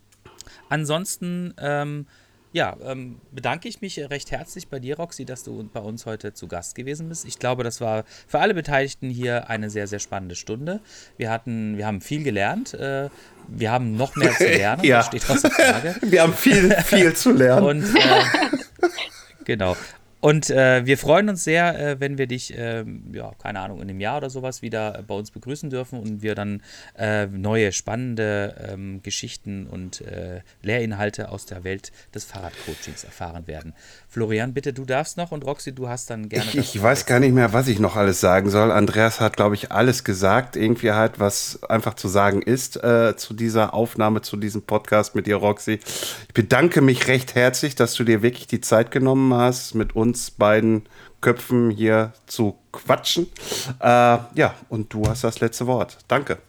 Ansonsten, 0.69 1.53
ähm, 1.57 2.07
ja, 2.53 2.75
ähm, 2.83 3.19
bedanke 3.31 3.69
ich 3.69 3.81
mich 3.81 3.97
recht 3.97 4.31
herzlich 4.31 4.67
bei 4.67 4.79
dir, 4.79 4.97
Roxy, 4.97 5.25
dass 5.25 5.43
du 5.43 5.69
bei 5.71 5.79
uns 5.79 6.05
heute 6.05 6.33
zu 6.33 6.47
Gast 6.47 6.75
gewesen 6.75 7.07
bist. 7.07 7.25
Ich 7.25 7.39
glaube, 7.39 7.63
das 7.63 7.79
war 7.79 8.03
für 8.27 8.39
alle 8.39 8.53
Beteiligten 8.53 9.09
hier 9.09 9.49
eine 9.49 9.69
sehr, 9.69 9.87
sehr 9.87 9.99
spannende 9.99 10.35
Stunde. 10.35 10.81
Wir 11.17 11.29
hatten, 11.29 11.77
wir 11.77 11.85
haben 11.85 12.01
viel 12.01 12.23
gelernt. 12.23 12.73
Äh, 12.73 13.09
wir 13.47 13.71
haben 13.71 13.95
noch 13.95 14.15
mehr 14.15 14.33
zu 14.35 14.43
lernen. 14.47 14.83
Ja. 14.83 15.03
Steht 15.03 15.29
außer 15.29 15.49
Frage. 15.49 15.95
Wir 16.01 16.23
haben 16.23 16.33
viel, 16.33 16.71
viel 16.83 17.13
zu 17.13 17.31
lernen. 17.31 17.65
Und 17.65 17.95
äh, 17.95 18.87
genau. 19.45 19.75
Und 20.21 20.51
äh, 20.51 20.85
wir 20.85 20.99
freuen 20.99 21.29
uns 21.29 21.43
sehr, 21.43 21.79
äh, 21.79 21.99
wenn 21.99 22.19
wir 22.19 22.27
dich, 22.27 22.53
ähm, 22.55 23.11
ja, 23.13 23.31
keine 23.41 23.59
Ahnung, 23.59 23.81
in 23.81 23.89
einem 23.89 23.99
Jahr 23.99 24.17
oder 24.17 24.29
sowas 24.29 24.61
wieder 24.61 24.99
äh, 24.99 25.01
bei 25.01 25.15
uns 25.15 25.31
begrüßen 25.31 25.71
dürfen 25.71 25.99
und 25.99 26.21
wir 26.21 26.35
dann 26.35 26.61
äh, 26.95 27.25
neue, 27.25 27.71
spannende 27.71 28.69
ähm, 28.71 29.01
Geschichten 29.01 29.65
und 29.65 30.01
äh, 30.01 30.41
Lehrinhalte 30.61 31.29
aus 31.29 31.47
der 31.47 31.63
Welt 31.63 31.91
des 32.13 32.25
Fahrradcoachings 32.25 33.03
erfahren 33.03 33.47
werden. 33.47 33.73
Florian, 34.07 34.53
bitte, 34.53 34.73
du 34.73 34.85
darfst 34.85 35.17
noch 35.17 35.31
und 35.31 35.43
Roxy, 35.45 35.73
du 35.73 35.89
hast 35.89 36.09
dann 36.09 36.29
gerne. 36.29 36.45
Ich, 36.53 36.75
ich 36.75 36.81
weiß 36.81 37.05
gar 37.05 37.19
nicht 37.19 37.33
mehr, 37.33 37.53
was 37.53 37.67
ich 37.67 37.79
noch 37.79 37.95
alles 37.95 38.19
sagen 38.19 38.49
soll. 38.49 38.71
Andreas 38.71 39.21
hat, 39.21 39.35
glaube 39.37 39.55
ich, 39.55 39.71
alles 39.71 40.03
gesagt. 40.03 40.55
Irgendwie 40.55 40.91
halt, 40.91 41.19
was 41.19 41.63
einfach 41.63 41.95
zu 41.95 42.09
sagen 42.09 42.41
ist 42.41 42.75
äh, 42.83 43.15
zu 43.15 43.33
dieser 43.33 43.73
Aufnahme, 43.73 44.21
zu 44.21 44.37
diesem 44.37 44.61
Podcast 44.61 45.15
mit 45.15 45.25
dir, 45.25 45.37
Roxy. 45.37 45.79
Ich 46.27 46.33
bedanke 46.33 46.81
mich 46.81 47.07
recht 47.07 47.33
herzlich, 47.33 47.73
dass 47.73 47.95
du 47.95 48.03
dir 48.03 48.21
wirklich 48.21 48.45
die 48.45 48.61
Zeit 48.61 48.91
genommen 48.91 49.33
hast, 49.33 49.73
mit 49.73 49.95
uns 50.11 50.29
beiden 50.29 50.89
Köpfen 51.21 51.69
hier 51.69 52.11
zu 52.25 52.57
quatschen. 52.73 53.31
Äh, 53.79 53.85
ja, 53.85 54.53
und 54.67 54.93
du 54.93 55.03
hast 55.07 55.23
das 55.23 55.39
letzte 55.39 55.67
Wort. 55.67 55.99
Danke. 56.09 56.39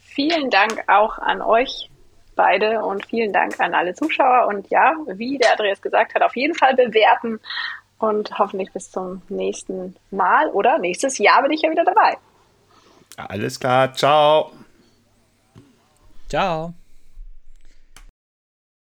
Vielen 0.00 0.48
Dank 0.48 0.84
auch 0.88 1.18
an 1.18 1.42
euch 1.42 1.90
beide 2.34 2.82
und 2.82 3.04
vielen 3.06 3.32
Dank 3.32 3.60
an 3.60 3.74
alle 3.74 3.94
Zuschauer. 3.94 4.46
Und 4.48 4.70
ja, 4.70 4.94
wie 5.06 5.36
der 5.36 5.52
Andreas 5.52 5.82
gesagt 5.82 6.14
hat, 6.14 6.22
auf 6.22 6.34
jeden 6.34 6.54
Fall 6.54 6.74
bewerten 6.74 7.40
und 7.98 8.38
hoffentlich 8.38 8.72
bis 8.72 8.90
zum 8.90 9.20
nächsten 9.28 9.96
Mal 10.10 10.48
oder 10.50 10.78
nächstes 10.78 11.18
Jahr 11.18 11.42
bin 11.42 11.52
ich 11.52 11.62
ja 11.62 11.70
wieder 11.70 11.84
dabei. 11.84 12.16
Alles 13.16 13.60
klar, 13.60 13.92
ciao. 13.92 14.50
Ciao. 16.28 16.74